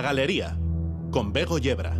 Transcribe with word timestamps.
Galería, 0.00 0.56
con 1.10 1.32
Bego 1.32 1.58
Yebra. 1.58 1.94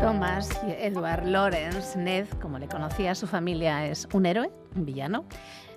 Thomas 0.00 0.50
Edward 0.66 1.26
Lawrence 1.26 1.98
Ned, 1.98 2.26
como 2.40 2.58
le 2.58 2.68
conocía 2.68 3.14
su 3.14 3.26
familia, 3.26 3.86
es 3.86 4.06
un 4.12 4.26
héroe, 4.26 4.50
un 4.76 4.84
villano. 4.84 5.24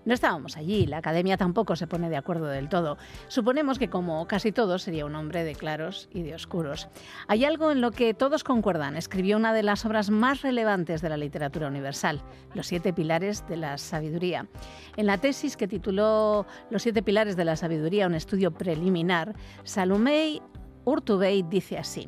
No 0.08 0.14
estábamos 0.14 0.56
allí, 0.56 0.86
la 0.86 1.00
academia 1.00 1.36
tampoco 1.36 1.76
se 1.76 1.86
pone 1.86 2.10
de 2.10 2.16
acuerdo 2.16 2.46
del 2.46 2.70
todo. 2.70 2.98
Suponemos 3.28 3.78
que 3.78 3.90
como 3.90 4.26
casi 4.26 4.54
todos 4.54 4.84
sería 4.84 5.06
un 5.06 5.14
hombre 5.16 5.44
de 5.44 5.54
claros 5.54 6.08
y 6.14 6.22
de 6.22 6.34
oscuros. 6.34 6.88
Hay 7.28 7.44
algo 7.44 7.74
en 7.74 7.82
lo 7.82 7.92
que 7.92 8.14
todos 8.14 8.46
concuerdan. 8.46 8.96
Escribió 8.96 9.36
una 9.36 9.52
de 9.52 9.64
las 9.64 9.86
obras 9.86 10.10
más 10.10 10.44
relevantes 10.44 11.02
de 11.02 11.10
la 11.10 11.18
literatura 11.18 11.68
universal, 11.68 12.22
Los 12.54 12.68
siete 12.68 12.94
pilares 12.94 13.46
de 13.50 13.58
la 13.58 13.78
sabiduría. 13.78 14.48
En 14.96 15.08
la 15.08 15.18
tesis 15.18 15.58
que 15.58 15.68
tituló 15.68 16.48
Los 16.70 16.84
siete 16.84 17.04
pilares 17.04 17.36
de 17.36 17.44
la 17.44 17.58
sabiduría, 17.58 18.08
un 18.08 18.16
estudio 18.16 18.52
preliminar, 18.52 19.36
Salomé 19.66 20.42
Urtubey 20.86 21.44
dice 21.44 21.78
así. 21.78 22.08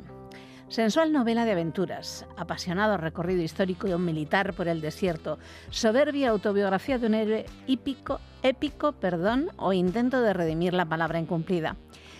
Sensual 0.70 1.12
novela 1.12 1.44
de 1.44 1.50
aventuras, 1.50 2.24
apasionado 2.36 2.96
recorrido 2.96 3.42
histórico 3.42 3.88
de 3.88 3.96
un 3.96 4.04
militar 4.04 4.54
por 4.54 4.68
el 4.68 4.80
desierto, 4.80 5.40
soberbia 5.68 6.30
autobiografía 6.30 6.96
de 6.96 7.08
un 7.08 7.14
héroe 7.14 7.46
épico, 7.66 8.20
épico 8.44 8.92
perdón, 8.92 9.50
o 9.56 9.72
intento 9.72 10.22
de 10.22 10.32
redimir 10.32 10.72
la 10.72 10.84
palabra 10.84 11.18
incumplida. 11.18 11.74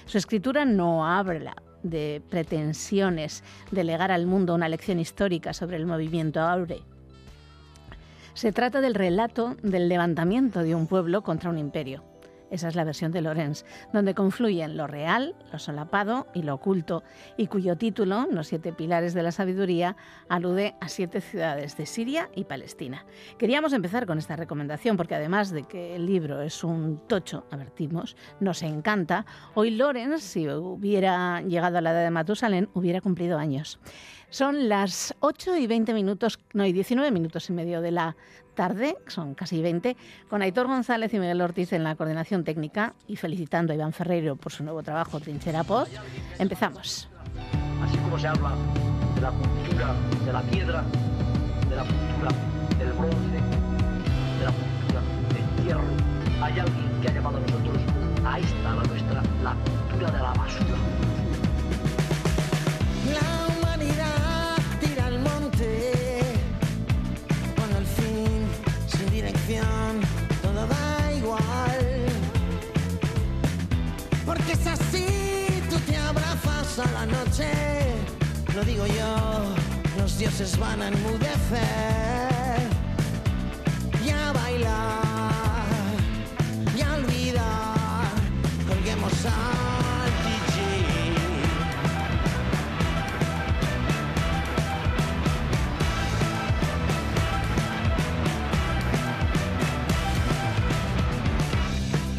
Su 0.05 0.19
escritura 0.19 0.65
no 0.65 1.06
habla 1.06 1.55
de 1.84 2.23
pretensiones 2.28 3.45
de 3.71 3.84
legar 3.84 4.11
al 4.11 4.27
mundo 4.27 4.56
una 4.56 4.69
lección 4.69 4.98
histórica 4.98 5.53
sobre 5.53 5.77
el 5.77 5.87
movimiento 5.87 6.41
aure. 6.41 6.83
Se 8.34 8.51
trata 8.51 8.81
del 8.81 8.97
relato 8.97 9.55
del 9.62 9.89
levantamiento 9.89 10.65
de 10.65 10.75
un 10.75 10.89
pueblo 10.89 11.23
contra 11.23 11.51
un 11.51 11.59
imperio. 11.59 12.09
Esa 12.51 12.69
es 12.69 12.75
la 12.75 12.84
versión 12.84 13.12
de 13.12 13.23
Lorenz, 13.23 13.65
donde 13.93 14.15
confluyen 14.15 14.77
lo 14.77 14.87
real, 14.87 15.34
lo 15.53 15.59
solapado 15.59 16.27
y 16.34 16.43
lo 16.43 16.55
oculto, 16.55 17.03
y 17.37 17.47
cuyo 17.47 17.77
título, 17.77 18.27
Los 18.31 18.48
siete 18.48 18.73
pilares 18.73 19.15
de 19.15 19.23
la 19.23 19.33
sabiduría, 19.33 19.97
alude 20.29 20.75
a 20.81 20.89
siete 20.89 21.21
ciudades 21.21 21.77
de 21.77 21.87
Siria 21.87 22.28
y 22.34 22.45
Palestina. 22.45 23.05
Queríamos 23.39 23.73
empezar 23.73 24.06
con 24.06 24.19
esta 24.19 24.37
recomendación 24.37 24.97
porque 24.97 25.15
además 25.15 25.51
de 25.51 25.65
que 25.65 25.97
el 25.97 26.06
libro 26.06 26.43
es 26.43 26.65
un 26.65 27.01
tocho, 27.06 27.47
advertimos, 27.51 28.17
nos 28.41 28.62
encanta, 28.62 29.27
hoy 29.55 29.71
Lorenz, 29.71 30.23
si 30.23 30.48
hubiera 30.48 31.43
llegado 31.43 31.78
a 31.78 31.81
la 31.81 31.93
edad 31.93 32.05
de 32.05 32.11
Matusalén, 32.11 32.69
hubiera 32.75 33.01
cumplido 33.01 33.39
años. 33.39 33.78
Son 34.31 34.69
las 34.69 35.12
8 35.19 35.56
y 35.56 35.67
20 35.67 35.93
minutos, 35.93 36.38
no, 36.53 36.65
y 36.65 36.72
19 36.72 37.11
minutos 37.11 37.50
y 37.50 37.53
medio 37.53 37.81
de 37.81 37.91
la 37.91 38.17
tarde, 38.55 38.97
son 39.06 39.34
casi 39.34 39.62
20, 39.62 39.97
con 40.28 40.43
Aitor 40.43 40.66
González 40.66 41.12
y 41.15 41.19
Miguel 41.19 41.41
Ortiz 41.41 41.72
en 41.72 41.84
la 41.84 41.94
coordinación 41.97 42.44
técnica 42.44 42.94
y 43.06 43.16
felicitando 43.16 43.72
a 43.72 43.77
Iván 43.77 43.93
Ferreiro 43.93 44.37
por 44.37 44.53
su 44.53 44.65
nuevo 44.65 44.83
trabajo 44.83 45.21
Trinchera 45.21 45.65
Post. 45.65 45.93
Empezamos. 46.38 47.09
Así 47.83 47.97
como 47.99 48.19
se 48.19 48.28
habla 48.28 48.53
de 49.15 49.21
la 49.21 49.31
cultura 49.31 49.94
de 50.25 50.33
la 50.33 50.43
piedra, 50.43 50.84
de 51.69 51.77
la 51.77 51.83
cultura 51.83 52.31
del 52.78 52.93
bronce, 52.93 53.16
de 54.38 54.44
la 54.44 54.53
cultura 54.53 55.00
del 55.56 55.67
hierro, 55.67 55.82
hay 56.43 56.59
alguien 56.59 57.00
que 57.03 57.09
ha 57.09 57.12
llamado 57.12 57.37
a 57.37 57.41
nosotros 57.41 57.78
a 58.25 58.38
esta, 58.38 58.75
la 58.75 58.82
nuestra, 58.82 59.22
la 59.43 59.55
cultura 59.55 60.11
de 60.11 60.19
la 60.19 60.32
basura. 60.32 60.90
Lo 78.55 78.65
digo 78.65 78.87
yo, 78.87 79.55
los 79.99 80.19
dioses 80.19 80.59
van 80.59 80.83
a 80.83 80.89
enmudecer 80.89 81.61
y 84.05 84.11
a 84.11 84.33
bailar 84.33 85.81
y 86.77 86.81
a 86.83 86.95
olvidar. 86.95 88.09
Colguemos 88.69 89.12
al 89.25 90.11
DJ. 90.25 90.56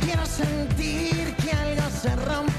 Quiero 0.05 0.25
sentir 0.25 1.35
que 1.35 1.51
algo 1.51 1.89
se 2.01 2.15
rompe, 2.15 2.50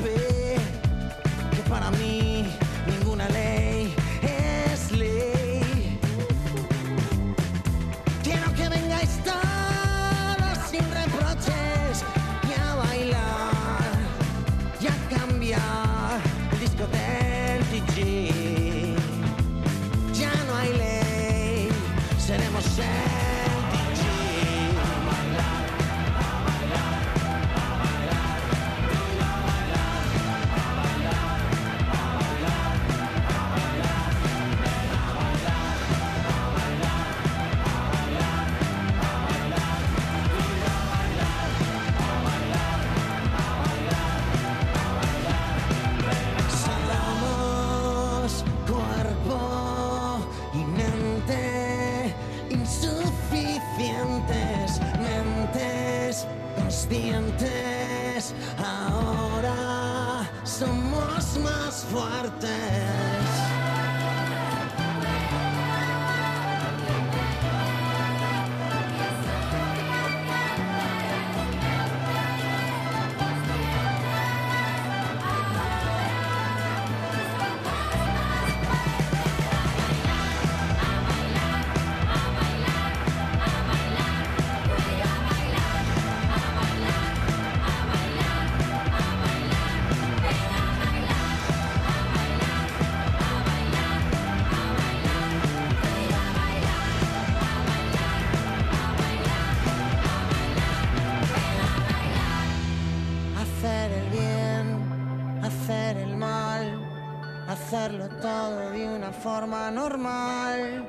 normal, 109.52 110.86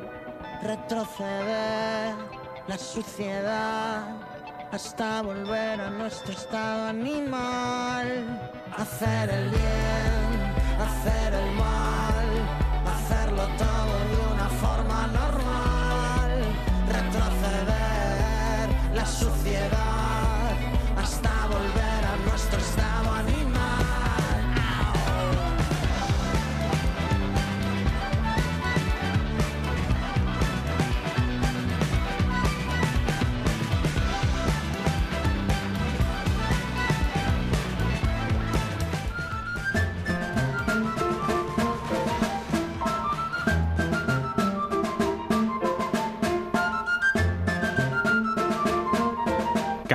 retroceder 0.62 2.16
la 2.68 2.78
suciedad 2.78 4.06
hasta 4.72 5.22
volver 5.22 5.82
a 5.82 5.90
nuestro 5.90 6.32
estado 6.32 6.88
animal. 6.88 7.63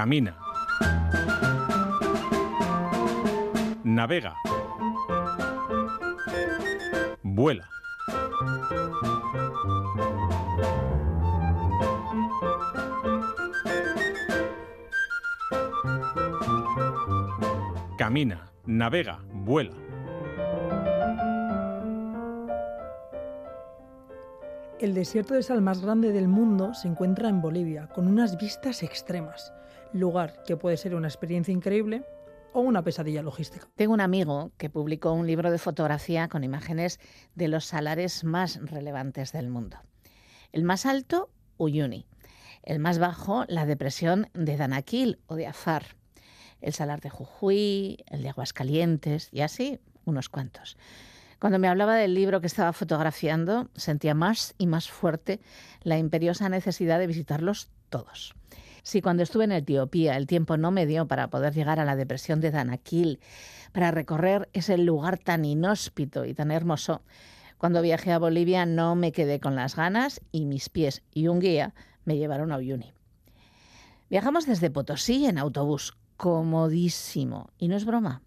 Camina. 0.08 0.34
Navega. 3.84 4.34
Vuela. 7.22 7.69
Camina, 17.99 18.50
navega, 18.64 19.19
vuela. 19.34 19.75
El 24.81 24.94
desierto 24.94 25.34
de 25.34 25.43
sal 25.43 25.61
más 25.61 25.82
grande 25.82 26.12
del 26.12 26.28
mundo 26.28 26.72
se 26.72 26.88
encuentra 26.88 27.28
en 27.28 27.43
Bolivia, 27.43 27.88
con 27.88 28.06
unas 28.08 28.38
vistas 28.38 28.82
extremas, 28.82 29.52
lugar 29.93 30.43
que 30.46 30.56
puede 30.56 30.76
ser 30.76 30.94
una 30.94 31.08
experiencia 31.08 31.52
increíble 31.52 32.05
o 32.52 32.61
una 32.61 32.82
pesadilla 32.82 33.23
logística. 33.23 33.69
Tengo 33.76 33.93
un 33.93 34.00
amigo 34.00 34.52
que 34.56 34.70
publicó 34.70 35.12
un 35.12 35.26
libro 35.26 35.50
de 35.50 35.58
fotografía 35.58 36.29
con 36.29 36.44
imágenes 36.44 36.99
de 37.35 37.49
los 37.49 37.67
salares 37.67 38.25
más 38.25 38.61
relevantes 38.62 39.32
del 39.32 39.49
mundo. 39.49 39.79
El 40.52 40.64
más 40.64 40.87
alto, 40.87 41.31
Uyuni. 41.56 42.06
El 42.62 42.81
más 42.81 42.99
bajo, 42.99 43.44
la 43.49 43.67
depresión 43.67 44.29
de 44.35 44.56
Danakil 44.56 45.19
o 45.26 45.37
de 45.37 45.46
Afar. 45.46 45.96
El 46.61 46.73
salar 46.73 47.00
de 47.00 47.11
Jujuy, 47.11 48.05
el 48.06 48.23
de 48.23 48.31
Aguascalientes 48.31 49.29
y 49.32 49.43
así 49.43 49.79
unos 50.05 50.29
cuantos. 50.29 50.76
Cuando 51.38 51.61
me 51.61 51.69
hablaba 51.69 51.94
del 51.94 52.14
libro 52.14 52.40
que 52.40 52.49
estaba 52.49 52.73
fotografiando, 52.73 53.69
sentía 53.76 54.14
más 54.14 54.55
y 54.58 54.67
más 54.67 54.90
fuerte 54.90 55.40
la 55.82 55.99
imperiosa 55.99 56.49
necesidad 56.49 56.99
de 56.99 57.06
visitarlos 57.06 57.70
todos. 57.90 58.35
Si 58.88 59.02
cuando 59.02 59.23
estuve 59.23 59.44
en 59.44 59.52
Etiopía 59.52 60.17
el 60.17 60.26
tiempo 60.26 60.56
no 60.56 60.70
me 60.70 60.87
dio 60.87 61.06
para 61.06 61.29
poder 61.29 61.52
llegar 61.52 61.79
a 61.79 61.85
la 61.85 61.94
depresión 61.94 62.40
de 62.40 62.50
Danakil, 62.50 63.20
para 63.73 63.90
recorrer 63.90 64.49
ese 64.55 64.79
lugar 64.79 65.19
tan 65.19 65.44
inhóspito 65.44 66.25
y 66.25 66.32
tan 66.32 66.50
hermoso, 66.50 67.02
cuando 67.58 67.82
viajé 67.82 68.12
a 68.12 68.19
Bolivia 68.19 68.64
no 68.64 68.94
me 68.94 69.12
quedé 69.12 69.40
con 69.40 69.56
las 69.56 69.76
ganas 69.76 70.23
y 70.32 70.46
mis 70.46 70.70
pies 70.70 71.02
y 71.12 71.29
un 71.29 71.38
guía 71.38 71.75
me 72.06 72.17
llevaron 72.17 72.50
a 72.50 72.56
Uyuni. 72.56 72.94
Viajamos 74.08 74.46
desde 74.46 74.70
Potosí 74.70 75.26
en 75.26 75.37
autobús, 75.37 75.94
comodísimo, 76.17 77.50
y 77.58 77.69
no 77.69 77.76
es 77.76 77.85
broma. 77.85 78.23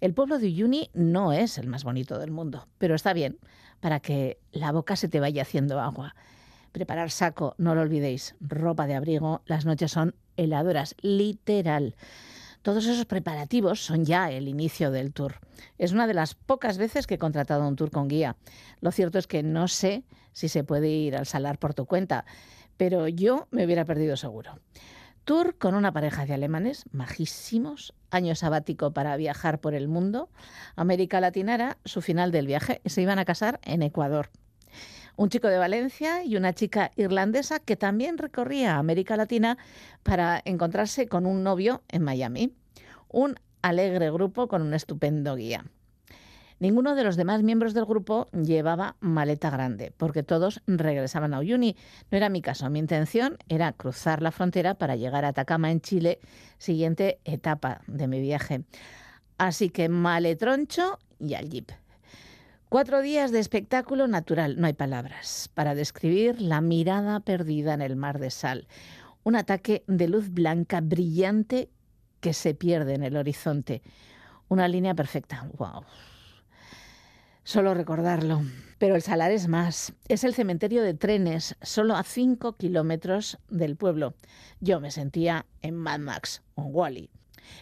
El 0.00 0.14
pueblo 0.14 0.38
de 0.38 0.46
Uyuni 0.46 0.88
no 0.94 1.34
es 1.34 1.58
el 1.58 1.66
más 1.66 1.84
bonito 1.84 2.18
del 2.18 2.30
mundo, 2.30 2.68
pero 2.78 2.94
está 2.94 3.12
bien 3.12 3.36
para 3.80 4.00
que 4.00 4.38
la 4.50 4.72
boca 4.72 4.96
se 4.96 5.08
te 5.08 5.20
vaya 5.20 5.42
haciendo 5.42 5.78
agua. 5.78 6.14
Preparar 6.72 7.10
saco, 7.10 7.54
no 7.58 7.74
lo 7.74 7.80
olvidéis, 7.80 8.36
ropa 8.40 8.86
de 8.86 8.94
abrigo, 8.94 9.42
las 9.46 9.66
noches 9.66 9.90
son 9.90 10.14
heladoras, 10.36 10.94
literal. 11.00 11.96
Todos 12.62 12.86
esos 12.86 13.06
preparativos 13.06 13.84
son 13.84 14.04
ya 14.04 14.30
el 14.30 14.46
inicio 14.46 14.90
del 14.90 15.12
tour. 15.12 15.40
Es 15.78 15.92
una 15.92 16.06
de 16.06 16.14
las 16.14 16.34
pocas 16.34 16.78
veces 16.78 17.06
que 17.06 17.14
he 17.14 17.18
contratado 17.18 17.66
un 17.66 17.74
tour 17.74 17.90
con 17.90 18.06
guía. 18.06 18.36
Lo 18.80 18.92
cierto 18.92 19.18
es 19.18 19.26
que 19.26 19.42
no 19.42 19.66
sé 19.66 20.04
si 20.32 20.48
se 20.48 20.62
puede 20.62 20.88
ir 20.88 21.16
al 21.16 21.26
salar 21.26 21.58
por 21.58 21.74
tu 21.74 21.86
cuenta, 21.86 22.24
pero 22.76 23.08
yo 23.08 23.48
me 23.50 23.64
hubiera 23.64 23.84
perdido 23.84 24.16
seguro. 24.16 24.60
Tour 25.24 25.56
con 25.56 25.74
una 25.74 25.92
pareja 25.92 26.26
de 26.26 26.34
alemanes 26.34 26.84
majísimos, 26.92 27.94
año 28.10 28.34
sabático 28.34 28.92
para 28.92 29.16
viajar 29.16 29.60
por 29.60 29.74
el 29.74 29.88
mundo. 29.88 30.28
América 30.76 31.20
Latina 31.20 31.54
era 31.54 31.78
su 31.84 32.02
final 32.02 32.30
del 32.30 32.46
viaje. 32.46 32.80
Se 32.84 33.02
iban 33.02 33.18
a 33.18 33.24
casar 33.24 33.60
en 33.62 33.82
Ecuador. 33.82 34.30
Un 35.20 35.28
chico 35.28 35.48
de 35.48 35.58
Valencia 35.58 36.24
y 36.24 36.36
una 36.36 36.54
chica 36.54 36.92
irlandesa 36.96 37.60
que 37.60 37.76
también 37.76 38.16
recorría 38.16 38.78
América 38.78 39.18
Latina 39.18 39.58
para 40.02 40.40
encontrarse 40.46 41.08
con 41.08 41.26
un 41.26 41.42
novio 41.42 41.82
en 41.90 42.04
Miami. 42.04 42.54
Un 43.10 43.34
alegre 43.60 44.10
grupo 44.10 44.48
con 44.48 44.62
un 44.62 44.72
estupendo 44.72 45.36
guía. 45.36 45.66
Ninguno 46.58 46.94
de 46.94 47.04
los 47.04 47.16
demás 47.16 47.42
miembros 47.42 47.74
del 47.74 47.84
grupo 47.84 48.28
llevaba 48.32 48.96
maleta 49.00 49.50
grande, 49.50 49.92
porque 49.94 50.22
todos 50.22 50.62
regresaban 50.66 51.34
a 51.34 51.40
Uyuni. 51.40 51.76
No 52.10 52.16
era 52.16 52.30
mi 52.30 52.40
caso. 52.40 52.70
Mi 52.70 52.78
intención 52.78 53.36
era 53.50 53.74
cruzar 53.74 54.22
la 54.22 54.30
frontera 54.30 54.76
para 54.76 54.96
llegar 54.96 55.26
a 55.26 55.28
Atacama, 55.28 55.70
en 55.70 55.82
Chile, 55.82 56.18
siguiente 56.56 57.20
etapa 57.26 57.82
de 57.86 58.06
mi 58.08 58.22
viaje. 58.22 58.62
Así 59.36 59.68
que 59.68 59.90
maletroncho 59.90 60.98
y 61.18 61.34
al 61.34 61.50
jeep. 61.50 61.72
Cuatro 62.70 63.02
días 63.02 63.32
de 63.32 63.40
espectáculo 63.40 64.06
natural, 64.06 64.60
no 64.60 64.68
hay 64.68 64.74
palabras, 64.74 65.50
para 65.54 65.74
describir 65.74 66.40
la 66.40 66.60
mirada 66.60 67.18
perdida 67.18 67.74
en 67.74 67.82
el 67.82 67.96
mar 67.96 68.20
de 68.20 68.30
sal. 68.30 68.68
Un 69.24 69.34
ataque 69.34 69.82
de 69.88 70.06
luz 70.06 70.30
blanca 70.30 70.80
brillante 70.80 71.68
que 72.20 72.32
se 72.32 72.54
pierde 72.54 72.94
en 72.94 73.02
el 73.02 73.16
horizonte. 73.16 73.82
Una 74.46 74.68
línea 74.68 74.94
perfecta. 74.94 75.50
¡Wow! 75.58 75.82
Solo 77.42 77.74
recordarlo. 77.74 78.42
Pero 78.78 78.94
el 78.94 79.02
Salar 79.02 79.32
es 79.32 79.48
más. 79.48 79.92
Es 80.06 80.22
el 80.22 80.32
cementerio 80.32 80.84
de 80.84 80.94
trenes, 80.94 81.56
solo 81.62 81.96
a 81.96 82.04
cinco 82.04 82.52
kilómetros 82.52 83.40
del 83.48 83.74
pueblo. 83.74 84.14
Yo 84.60 84.78
me 84.78 84.92
sentía 84.92 85.44
en 85.60 85.74
Mad 85.74 85.98
Max 85.98 86.40
o 86.54 86.62
Wally. 86.62 87.10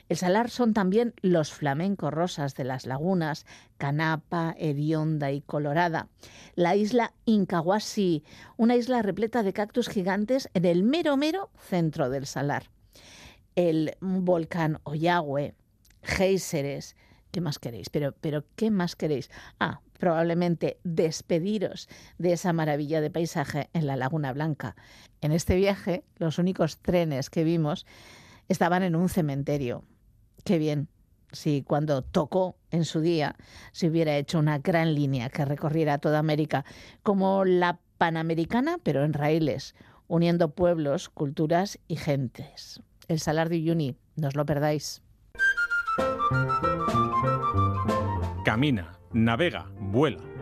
El 0.08 0.16
Salar 0.16 0.50
son 0.50 0.74
también 0.74 1.14
los 1.22 1.52
flamencos 1.52 2.12
rosas 2.12 2.54
de 2.54 2.64
las 2.64 2.86
lagunas, 2.86 3.46
Canapa, 3.76 4.54
Hedionda 4.58 5.32
y 5.32 5.40
Colorada. 5.40 6.08
La 6.54 6.76
isla 6.76 7.12
Incahuasi, 7.24 8.24
una 8.56 8.76
isla 8.76 9.02
repleta 9.02 9.42
de 9.42 9.52
cactus 9.52 9.88
gigantes 9.88 10.48
en 10.54 10.64
el 10.64 10.82
mero 10.82 11.16
mero 11.16 11.50
centro 11.58 12.10
del 12.10 12.26
Salar. 12.26 12.70
El 13.54 13.96
volcán 14.00 14.80
Oyagüe, 14.84 15.54
géiseres, 16.02 16.96
¿Qué 17.30 17.40
más 17.40 17.58
queréis? 17.58 17.90
Pero, 17.90 18.14
pero, 18.20 18.44
¿qué 18.56 18.70
más 18.70 18.96
queréis? 18.96 19.30
Ah, 19.60 19.80
probablemente 19.98 20.78
despediros 20.84 21.88
de 22.16 22.32
esa 22.32 22.52
maravilla 22.52 23.00
de 23.00 23.10
paisaje 23.10 23.68
en 23.74 23.86
la 23.86 23.96
Laguna 23.96 24.32
Blanca. 24.32 24.76
En 25.20 25.32
este 25.32 25.56
viaje, 25.56 26.04
los 26.16 26.38
únicos 26.38 26.78
trenes 26.78 27.28
que 27.28 27.44
vimos 27.44 27.86
estaban 28.48 28.82
en 28.82 28.96
un 28.96 29.08
cementerio. 29.08 29.84
Qué 30.44 30.58
bien. 30.58 30.88
Si 31.32 31.62
cuando 31.62 32.02
tocó 32.02 32.56
en 32.70 32.84
su 32.84 33.00
día 33.00 33.36
se 33.72 33.88
hubiera 33.88 34.16
hecho 34.16 34.38
una 34.38 34.58
gran 34.58 34.94
línea 34.94 35.28
que 35.28 35.44
recorriera 35.44 35.98
toda 35.98 36.18
América, 36.18 36.64
como 37.02 37.44
la 37.44 37.80
Panamericana, 37.98 38.78
pero 38.82 39.04
en 39.04 39.12
raíles, 39.12 39.74
uniendo 40.06 40.54
pueblos, 40.54 41.08
culturas 41.08 41.78
y 41.88 41.96
gentes. 41.96 42.80
El 43.08 43.20
Salar 43.20 43.48
de 43.48 43.56
Uyuni, 43.56 43.96
no 44.16 44.28
os 44.28 44.36
lo 44.36 44.46
perdáis. 44.46 45.02
Camina, 48.44 48.98
navega, 49.12 49.70
vuela. 49.78 50.37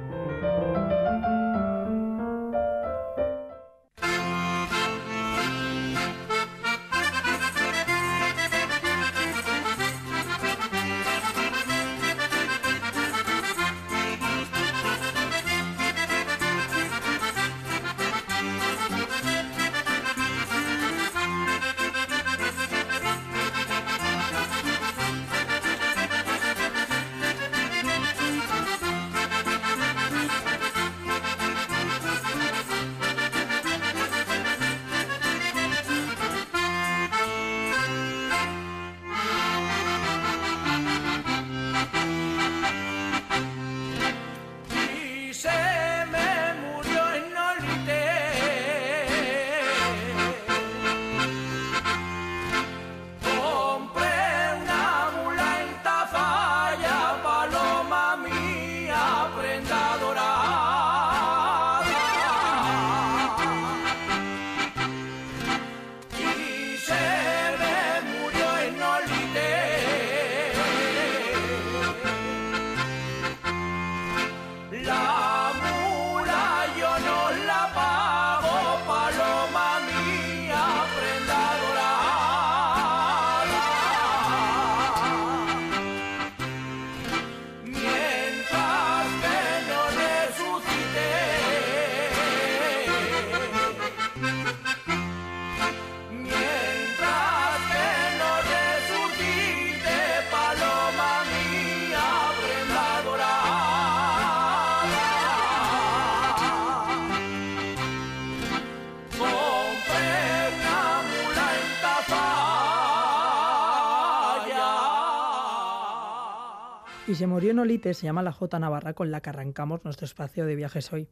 Se 117.16 117.26
murió 117.26 117.52
en 117.52 117.58
Olite 117.58 117.94
se 117.94 118.04
llama 118.04 118.22
la 118.22 118.30
J 118.30 118.58
Navarra 118.58 118.92
con 118.92 119.10
la 119.10 119.22
que 119.22 119.30
arrancamos 119.30 119.82
nuestro 119.84 120.04
espacio 120.04 120.44
de 120.44 120.54
viajes 120.54 120.92
hoy. 120.92 121.08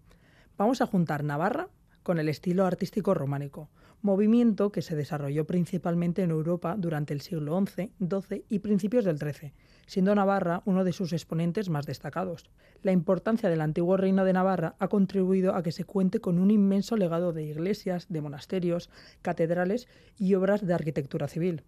Vamos 0.58 0.82
a 0.82 0.86
juntar 0.86 1.24
Navarra 1.24 1.68
con 2.02 2.18
el 2.18 2.28
estilo 2.28 2.66
artístico 2.66 3.14
románico, 3.14 3.70
movimiento 4.02 4.70
que 4.70 4.82
se 4.82 4.96
desarrolló 4.96 5.46
principalmente 5.46 6.22
en 6.22 6.30
Europa 6.30 6.76
durante 6.76 7.14
el 7.14 7.22
siglo 7.22 7.58
XI, 7.58 7.90
XII 8.06 8.44
y 8.50 8.58
principios 8.58 9.06
del 9.06 9.16
XIII, 9.16 9.54
siendo 9.86 10.14
Navarra 10.14 10.60
uno 10.66 10.84
de 10.84 10.92
sus 10.92 11.14
exponentes 11.14 11.70
más 11.70 11.86
destacados. 11.86 12.50
La 12.82 12.92
importancia 12.92 13.48
del 13.48 13.62
antiguo 13.62 13.96
reino 13.96 14.26
de 14.26 14.34
Navarra 14.34 14.76
ha 14.78 14.88
contribuido 14.88 15.54
a 15.54 15.62
que 15.62 15.72
se 15.72 15.84
cuente 15.84 16.20
con 16.20 16.38
un 16.38 16.50
inmenso 16.50 16.98
legado 16.98 17.32
de 17.32 17.44
iglesias, 17.44 18.08
de 18.10 18.20
monasterios, 18.20 18.90
catedrales 19.22 19.88
y 20.18 20.34
obras 20.34 20.66
de 20.66 20.74
arquitectura 20.74 21.28
civil. 21.28 21.62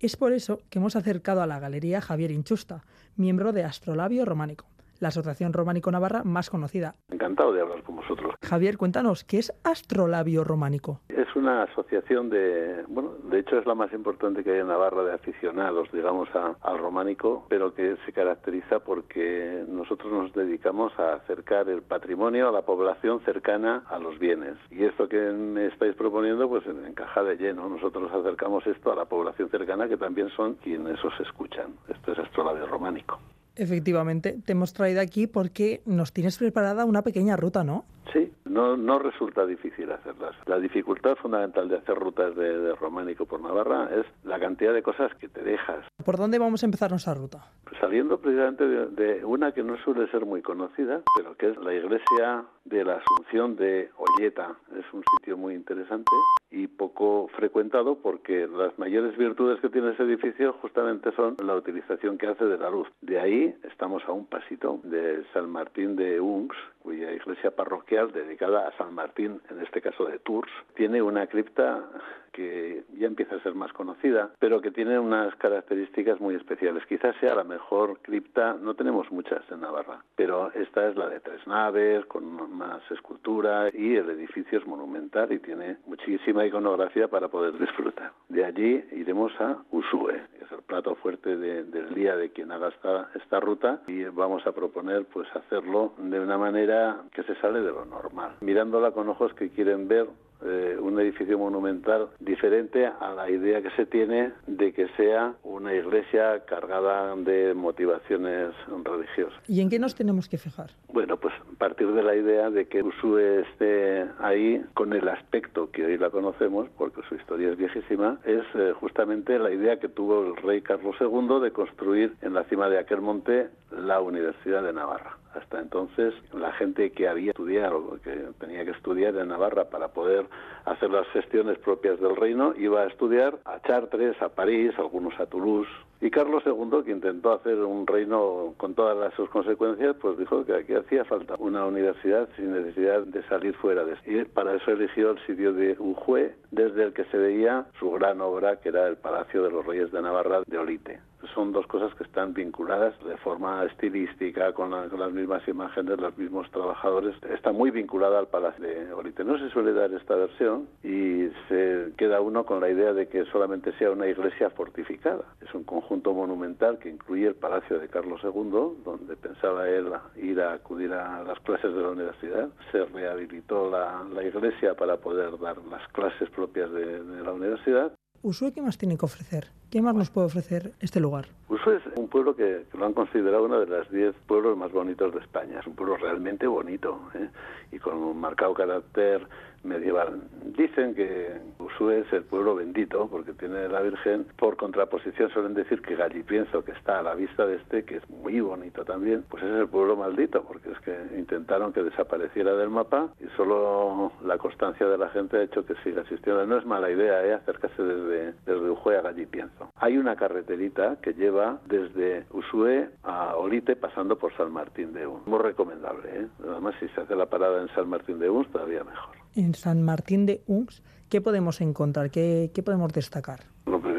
Es 0.00 0.16
por 0.16 0.32
eso 0.32 0.60
que 0.70 0.78
hemos 0.78 0.94
acercado 0.94 1.42
a 1.42 1.46
la 1.46 1.58
Galería 1.58 2.00
Javier 2.00 2.30
Inchusta, 2.30 2.84
miembro 3.16 3.52
de 3.52 3.64
Astrolabio 3.64 4.24
Románico, 4.24 4.66
la 5.00 5.08
asociación 5.08 5.52
románico 5.52 5.90
navarra 5.90 6.22
más 6.24 6.50
conocida. 6.50 6.94
Encantado 7.10 7.52
de 7.52 7.60
hablar 7.60 7.82
con 7.82 7.96
vosotros. 7.96 8.34
Javier, 8.42 8.76
cuéntanos, 8.78 9.24
¿qué 9.24 9.38
es 9.38 9.52
Astrolabio 9.64 10.44
Románico? 10.44 11.00
Es 11.08 11.34
una 11.36 11.62
asociación 11.64 12.30
de, 12.30 12.84
bueno, 12.88 13.10
de 13.30 13.38
hecho 13.40 13.58
es 13.58 13.66
la 13.66 13.74
más 13.74 13.92
importante 13.92 14.42
que 14.42 14.52
hay 14.52 14.60
en 14.60 14.68
Navarra 14.68 15.04
de 15.04 15.12
aficionados, 15.14 15.90
digamos, 15.92 16.28
a- 16.34 16.56
al 16.62 16.78
románico, 16.78 17.46
pero 17.48 17.74
que 17.74 17.96
se 18.06 18.12
caracteriza 18.12 18.80
porque 18.80 19.64
nosotros 19.68 20.12
nos 20.12 20.32
dedicamos 20.32 20.92
a 20.98 21.14
acercar 21.14 21.68
el 21.68 21.82
patrimonio 21.82 22.48
a 22.48 22.52
la 22.52 22.62
población 22.62 23.20
cercana 23.24 23.84
a 23.88 23.98
los 23.98 24.18
bienes. 24.18 24.56
Y 24.70 24.84
esto 24.84 25.08
que 25.08 25.18
me 25.30 25.66
estáis 25.66 25.94
proponiendo, 25.94 26.48
pues 26.48 26.64
encaja 26.66 27.22
de 27.22 27.36
lleno. 27.36 27.68
Nosotros 27.68 28.10
acercamos 28.12 28.66
esto 28.66 28.92
a 28.92 28.96
la 28.96 29.04
población 29.04 29.48
cercana, 29.50 29.88
que 29.88 29.96
también 29.96 30.28
son 30.30 30.54
quienes 30.54 31.02
os 31.04 31.18
escuchan. 31.20 31.74
Esto 31.88 32.12
es 32.12 32.18
astrolabio 32.18 32.66
románico. 32.66 33.18
Efectivamente, 33.58 34.38
te 34.44 34.52
hemos 34.52 34.72
traído 34.72 35.00
aquí 35.00 35.26
porque 35.26 35.82
nos 35.84 36.12
tienes 36.12 36.38
preparada 36.38 36.84
una 36.84 37.02
pequeña 37.02 37.36
ruta, 37.36 37.64
¿no? 37.64 37.84
Sí, 38.12 38.32
no, 38.46 38.76
no 38.76 38.98
resulta 38.98 39.44
difícil 39.44 39.90
hacerlas. 39.92 40.34
La 40.46 40.58
dificultad 40.58 41.16
fundamental 41.16 41.68
de 41.68 41.76
hacer 41.76 41.94
rutas 41.96 42.34
de, 42.36 42.58
de 42.58 42.74
románico 42.74 43.26
por 43.26 43.42
Navarra 43.42 43.90
es 43.94 44.06
la 44.24 44.40
cantidad 44.40 44.72
de 44.72 44.82
cosas 44.82 45.12
que 45.16 45.28
te 45.28 45.42
dejas. 45.42 45.84
¿Por 46.02 46.16
dónde 46.16 46.38
vamos 46.38 46.62
a 46.62 46.66
empezar 46.66 46.90
nuestra 46.90 47.12
ruta? 47.12 47.44
Saliendo 47.80 48.18
precisamente 48.18 48.66
de, 48.66 48.86
de 48.86 49.24
una 49.24 49.52
que 49.52 49.62
no 49.62 49.76
suele 49.84 50.10
ser 50.10 50.24
muy 50.24 50.40
conocida, 50.40 51.02
pero 51.16 51.36
que 51.36 51.50
es 51.50 51.56
la 51.58 51.74
iglesia 51.74 52.44
de 52.68 52.84
la 52.84 52.96
Asunción 52.96 53.56
de 53.56 53.90
Olleta. 53.96 54.56
Es 54.78 54.84
un 54.92 55.02
sitio 55.16 55.36
muy 55.36 55.54
interesante 55.54 56.10
y 56.50 56.66
poco 56.66 57.28
frecuentado 57.36 57.96
porque 57.96 58.46
las 58.46 58.78
mayores 58.78 59.16
virtudes 59.16 59.60
que 59.60 59.68
tiene 59.68 59.90
ese 59.90 60.02
edificio 60.02 60.54
justamente 60.54 61.12
son 61.12 61.36
la 61.44 61.56
utilización 61.56 62.18
que 62.18 62.26
hace 62.26 62.44
de 62.44 62.58
la 62.58 62.70
luz. 62.70 62.88
De 63.00 63.20
ahí 63.20 63.54
estamos 63.64 64.02
a 64.06 64.12
un 64.12 64.26
pasito 64.26 64.80
de 64.84 65.24
San 65.32 65.50
Martín 65.50 65.96
de 65.96 66.20
Unx, 66.20 66.56
cuya 66.88 67.12
iglesia 67.12 67.50
parroquial 67.50 68.12
dedicada 68.12 68.66
a 68.66 68.72
San 68.78 68.94
Martín, 68.94 69.42
en 69.50 69.60
este 69.60 69.82
caso 69.82 70.06
de 70.06 70.18
Tours, 70.20 70.50
tiene 70.74 71.02
una 71.02 71.26
cripta 71.26 71.84
que 72.32 72.84
ya 72.98 73.06
empieza 73.08 73.34
a 73.36 73.40
ser 73.42 73.54
más 73.54 73.72
conocida, 73.72 74.30
pero 74.38 74.60
que 74.60 74.70
tiene 74.70 74.98
unas 74.98 75.34
características 75.36 76.20
muy 76.20 76.34
especiales. 76.36 76.86
Quizás 76.86 77.14
sea 77.20 77.34
la 77.34 77.42
mejor 77.44 77.98
cripta, 78.00 78.54
no 78.54 78.74
tenemos 78.74 79.10
muchas 79.10 79.42
en 79.50 79.60
Navarra, 79.60 80.04
pero 80.14 80.50
esta 80.54 80.88
es 80.88 80.96
la 80.96 81.08
de 81.08 81.20
tres 81.20 81.44
naves, 81.46 82.06
con 82.06 82.24
más 82.56 82.80
escultura 82.90 83.68
y 83.72 83.96
el 83.96 84.08
edificio 84.10 84.58
es 84.60 84.66
monumental 84.66 85.30
y 85.32 85.40
tiene 85.40 85.78
muchísima 85.86 86.46
iconografía 86.46 87.08
para 87.08 87.28
poder 87.28 87.58
disfrutar. 87.58 88.12
De 88.28 88.44
allí 88.44 88.84
iremos 88.92 89.32
a 89.40 89.58
Usue, 89.72 90.20
que 90.38 90.44
es 90.44 90.52
el 90.52 90.62
plato 90.62 90.94
fuerte 90.96 91.36
de- 91.36 91.64
del 91.64 91.92
día 91.94 92.14
de 92.16 92.30
quien 92.30 92.52
haga 92.52 92.68
esta, 92.68 93.10
esta 93.16 93.40
ruta 93.40 93.80
y 93.88 94.04
vamos 94.04 94.46
a 94.46 94.52
proponer 94.52 95.06
pues 95.06 95.26
hacerlo 95.34 95.94
de 95.98 96.20
una 96.20 96.38
manera 96.38 96.77
que 97.12 97.22
se 97.24 97.34
sale 97.36 97.60
de 97.60 97.72
lo 97.72 97.84
normal, 97.84 98.32
mirándola 98.40 98.90
con 98.92 99.08
ojos 99.08 99.32
que 99.34 99.50
quieren 99.50 99.88
ver 99.88 100.06
eh, 100.44 100.76
un 100.80 101.00
edificio 101.00 101.36
monumental 101.36 102.10
diferente 102.20 102.86
a 102.86 103.12
la 103.12 103.28
idea 103.28 103.60
que 103.60 103.70
se 103.70 103.86
tiene 103.86 104.32
de 104.46 104.72
que 104.72 104.86
sea 104.96 105.34
una 105.42 105.74
iglesia 105.74 106.44
cargada 106.46 107.16
de 107.16 107.54
motivaciones 107.54 108.54
religiosas. 108.84 109.38
¿Y 109.48 109.60
en 109.60 109.68
qué 109.68 109.80
nos 109.80 109.96
tenemos 109.96 110.28
que 110.28 110.38
fijar? 110.38 110.70
Bueno, 110.92 111.16
pues 111.16 111.34
partir 111.58 111.92
de 111.92 112.02
la 112.02 112.14
idea 112.14 112.50
de 112.50 112.66
que 112.66 112.82
Usue 112.82 113.40
esté 113.40 114.06
ahí 114.20 114.64
con 114.74 114.92
el 114.92 115.08
aspecto 115.08 115.70
que 115.70 115.84
hoy 115.84 115.98
la 115.98 116.10
conocemos, 116.10 116.68
porque 116.78 117.02
su 117.08 117.16
historia 117.16 117.50
es 117.50 117.58
viejísima, 117.58 118.18
es 118.24 118.44
eh, 118.54 118.72
justamente 118.80 119.38
la 119.38 119.50
idea 119.50 119.78
que 119.78 119.88
tuvo 119.88 120.24
el 120.24 120.36
rey 120.36 120.62
Carlos 120.62 120.96
II 121.00 121.40
de 121.42 121.50
construir 121.50 122.14
en 122.22 122.34
la 122.34 122.44
cima 122.44 122.70
de 122.70 122.78
aquel 122.78 123.00
monte 123.00 123.48
la 123.72 124.00
Universidad 124.00 124.62
de 124.62 124.72
Navarra. 124.72 125.18
Hasta 125.34 125.60
entonces, 125.60 126.14
la 126.32 126.52
gente 126.52 126.90
que 126.92 127.08
había 127.08 127.30
estudiado, 127.30 127.98
que 128.02 128.28
tenía 128.38 128.64
que 128.64 128.70
estudiar 128.70 129.14
en 129.16 129.28
Navarra 129.28 129.64
para 129.64 129.88
poder 129.88 130.26
hacer 130.64 130.90
las 130.90 131.06
gestiones 131.08 131.58
propias 131.58 132.00
del 132.00 132.16
reino, 132.16 132.54
iba 132.56 132.82
a 132.82 132.86
estudiar 132.86 133.38
a 133.44 133.60
Chartres, 133.60 134.20
a 134.22 134.30
París, 134.30 134.72
algunos 134.78 135.18
a 135.20 135.26
Toulouse. 135.26 135.70
Y 136.00 136.10
Carlos 136.10 136.44
II, 136.46 136.84
que 136.84 136.92
intentó 136.92 137.32
hacer 137.32 137.58
un 137.58 137.86
reino 137.86 138.54
con 138.56 138.74
todas 138.74 138.96
las 138.96 139.12
sus 139.14 139.28
consecuencias, 139.30 139.96
pues 140.00 140.16
dijo 140.16 140.44
que 140.44 140.54
aquí 140.54 140.74
hacía 140.74 141.04
falta 141.04 141.34
una 141.38 141.66
universidad 141.66 142.28
sin 142.36 142.52
necesidad 142.52 143.02
de 143.02 143.22
salir 143.24 143.54
fuera 143.56 143.84
de 143.84 143.96
Y 144.06 144.24
para 144.24 144.54
eso 144.54 144.70
eligió 144.70 145.10
el 145.10 145.18
sitio 145.26 145.52
de 145.52 145.76
Ujue, 145.78 146.36
desde 146.52 146.84
el 146.84 146.92
que 146.92 147.04
se 147.06 147.18
veía 147.18 147.66
su 147.80 147.90
gran 147.90 148.20
obra, 148.20 148.60
que 148.60 148.68
era 148.68 148.86
el 148.86 148.96
Palacio 148.96 149.42
de 149.42 149.50
los 149.50 149.66
Reyes 149.66 149.90
de 149.90 150.00
Navarra 150.00 150.42
de 150.46 150.58
Olite 150.58 151.07
son 151.34 151.52
dos 151.52 151.66
cosas 151.66 151.92
que 151.94 152.04
están 152.04 152.32
vinculadas 152.34 152.94
de 153.04 153.16
forma 153.18 153.64
estilística 153.64 154.52
con, 154.52 154.70
la- 154.70 154.88
con 154.88 155.00
las 155.00 155.12
mismas 155.12 155.46
imágenes, 155.48 155.98
los 155.98 156.16
mismos 156.16 156.50
trabajadores. 156.50 157.14
Está 157.30 157.52
muy 157.52 157.70
vinculada 157.70 158.18
al 158.18 158.28
Palacio 158.28 158.64
de 158.64 158.92
Olite. 158.92 159.24
No 159.24 159.38
se 159.38 159.50
suele 159.50 159.72
dar 159.72 159.92
esta 159.92 160.14
versión 160.14 160.68
y 160.82 161.28
se 161.48 161.92
queda 161.96 162.20
uno 162.20 162.44
con 162.44 162.60
la 162.60 162.70
idea 162.70 162.92
de 162.92 163.08
que 163.08 163.24
solamente 163.26 163.72
sea 163.78 163.90
una 163.90 164.06
iglesia 164.06 164.50
fortificada. 164.50 165.24
Es 165.40 165.52
un 165.54 165.64
conjunto 165.64 166.12
monumental 166.12 166.78
que 166.78 166.88
incluye 166.88 167.26
el 167.26 167.34
Palacio 167.34 167.78
de 167.78 167.88
Carlos 167.88 168.20
II, 168.22 168.82
donde 168.84 169.16
pensaba 169.16 169.68
él 169.68 169.88
ir 170.16 170.40
a 170.40 170.52
acudir 170.54 170.92
a 170.92 171.22
las 171.24 171.38
clases 171.40 171.74
de 171.74 171.82
la 171.82 171.90
universidad. 171.90 172.48
Se 172.72 172.84
rehabilitó 172.84 173.70
la, 173.70 174.04
la 174.14 174.22
iglesia 174.22 174.74
para 174.74 174.96
poder 174.98 175.38
dar 175.38 175.56
las 175.70 175.86
clases 175.88 176.28
propias 176.30 176.70
de 176.72 177.00
la 177.24 177.32
universidad 177.32 177.92
Usue, 178.22 178.52
¿qué 178.52 178.60
más 178.60 178.76
tiene 178.78 178.98
que 178.98 179.04
ofrecer? 179.04 179.46
¿Qué 179.70 179.80
más 179.80 179.94
nos 179.94 180.10
puede 180.10 180.26
ofrecer 180.26 180.72
este 180.80 180.98
lugar? 180.98 181.26
Usue 181.48 181.76
es 181.76 181.82
un 181.96 182.08
pueblo 182.08 182.34
que, 182.34 182.64
que 182.70 182.78
lo 182.78 182.86
han 182.86 182.92
considerado 182.92 183.44
uno 183.44 183.60
de 183.60 183.66
los 183.66 183.88
diez 183.90 184.14
pueblos 184.26 184.56
más 184.56 184.72
bonitos 184.72 185.14
de 185.14 185.20
España. 185.20 185.60
Es 185.60 185.66
un 185.66 185.74
pueblo 185.74 185.96
realmente 185.96 186.46
bonito 186.46 187.00
¿eh? 187.14 187.28
y 187.70 187.78
con 187.78 187.96
un 187.96 188.18
marcado 188.20 188.54
carácter 188.54 189.26
medieval. 189.64 190.20
Dicen 190.56 190.94
que 190.94 191.40
Usue 191.58 192.00
es 192.00 192.12
el 192.12 192.24
pueblo 192.24 192.54
bendito 192.54 193.08
porque 193.08 193.32
tiene 193.32 193.68
la 193.68 193.80
Virgen. 193.80 194.26
Por 194.36 194.56
contraposición 194.56 195.30
suelen 195.30 195.54
decir 195.54 195.82
que 195.82 195.96
Gallipienzo, 195.96 196.64
que 196.64 196.72
está 196.72 196.98
a 196.98 197.02
la 197.02 197.14
vista 197.14 197.46
de 197.46 197.56
este, 197.56 197.84
que 197.84 197.96
es 197.96 198.10
muy 198.10 198.40
bonito 198.40 198.84
también, 198.84 199.24
pues 199.28 199.42
es 199.42 199.50
el 199.50 199.68
pueblo 199.68 199.96
maldito 199.96 200.42
porque 200.42 200.70
es 200.70 200.78
que 200.80 200.96
intentaron 201.16 201.72
que 201.72 201.82
desapareciera 201.82 202.54
del 202.54 202.70
mapa 202.70 203.08
y 203.20 203.26
solo 203.36 204.12
la 204.24 204.38
constancia 204.38 204.86
de 204.86 204.98
la 204.98 205.08
gente 205.10 205.36
ha 205.36 205.42
hecho 205.42 205.64
que 205.64 205.74
siga 205.84 206.02
existiendo. 206.02 206.46
No 206.46 206.58
es 206.58 206.66
mala 206.66 206.90
idea 206.90 207.24
¿eh? 207.24 207.34
acercarse 207.34 207.82
desde, 207.82 208.32
desde 208.46 208.70
Ujue 208.70 208.96
a 208.96 209.02
Gallipienzo. 209.02 209.70
Hay 209.76 209.96
una 209.96 210.16
carreterita 210.16 210.96
que 211.02 211.14
lleva 211.14 211.60
desde 211.66 212.24
Usue 212.30 212.90
a 213.02 213.36
Olite 213.36 213.76
pasando 213.76 214.16
por 214.18 214.34
San 214.36 214.52
Martín 214.52 214.92
de 214.92 215.06
Un. 215.06 215.22
Muy 215.26 215.38
recomendable, 215.38 216.08
¿eh? 216.12 216.26
Además, 216.42 216.74
si 216.80 216.88
se 216.88 217.00
hace 217.00 217.14
la 217.14 217.26
parada 217.26 217.62
en 217.62 217.68
San 217.74 217.88
Martín 217.88 218.18
de 218.18 218.30
Un, 218.30 218.44
todavía 218.46 218.84
mejor. 218.84 219.17
En 219.38 219.54
San 219.54 219.84
Martín 219.84 220.26
de 220.26 220.42
Uns, 220.48 220.82
¿qué 221.08 221.20
podemos 221.20 221.60
encontrar? 221.60 222.10
¿Qué, 222.10 222.50
podemos 222.64 222.92
destacar? 222.92 223.44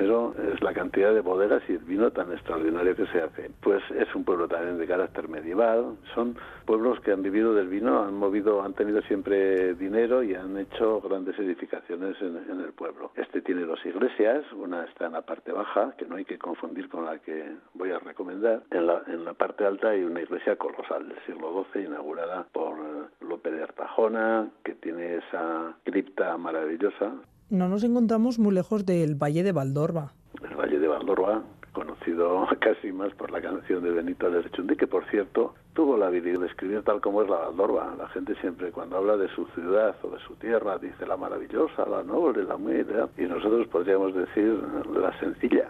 Es 0.10 0.62
la 0.62 0.74
cantidad 0.74 1.14
de 1.14 1.22
bodegas 1.22 1.62
y 1.70 1.74
el 1.74 1.80
vino 1.80 2.12
tan 2.12 2.32
extraordinario 2.32 2.96
que 2.96 3.06
se 3.08 3.22
hace. 3.22 3.52
Pues 3.62 3.84
es 3.92 4.14
un 4.16 4.24
pueblo 4.24 4.48
también 4.48 4.78
de 4.78 4.88
carácter 4.88 5.28
medieval. 5.30 5.98
Son 6.16 6.36
pueblos 6.66 7.00
que 7.02 7.12
han 7.12 7.22
vivido 7.22 7.54
del 7.54 7.68
vino, 7.68 8.04
han 8.04 8.16
movido, 8.16 8.64
han 8.64 8.74
tenido 8.74 9.02
siempre 9.04 9.74
dinero 9.76 10.24
y 10.24 10.36
han 10.36 10.58
hecho 10.58 11.02
grandes 11.02 11.38
edificaciones 11.38 12.20
en, 12.22 12.38
en 12.50 12.62
el 12.62 12.74
pueblo. 12.74 13.12
Este 13.16 13.42
tiene 13.42 13.62
dos 13.62 13.84
iglesias, 13.86 14.46
una 14.54 14.86
está 14.86 15.08
en 15.08 15.14
la 15.14 15.22
parte 15.22 15.52
baja, 15.52 15.94
que 15.98 16.06
no 16.06 16.16
hay 16.16 16.26
que 16.26 16.38
confundir 16.38 16.90
con 16.90 17.06
la 17.06 17.20
que 17.20 17.54
voy 17.74 17.92
a 17.92 18.00
recomendar. 18.00 18.64
En 18.72 18.88
la, 18.88 19.04
en 19.08 19.26
la 19.26 19.34
parte 19.34 19.66
alta 19.66 19.90
hay 19.90 20.04
una 20.04 20.22
iglesia 20.22 20.56
colosal 20.56 21.08
del 21.08 21.20
siglo 21.26 21.66
XII, 21.74 21.86
inaugurada 21.86 22.46
por 22.52 22.78
Lope 23.22 23.52
de 23.52 23.64
Artajona, 23.64 24.50
que 24.64 24.74
tiene 24.76 25.18
esa 25.18 25.74
cripta 25.84 26.38
maravillosa. 26.38 27.14
No 27.50 27.68
nos 27.68 27.84
encontramos 27.84 28.38
muy 28.38 28.54
lejos 28.54 28.86
del 28.86 29.16
Valle 29.16 29.42
de 29.42 29.52
Valdorba. 29.52 30.14
el 30.48 30.56
Valle 30.56 30.78
de 30.78 30.88
Valdorba, 30.88 31.42
conocido 31.74 32.46
casi 32.60 32.92
más 32.92 33.12
por 33.16 33.32
la 33.32 33.42
canción 33.42 33.84
de 33.84 33.90
Benito 33.90 34.30
Lerchundi, 34.30 34.76
que 34.76 34.86
por 34.86 35.04
cierto 35.10 35.56
tuvo 35.74 35.98
la 35.98 36.08
habilidad 36.08 36.42
de 36.42 36.46
escribir 36.46 36.84
tal 36.84 37.02
como 37.02 37.24
es 37.24 37.30
la 37.30 37.38
Valdorba. 37.38 37.96
La 37.98 38.08
gente 38.10 38.36
siempre 38.40 38.72
cuando 38.72 38.98
habla 38.98 39.18
de 39.18 39.28
su 39.30 39.48
ciudad 39.56 39.96
o 40.04 40.12
de 40.12 40.20
su 40.28 40.36
tierra 40.36 40.78
dice 40.78 41.08
la 41.08 41.18
maravillosa, 41.18 41.88
la 41.90 42.04
noble, 42.04 42.44
la 42.44 42.56
humilde, 42.56 43.08
y 43.18 43.24
nosotros 43.24 43.68
podríamos 43.68 44.14
decir 44.14 44.62
la 44.94 45.18
sencilla. 45.20 45.70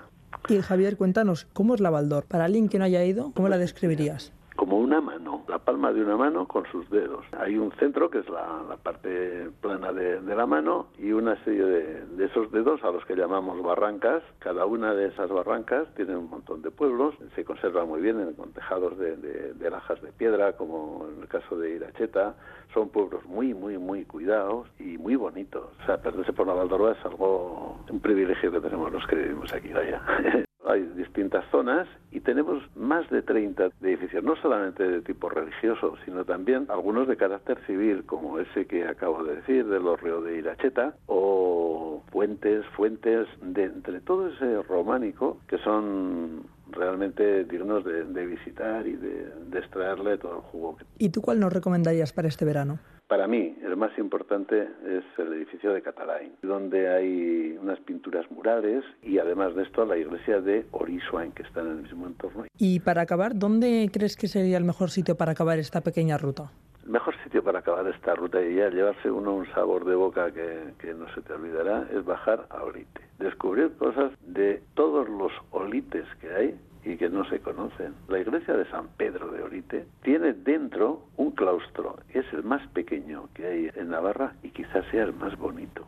Y 0.50 0.60
Javier, 0.60 0.98
cuéntanos, 0.98 1.46
¿cómo 1.54 1.76
es 1.76 1.80
la 1.80 1.92
Baldor? 1.92 2.26
Para 2.26 2.44
alguien 2.44 2.68
que 2.68 2.78
no 2.78 2.84
haya 2.84 3.06
ido, 3.06 3.32
¿cómo 3.34 3.48
la 3.48 3.58
describirías? 3.58 4.34
Como 4.60 4.78
una 4.78 5.00
mano, 5.00 5.46
la 5.48 5.58
palma 5.58 5.94
de 5.94 6.04
una 6.04 6.18
mano 6.18 6.46
con 6.46 6.66
sus 6.66 6.90
dedos. 6.90 7.24
Hay 7.40 7.58
un 7.58 7.72
centro 7.80 8.10
que 8.10 8.20
es 8.20 8.28
la, 8.28 8.62
la 8.68 8.76
parte 8.76 9.50
plana 9.62 9.94
de, 9.94 10.20
la 10.36 10.46
mano 10.46 10.88
y 10.98 11.14
una 11.14 11.42
serie 11.46 11.64
de, 11.64 12.06
de, 12.06 12.26
esos 12.26 12.52
dedos 12.52 12.84
a 12.84 12.92
los 12.92 13.06
que 13.06 13.16
llamamos 13.16 13.64
barrancas. 13.64 14.22
Cada 14.40 14.66
una 14.66 14.94
de 14.94 15.08
esas 15.08 15.30
barrancas 15.30 15.88
tiene 15.96 16.18
un 16.18 16.30
montón 16.30 16.62
de 16.62 16.72
pueblos, 16.72 17.16
se 17.36 17.46
conserva 17.46 17.86
muy 17.86 18.02
bien 18.02 18.34
con 18.34 18.52
tejados 18.52 18.98
de, 18.98 19.16
de 19.16 19.70
lajas 19.70 20.02
de 20.02 20.12
piedra, 20.12 20.52
como 20.58 21.08
en 21.10 21.22
el 21.22 21.30
caso 21.30 21.58
de 21.58 21.76
Iracheta. 21.76 22.36
Son 22.74 22.90
pueblos 22.90 23.24
muy, 23.28 23.54
muy, 23.54 23.78
muy 23.78 24.04
cuidados 24.04 24.68
y 24.78 24.98
muy 24.98 25.16
bonitos. 25.16 25.70
O 25.82 25.86
sea, 25.86 26.02
perderse 26.02 26.34
por 26.34 26.46
la 26.46 26.54
Valdorba 26.54 26.92
es 26.92 27.06
algo, 27.06 27.80
un 27.90 28.00
privilegio 28.02 28.52
que 28.52 28.60
tenemos 28.60 28.92
los 28.92 29.08
que 29.08 29.16
vivimos 29.16 29.54
aquí, 29.54 29.72
vaya. 29.72 30.02
hay 30.66 30.82
distintas 30.96 31.46
zonas 31.52 31.88
y 32.12 32.20
tenemos 32.20 32.64
más 32.76 33.10
de 33.10 33.22
30 33.22 33.70
edificios, 33.82 34.24
no 34.24 34.36
solamente 34.38 34.84
de 34.84 35.02
tipo 35.02 35.30
religioso, 35.30 35.96
sino 36.06 36.26
también 36.26 36.66
algunos 36.70 37.08
de 37.08 37.18
carácter 37.18 37.60
civil, 37.66 38.04
como 38.06 38.40
ese 38.40 38.66
que 38.66 38.88
acabo 38.88 39.24
de 39.24 39.38
decir, 39.38 39.66
del 39.66 39.88
Orreo 39.88 40.22
de 40.22 40.38
Iracheta, 40.38 40.96
o 41.08 42.04
puentes, 42.12 42.66
fuentes, 42.76 43.28
de 43.42 43.66
entre 43.66 44.02
todo 44.02 44.28
ese 44.28 44.62
románico, 44.64 45.38
que 45.48 45.58
son 45.60 46.44
realmente 46.72 47.44
dignos 47.46 47.84
de, 47.84 48.04
de 48.06 48.26
visitar 48.26 48.86
y 48.88 48.94
de, 48.94 49.30
de 49.50 49.60
extraerle 49.60 50.18
todo 50.18 50.38
el 50.38 50.42
jugo. 50.42 50.78
¿Y 50.98 51.10
tú 51.10 51.22
cuál 51.22 51.40
nos 51.40 51.54
recomendarías 51.54 52.14
para 52.14 52.28
este 52.28 52.46
verano? 52.46 52.80
Para 53.10 53.28
mí, 53.28 53.58
el 53.66 53.76
más 53.76 53.98
importante 53.98 54.68
es 54.86 55.04
el 55.18 55.34
edificio 55.34 55.74
de 55.74 55.82
Catalain, 55.82 56.32
donde 56.44 56.90
hay 56.90 57.58
unas 57.60 57.80
pinturas 57.80 58.30
murales 58.30 58.84
y 59.02 59.18
además 59.18 59.56
de 59.56 59.64
esto 59.64 59.84
la 59.84 59.98
iglesia 59.98 60.42
de 60.42 60.68
Orisuain, 60.70 61.32
que 61.32 61.42
está 61.42 61.62
en 61.62 61.70
el 61.70 61.82
mismo 61.82 62.06
entorno. 62.06 62.46
Y 62.60 62.82
para 62.82 63.02
acabar, 63.02 63.36
¿dónde 63.36 63.90
crees 63.92 64.16
que 64.16 64.28
sería 64.28 64.58
el 64.58 64.64
mejor 64.64 64.92
sitio 64.92 65.16
para 65.16 65.32
acabar 65.32 65.58
esta 65.58 65.82
pequeña 65.82 66.20
ruta? 66.20 66.52
Mejor 66.90 67.16
sitio 67.24 67.44
para 67.44 67.60
acabar 67.60 67.86
esta 67.86 68.16
ruta 68.16 68.42
y 68.42 68.56
ya 68.56 68.68
llevarse 68.70 69.12
uno 69.12 69.36
un 69.36 69.46
sabor 69.54 69.86
de 69.86 69.94
boca 69.94 70.32
que, 70.32 70.74
que 70.80 70.96
no 70.96 71.08
se 71.14 71.22
te 71.22 71.34
olvidará 71.34 71.88
es 71.94 72.04
bajar 72.04 72.48
a 72.50 72.64
Orite. 72.64 73.02
Descubrir 73.20 73.78
cosas 73.78 74.12
de 74.22 74.64
todos 74.74 75.08
los 75.08 75.32
olites 75.52 76.08
que 76.20 76.34
hay 76.34 76.60
y 76.84 76.98
que 76.98 77.10
no 77.10 77.26
se 77.30 77.40
conocen. 77.40 77.94
La 78.08 78.20
iglesia 78.20 78.56
de 78.56 78.66
San 78.70 78.88
Pedro 78.98 79.32
de 79.32 79.44
Orite 79.44 79.86
tiene 80.04 80.34
dentro 80.34 81.04
un 81.18 81.32
claustro, 81.32 81.98
es 82.14 82.26
el 82.34 82.44
más 82.44 82.66
pequeño 82.70 83.30
que 83.34 83.46
hay 83.46 83.72
en 83.76 83.90
Navarra 83.90 84.34
y 84.44 84.50
quizás 84.50 84.86
sea 84.92 85.04
el 85.04 85.14
más 85.14 85.38
bonito. 85.38 85.88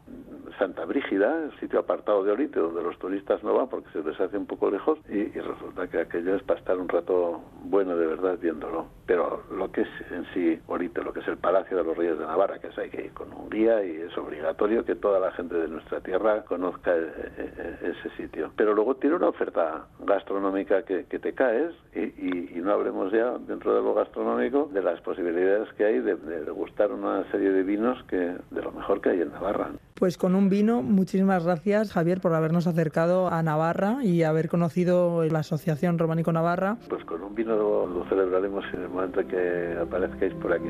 Santa 0.57 0.85
Brígida, 0.85 1.45
el 1.45 1.59
sitio 1.59 1.79
apartado 1.79 2.23
de 2.23 2.31
Orite, 2.31 2.59
donde 2.59 2.83
los 2.83 2.97
turistas 2.99 3.41
no 3.43 3.53
van 3.53 3.67
porque 3.67 3.89
se 3.91 4.03
les 4.03 4.19
hace 4.19 4.37
un 4.37 4.45
poco 4.45 4.69
lejos 4.69 4.99
y, 5.09 5.17
y 5.17 5.39
resulta 5.39 5.87
que 5.87 6.01
aquello 6.01 6.35
es 6.35 6.43
para 6.43 6.59
estar 6.59 6.77
un 6.77 6.87
rato 6.87 7.41
bueno 7.63 7.95
de 7.95 8.05
verdad 8.05 8.37
viéndolo. 8.39 8.85
Pero 9.05 9.43
lo 9.51 9.71
que 9.71 9.81
es 9.81 9.89
en 10.11 10.25
sí 10.33 10.59
Orite, 10.67 11.01
lo 11.03 11.13
que 11.13 11.21
es 11.21 11.27
el 11.27 11.37
Palacio 11.37 11.77
de 11.77 11.83
los 11.83 11.97
Reyes 11.97 12.19
de 12.19 12.25
Navarra, 12.25 12.59
que 12.59 12.67
es 12.67 12.77
hay 12.77 12.89
que 12.89 13.05
ir 13.05 13.13
con 13.13 13.31
un 13.33 13.49
guía 13.49 13.83
y 13.83 13.95
es 14.01 14.17
obligatorio 14.17 14.85
que 14.85 14.95
toda 14.95 15.19
la 15.19 15.31
gente 15.31 15.55
de 15.55 15.67
nuestra 15.67 16.01
tierra 16.01 16.43
conozca 16.43 16.95
ese 16.95 18.09
sitio. 18.17 18.51
Pero 18.55 18.73
luego 18.73 18.95
tiene 18.95 19.15
una 19.15 19.29
oferta 19.29 19.87
gastronómica 19.99 20.80
que, 20.83 21.05
que 21.05 21.19
te 21.19 21.33
caes 21.33 21.73
y, 21.95 21.99
y, 21.99 22.51
y, 22.55 22.61
no 22.61 22.73
hablemos 22.73 23.11
ya 23.11 23.37
dentro 23.37 23.75
de 23.75 23.81
lo 23.81 23.93
gastronómico 23.93 24.69
de 24.73 24.81
las 24.81 25.01
posibilidades 25.01 25.71
que 25.73 25.85
hay 25.85 25.99
de, 25.99 26.15
de 26.15 26.45
degustar 26.45 26.91
una 26.91 27.29
serie 27.31 27.51
de 27.51 27.63
vinos 27.63 28.03
que 28.09 28.17
de 28.17 28.61
lo 28.61 28.71
mejor 28.71 29.01
que 29.01 29.09
hay 29.09 29.21
en 29.21 29.31
Navarra. 29.31 29.71
Pues 29.95 30.17
con 30.17 30.35
un 30.35 30.49
vino, 30.49 30.81
muchísimas 30.81 31.45
gracias 31.45 31.91
Javier 31.91 32.21
por 32.21 32.33
habernos 32.33 32.67
acercado 32.67 33.27
a 33.27 33.43
Navarra 33.43 34.03
y 34.03 34.23
haber 34.23 34.49
conocido 34.49 35.23
la 35.25 35.39
Asociación 35.39 35.97
Románico 35.97 36.31
Navarra. 36.31 36.77
Pues 36.89 37.03
con 37.05 37.21
un 37.21 37.35
vino 37.35 37.55
lo, 37.55 37.87
lo 37.87 38.05
celebraremos 38.05 38.63
en 38.73 38.81
el 38.83 38.89
momento 38.89 39.25
que 39.27 39.77
aparezcáis 39.79 40.33
por 40.35 40.53
aquí. 40.53 40.69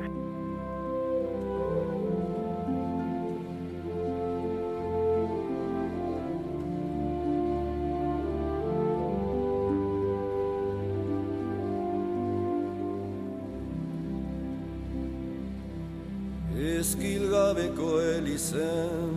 Eskilgabeko 16.91 17.89
elizen 18.03 19.11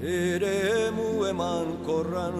Ere 0.00 0.56
emu 0.88 1.08
eman 1.28 1.68
korran 1.84 2.36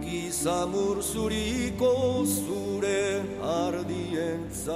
Gizamur 0.00 1.02
zuriko 1.02 2.24
zure 2.24 3.04
ardientzat. 3.56 4.72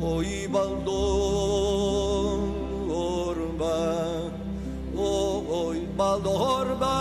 Oi 0.00 0.32
baldon 0.56 0.88
horba 2.88 3.80
Oi 4.96 5.80
baldo 6.00 6.34
horba 6.46 6.96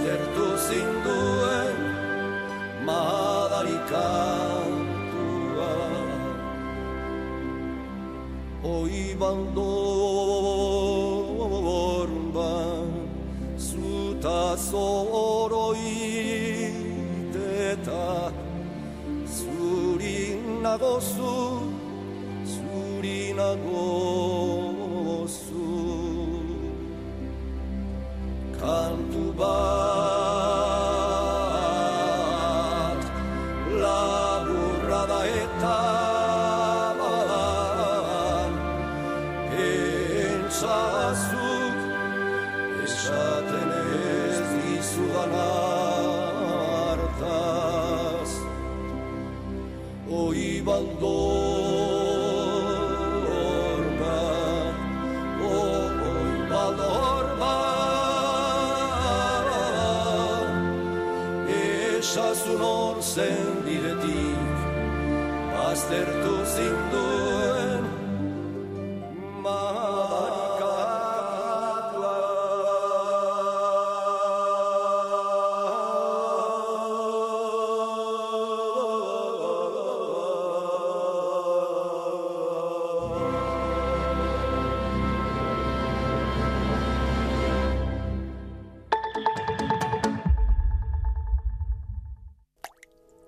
eskertu 0.09 0.47
zinduen 0.66 1.77
madarikantua 2.88 5.73
Oi 8.64 9.01
baldo 9.21 9.73
borba 11.38 12.55
zuta 13.68 14.42
zoro 14.57 15.66
iteta 15.92 18.09
zurinago 19.37 20.94
zu 21.12 21.37
zurinago 22.55 23.67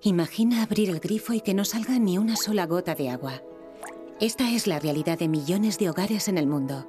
Imagina 0.03 0.63
abrir 0.63 0.89
el 0.89 0.99
grifo 0.99 1.33
y 1.33 1.41
que 1.41 1.53
no 1.53 1.63
salga 1.63 1.99
ni 1.99 2.17
una 2.17 2.35
sola 2.35 2.65
gota 2.65 2.95
de 2.95 3.11
agua. 3.11 3.43
Esta 4.19 4.49
es 4.49 4.65
la 4.65 4.79
realidad 4.79 5.19
de 5.19 5.27
millones 5.27 5.77
de 5.77 5.91
hogares 5.91 6.27
en 6.27 6.39
el 6.39 6.47
mundo. 6.47 6.87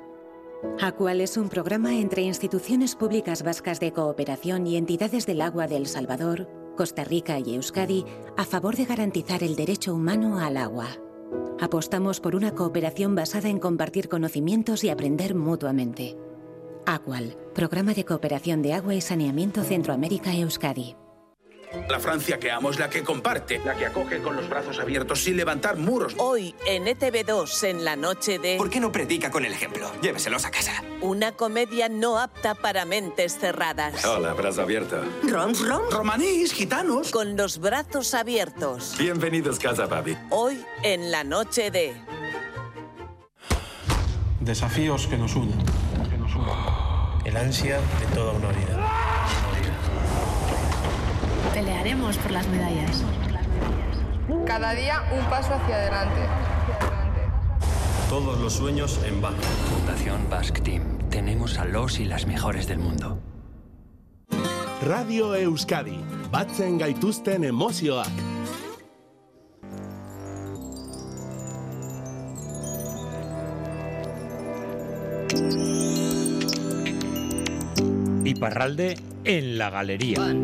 Acual 0.80 1.20
es 1.20 1.36
un 1.36 1.50
programa 1.50 1.94
entre 1.94 2.22
instituciones 2.22 2.94
públicas 2.96 3.42
vascas 3.42 3.80
de 3.80 3.92
cooperación 3.92 4.66
y 4.66 4.76
entidades 4.76 5.26
del 5.26 5.42
agua 5.42 5.66
de 5.66 5.76
El 5.76 5.86
Salvador, 5.88 6.48
Costa 6.74 7.04
Rica 7.04 7.38
y 7.38 7.54
Euskadi 7.54 8.06
a 8.38 8.46
favor 8.46 8.76
de 8.76 8.86
garantizar 8.86 9.42
el 9.42 9.56
derecho 9.56 9.94
humano 9.94 10.38
al 10.38 10.56
agua. 10.56 10.88
Apostamos 11.60 12.18
por 12.18 12.34
una 12.34 12.54
cooperación 12.54 13.14
basada 13.14 13.50
en 13.50 13.58
compartir 13.58 14.08
conocimientos 14.08 14.84
y 14.84 14.88
aprender 14.88 15.34
mutuamente. 15.34 16.16
Acual, 16.86 17.36
Programa 17.54 17.92
de 17.92 18.06
Cooperación 18.06 18.62
de 18.62 18.72
Agua 18.72 18.94
y 18.94 19.02
Saneamiento 19.02 19.62
Centroamérica-Euskadi. 19.64 20.96
La 21.88 21.98
Francia 21.98 22.38
que 22.38 22.50
amo 22.50 22.70
es 22.70 22.78
la 22.78 22.90
que 22.90 23.02
comparte, 23.02 23.60
la 23.64 23.74
que 23.74 23.86
acoge 23.86 24.20
con 24.20 24.36
los 24.36 24.48
brazos 24.48 24.78
abiertos 24.78 25.22
sin 25.22 25.36
levantar 25.36 25.76
muros. 25.76 26.14
Hoy 26.18 26.54
en 26.66 26.84
ETV2, 26.84 27.64
en 27.64 27.84
la 27.84 27.96
noche 27.96 28.38
de... 28.38 28.56
¿Por 28.56 28.68
qué 28.70 28.80
no 28.80 28.92
predica 28.92 29.30
con 29.30 29.44
el 29.44 29.52
ejemplo? 29.52 29.90
Lléveselos 30.02 30.44
a 30.44 30.50
casa. 30.50 30.82
Una 31.00 31.32
comedia 31.32 31.88
no 31.88 32.18
apta 32.18 32.54
para 32.54 32.84
mentes 32.84 33.38
cerradas. 33.38 34.04
Hola, 34.04 34.34
brazo 34.34 34.62
abierto. 34.62 35.02
¿Roms, 35.22 35.66
roms? 35.66 35.92
Romanís, 35.92 36.52
gitanos. 36.52 37.10
Con 37.10 37.36
los 37.36 37.58
brazos 37.58 38.14
abiertos. 38.14 38.94
Bienvenidos 38.98 39.58
casa, 39.58 39.88
papi. 39.88 40.16
Hoy 40.30 40.62
en 40.82 41.10
la 41.10 41.24
noche 41.24 41.70
de... 41.70 41.94
Desafíos 44.40 45.06
que 45.06 45.16
nos 45.16 45.34
unen. 45.36 45.58
El 47.24 47.36
ansia 47.36 47.76
de 47.76 48.14
toda 48.14 48.32
una 48.32 48.48
vida. 48.48 48.81
Pelearemos 51.54 52.16
por 52.16 52.30
las 52.30 52.48
medallas. 52.48 53.04
Cada 54.46 54.72
día 54.74 55.02
un 55.12 55.24
paso 55.28 55.54
hacia 55.54 55.76
adelante. 55.76 56.20
Todos 58.08 58.40
los 58.40 58.54
sueños 58.54 58.98
en 59.06 59.20
Basque. 59.20 59.46
Fundación 59.70 60.30
Basque 60.30 60.60
Team. 60.62 60.98
Tenemos 61.10 61.58
a 61.58 61.66
los 61.66 62.00
y 62.00 62.06
las 62.06 62.26
mejores 62.26 62.66
del 62.66 62.78
mundo. 62.78 63.18
Radio 64.82 65.34
Euskadi. 65.34 66.00
Batzen 66.30 66.78
gaituzten 66.78 67.44
emozioak. 67.44 68.08
Iparralde 78.24 78.98
en 79.24 79.58
la 79.58 79.70
galería. 79.70 80.34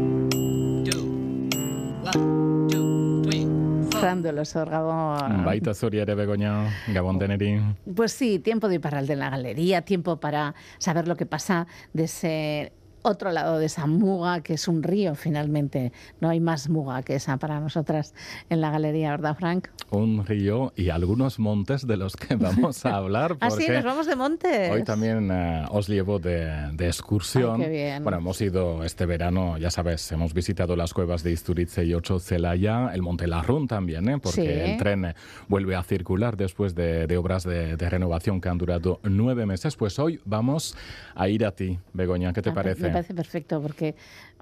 Fernando 3.91 4.33
los 4.33 4.55
Gabón. 4.55 5.45
Baita 5.45 5.75
zuri 5.75 5.99
ere 5.99 6.15
begoña, 6.15 6.71
Gabón 6.95 7.19
deneri. 7.19 7.61
Pues 7.95 8.13
sí, 8.13 8.39
tiempo 8.39 8.69
de 8.69 8.77
Iparralde 8.77 9.13
en 9.15 9.19
la 9.19 9.31
galería, 9.31 9.83
tiempo 9.83 10.19
para 10.19 10.55
saber 10.79 11.09
lo 11.09 11.17
que 11.17 11.27
pasa 11.27 11.67
de 11.93 12.05
ese 12.05 12.73
otro 13.03 13.31
lado 13.33 13.59
de 13.59 13.67
esa 13.67 13.87
muga, 13.87 14.41
que 14.41 14.55
es 14.55 14.69
un 14.69 14.83
río 14.83 15.15
finalmente. 15.15 15.93
No 16.21 16.29
hay 16.29 16.41
más 16.41 16.69
muga 16.69 17.03
que 17.03 17.15
esa 17.15 17.37
para 17.37 17.61
nosotras 17.61 18.15
en 18.51 18.61
la 18.61 18.71
galería, 18.71 19.11
¿verdad, 19.11 19.37
Frank? 19.37 19.69
Un 19.91 20.25
río 20.27 20.73
y 20.77 20.91
algunos 20.91 21.39
montes 21.39 21.87
de 21.87 21.97
los 21.97 22.17
que 22.17 22.37
vamos 22.37 22.85
a 22.85 22.97
hablar. 22.97 23.37
ah, 23.41 23.51
sí, 23.51 23.67
nos 23.69 23.85
vamos 23.85 24.07
de 24.07 24.17
montes. 24.17 24.71
Hoy 24.73 24.85
también 24.85 25.31
uh, 25.31 25.67
os 25.71 25.89
llevo 25.89 26.19
de, 26.19 26.71
de 26.73 26.87
excursión. 26.87 27.57
Ay, 27.61 27.67
qué 27.67 27.69
bien. 27.71 28.03
Bueno, 28.03 28.19
hemos 28.19 28.41
ido 28.41 28.85
este 28.85 29.07
verano, 29.07 29.57
ya 29.59 29.71
sabes, 29.71 30.11
hemos 30.13 30.35
visitado 30.35 30.77
las 30.77 30.93
cuevas 30.93 31.23
de 31.23 31.33
Isturice 31.33 31.85
y 31.85 31.95
Ocho 31.95 32.19
Celaya, 32.19 32.91
el 32.93 33.03
Monte 33.03 33.27
Larrún 33.27 33.67
también, 33.69 34.09
¿eh? 34.09 34.19
porque 34.19 34.39
Sí. 34.43 34.47
el 34.47 34.77
tren 34.79 35.15
vuelve 35.49 35.75
a 35.77 35.83
circular 35.83 36.37
después 36.37 36.75
de, 36.75 37.07
de 37.07 37.17
obras 37.17 37.45
de, 37.45 37.77
de 37.77 37.91
renovación 37.91 38.41
que 38.41 38.49
han 38.49 38.59
durado 38.59 39.01
nueve 39.03 39.47
meses. 39.47 39.77
Pues 39.77 39.99
hoy 39.99 40.21
vamos 40.25 40.77
a 41.15 41.29
ir 41.29 41.45
a 41.47 41.53
ti, 41.53 41.79
Begoña, 41.93 42.33
¿qué 42.33 42.43
te 42.43 42.51
Ah, 42.51 42.55
parece? 42.55 42.88
Me 42.89 42.93
parece 42.93 43.15
perfecto 43.15 43.61
porque 43.63 43.95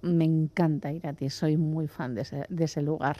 me 0.02 0.24
encanta 0.24 0.92
ir 0.92 1.06
a 1.06 1.12
ti, 1.12 1.30
soy 1.30 1.56
muy 1.56 1.87
fan 1.88 2.14
de 2.14 2.22
ese, 2.22 2.44
de 2.48 2.64
ese 2.64 2.82
lugar. 2.82 3.18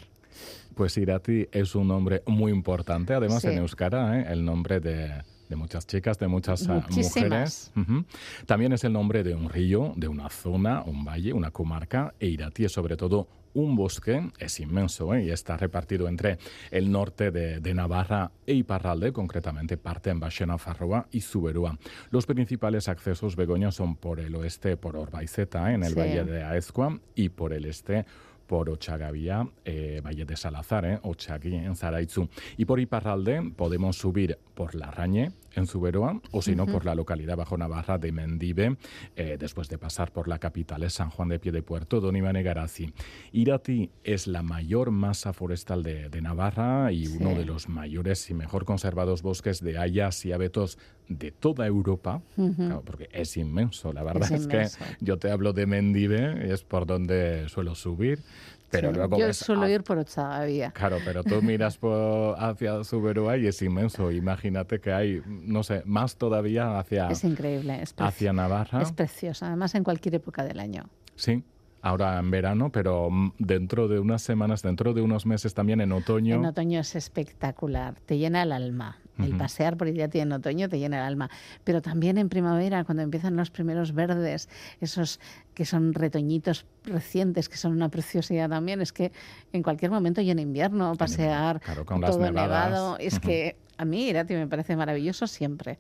Pues 0.75 0.97
Irati 0.99 1.49
es 1.53 1.75
un 1.75 1.89
nombre 1.89 2.23
muy 2.27 2.53
importante, 2.53 3.15
además 3.15 3.43
Sí. 3.43 3.49
en 3.49 3.59
Euskara, 3.59 4.21
¿eh? 4.21 4.27
el 4.29 4.45
nombre 4.45 4.81
de, 4.81 5.11
de 5.49 5.57
muchas 5.57 5.87
chicas, 5.87 6.19
de 6.19 6.29
muchas 6.29 6.69
ah, 6.69 6.75
Muchísimas. 6.75 7.73
mujeres. 7.75 8.05
También 8.47 8.73
es 8.75 8.85
el 8.85 8.93
nombre 8.93 9.23
de 9.23 9.35
un 9.35 9.49
río, 9.49 9.95
de 9.97 10.09
una 10.09 10.29
zona, 10.29 10.83
un 10.83 11.05
valle, 11.05 11.33
una 11.33 11.51
comarca, 11.51 12.13
e 12.21 12.27
Irati 12.27 12.67
es 12.67 12.73
sobre 12.73 12.97
todo 12.97 13.29
un 13.57 13.75
bosque, 13.75 14.31
es 14.39 14.61
inmenso 14.61 15.15
¿eh? 15.15 15.25
y 15.25 15.31
está 15.31 15.57
repartido 15.57 16.09
entre 16.09 16.39
el 16.71 16.91
norte 16.93 17.31
de, 17.31 17.59
de 17.61 17.75
Navarra 17.75 18.31
e 18.47 18.53
Iparralde, 18.53 19.13
concretamente 19.13 19.79
parte 19.79 20.11
en 20.11 20.21
Baxena 20.21 20.59
Farroa 20.59 21.07
y 21.11 21.23
Zuberúa. 21.23 21.79
Los 22.11 22.27
principales 22.27 22.89
accesos, 22.89 23.35
Begoña, 23.35 23.73
son 23.73 23.97
por 23.97 24.21
el 24.21 24.35
oeste, 24.35 24.77
por 24.77 24.95
Orbaizeta, 24.97 25.73
en 25.73 25.83
el 25.85 25.95
Sí. 25.95 25.99
valle 25.99 26.25
de 26.25 26.45
Aezcua, 26.45 27.01
y 27.15 27.31
por 27.31 27.55
el 27.55 27.65
este, 27.65 28.05
por 28.47 28.69
Ochagavía, 28.69 29.49
eh, 29.65 30.01
Valle 30.05 30.25
de 30.27 30.37
Salazar, 30.37 30.85
eh, 30.85 30.99
Ochagui, 31.03 31.55
en 31.55 31.75
Zaraitzu. 31.75 32.29
Y 32.59 32.67
por 32.67 32.79
Iparralde 32.79 33.53
podemos 33.57 33.97
subir 33.97 34.39
por 34.55 34.75
Larrañe, 34.75 35.33
en 35.57 35.67
Zuberoa, 35.67 36.21
o 36.31 36.43
si 36.43 36.55
no, 36.55 36.67
por 36.67 36.85
la 36.85 36.95
localidad 36.95 37.37
bajo 37.37 37.57
Navarra 37.57 37.99
de 37.99 38.13
Mendive, 38.13 38.77
eh, 39.17 39.37
después 39.39 39.69
de 39.69 39.79
pasar 39.79 40.13
por 40.13 40.29
la 40.29 40.39
capital, 40.39 40.83
es 40.83 40.95
San 40.95 41.11
Juan 41.11 41.29
de 41.29 41.39
Piedepuerto, 41.39 42.01
Don 42.01 42.17
Iván 42.17 42.43
Garazi. 42.43 42.93
Irati 43.33 43.91
es 44.05 44.27
la 44.27 44.43
mayor 44.43 44.91
masa 44.91 45.33
forestal 45.33 45.83
de, 45.83 46.09
de 46.09 46.21
Navarra 46.21 46.93
y 46.93 47.07
uno 47.07 47.35
de 47.35 47.45
los 47.45 47.69
mayores 47.69 48.29
y 48.31 48.35
mejor 48.35 48.65
conservados 48.65 49.23
bosques 49.23 49.63
de 49.63 49.79
hayas 49.79 50.25
y 50.25 50.33
abetos 50.33 50.79
de 51.09 51.31
toda 51.31 51.67
Europa, 51.67 52.21
claro, 52.35 52.83
porque 52.85 53.09
es 53.13 53.37
inmenso. 53.37 53.93
La 53.93 54.03
verdad 54.03 54.31
Es 54.33 54.43
es, 54.43 54.47
que 54.49 54.67
yo 55.01 55.19
te 55.19 55.31
hablo 55.31 55.53
de 55.53 55.67
Mendive, 55.67 56.53
es 56.53 56.65
por 56.65 56.87
donde 56.87 57.49
suelo 57.49 57.75
subir, 57.75 58.23
pero 58.71 58.91
Sí, 58.91 58.97
luego 58.97 59.19
Yo 59.19 59.27
ves 59.27 59.37
suelo 59.37 59.69
ir 59.69 59.83
por 59.83 59.99
Ochagavía. 59.99 60.71
Claro, 60.73 60.99
pero 61.05 61.23
tú 61.25 61.41
miras 61.43 61.79
por, 61.79 62.37
hacia 62.39 62.83
Zuberoa 62.85 63.37
y 63.37 63.47
es 63.47 63.61
inmenso. 63.63 64.11
Imagínate 64.11 64.81
que 64.81 64.93
hay, 64.93 65.23
no 65.27 65.63
sé, 65.63 65.83
más 65.85 66.17
todavía 66.17 66.79
hacia, 66.79 67.09
Es 67.09 67.25
increíble, 67.25 67.83
es, 67.83 67.95
hacia 67.97 68.33
Navarra. 68.33 68.83
es 68.83 68.93
precioso, 68.93 69.47
además 69.47 69.75
en 69.75 69.85
cualquier 69.85 70.17
época 70.17 70.45
del 70.45 70.59
año. 70.61 70.85
Sí, 71.15 71.43
ahora 71.83 72.19
en 72.19 72.31
verano, 72.31 72.71
pero 72.71 73.09
dentro 73.39 73.89
de 73.89 73.99
unas 74.01 74.23
semanas, 74.23 74.63
dentro 74.63 74.93
de 74.93 75.03
unos 75.03 75.25
meses 75.27 75.55
también 75.55 75.81
en 75.81 75.93
otoño. 75.93 76.35
En 76.37 76.45
otoño 76.45 76.81
es 76.81 76.97
espectacular, 76.97 77.95
te 78.07 78.19
llena 78.19 78.43
el 78.43 78.53
alma. 78.53 78.99
El 79.19 79.37
pasear 79.37 79.77
por 79.77 79.89
Irati 79.89 80.21
en 80.21 80.33
otoño 80.33 80.69
te 80.69 80.79
llena 80.79 80.99
el 80.99 81.05
alma, 81.05 81.31
pero 81.65 81.81
también 81.81 82.19
en 82.19 82.29
primavera, 82.29 82.85
cuando 82.85 83.03
empiezan 83.03 83.37
los 83.37 83.51
primeros 83.51 83.93
verdes, 83.93 84.49
esos 84.81 85.21
que 85.55 85.65
son 85.65 85.95
retoñitos 85.95 86.67
recientes, 86.85 87.49
que 87.49 87.57
son 87.57 87.73
una 87.73 87.89
preciosidad 87.89 88.49
también, 88.49 88.81
es 88.81 88.93
que 88.93 89.13
en 89.53 89.63
cualquier 89.63 89.91
momento 89.91 90.21
y 90.21 90.31
en 90.31 90.39
invierno 90.39 90.95
pasear 90.97 91.61
todo 91.61 92.31
nevado, 92.31 92.99
es 92.99 93.19
que 93.19 93.57
a 93.79 93.85
mí 93.85 94.09
Irati 94.09 94.35
me 94.35 94.47
parece 94.47 94.77
maravilloso 94.77 95.27
siempre. 95.27 95.79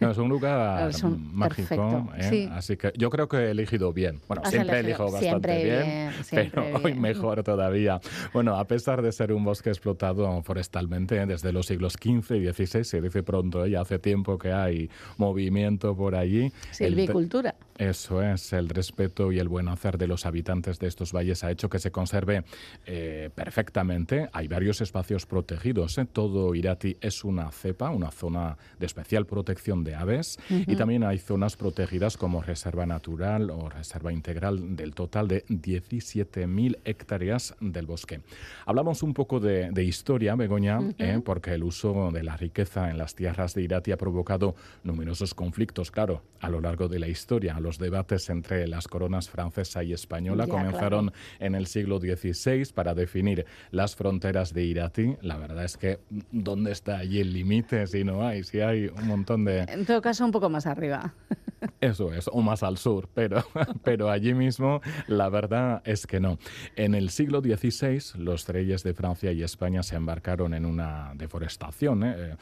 es 0.00 0.18
un 0.18 0.28
lugar 0.28 0.90
mágico, 1.32 2.08
¿eh? 2.16 2.48
así 2.52 2.76
que 2.76 2.92
yo 2.96 3.10
creo 3.10 3.28
que 3.28 3.36
he 3.36 3.50
elegido 3.50 3.92
bien. 3.92 4.20
Bueno, 4.28 4.42
siempre 4.46 4.80
elijo 4.80 5.10
bastante 5.10 5.64
bien, 5.64 6.12
pero 6.30 6.64
hoy 6.82 6.94
mejor 6.94 7.42
todavía. 7.42 8.00
Bueno, 8.32 8.56
a 8.56 8.64
pesar 8.66 9.02
de 9.02 9.12
ser 9.12 9.32
un 9.32 9.44
bosque 9.44 9.70
explotado 9.70 10.42
forestalmente 10.42 11.24
desde 11.26 11.52
los 11.52 11.66
siglos 11.66 11.94
XV 11.94 12.36
y 12.36 12.52
XVI, 12.52 12.84
se 12.84 13.00
dice 13.00 13.22
pronto, 13.22 13.66
ya 13.66 13.80
hace 13.80 13.98
tiempo 13.98 14.38
que 14.38 14.52
hay 14.52 14.90
movimiento 15.16 15.96
por 15.96 16.14
allí. 16.14 16.52
Silvicultura. 16.70 17.54
Eso 17.76 18.22
es, 18.22 18.52
el 18.52 18.68
respeto 18.68 19.30
y 19.30 19.38
el 19.38 19.48
buen 19.48 19.68
hacer 19.68 19.98
de 19.98 20.08
los 20.08 20.26
habitantes 20.26 20.80
de 20.80 20.88
estos 20.88 21.12
valles 21.12 21.44
ha 21.44 21.50
hecho 21.52 21.68
que 21.68 21.78
se 21.78 21.92
conserve 21.92 22.42
eh, 22.86 23.30
perfectamente. 23.34 24.28
Hay 24.32 24.48
varios 24.48 24.80
espacios 24.80 25.26
protegidos. 25.26 25.96
¿eh? 25.98 26.06
Todo 26.10 26.56
Irati 26.56 26.96
es 27.00 27.17
una 27.24 27.50
cepa, 27.50 27.90
una 27.90 28.10
zona 28.10 28.56
de 28.78 28.86
especial 28.86 29.26
protección 29.26 29.84
de 29.84 29.94
aves. 29.94 30.38
Y 30.48 30.76
también 30.76 31.04
hay 31.04 31.18
zonas 31.18 31.56
protegidas 31.56 32.16
como 32.16 32.42
reserva 32.42 32.86
natural 32.86 33.50
o 33.50 33.68
reserva 33.68 34.12
integral 34.12 34.76
del 34.76 34.94
total 34.94 35.28
de 35.28 35.44
17.000 35.46 36.78
hectáreas 36.84 37.54
del 37.60 37.86
bosque. 37.86 38.20
Hablamos 38.66 39.02
un 39.02 39.14
poco 39.14 39.40
de, 39.40 39.84
historia, 39.84 40.34
Begoña, 40.34 40.80
¿eh? 40.98 41.20
porque 41.24 41.52
el 41.52 41.62
uso 41.62 42.10
de 42.12 42.22
la 42.22 42.36
riqueza 42.36 42.90
en 42.90 42.98
las 42.98 43.14
tierras 43.14 43.54
de 43.54 43.62
Irati 43.62 43.92
ha 43.92 43.96
provocado 43.96 44.54
numerosos 44.84 45.34
conflictos, 45.34 45.90
claro, 45.90 46.22
a 46.40 46.48
lo 46.48 46.60
largo 46.60 46.88
de 46.88 46.98
la 46.98 47.08
historia 47.08 47.58
los 47.60 47.78
debates 47.78 48.30
entre 48.30 48.66
las 48.66 48.88
coronas 48.88 49.28
francesa 49.28 49.82
y 49.82 49.92
española 49.92 50.46
comenzaron 50.46 51.12
en 51.38 51.54
el 51.54 51.66
siglo 51.66 51.98
XVI 51.98 52.64
para 52.74 52.94
definir 52.94 53.46
las 53.70 53.96
fronteras 53.96 54.52
de 54.52 54.64
Irati. 54.64 55.16
La 55.22 55.36
verdad 55.36 55.64
es 55.64 55.76
que, 55.76 55.98
¿dónde 56.30 56.72
está 56.72 56.98
allí 57.08 57.20
el 57.20 57.32
límite 57.32 57.86
si 57.86 58.04
no 58.04 58.26
hay? 58.26 58.44
Si 58.44 58.60
hay 58.60 58.86
un 58.86 59.06
montón 59.06 59.44
de... 59.44 59.60
En 59.60 59.86
todo 59.86 60.02
caso, 60.02 60.24
un 60.24 60.30
poco 60.30 60.50
más 60.50 60.66
arriba. 60.66 61.14
Eso 61.80 62.12
es, 62.12 62.28
o 62.30 62.40
más 62.40 62.62
al 62.62 62.76
sur, 62.76 63.08
pero, 63.14 63.42
pero 63.82 64.10
allí 64.10 64.34
mismo 64.34 64.80
la 65.06 65.28
verdad 65.28 65.82
es 65.84 66.06
que 66.06 66.20
no. 66.20 66.38
En 66.76 66.94
el 66.94 67.10
siglo 67.10 67.40
XVI 67.40 68.20
los 68.20 68.46
reyes 68.46 68.82
de 68.82 68.94
Francia 68.94 69.32
y 69.32 69.42
España 69.42 69.82
se 69.82 69.96
embarcaron 69.96 70.54
en 70.54 70.64
una 70.66 71.12
deforestación, 71.14 72.04
¿eh? 72.04 72.36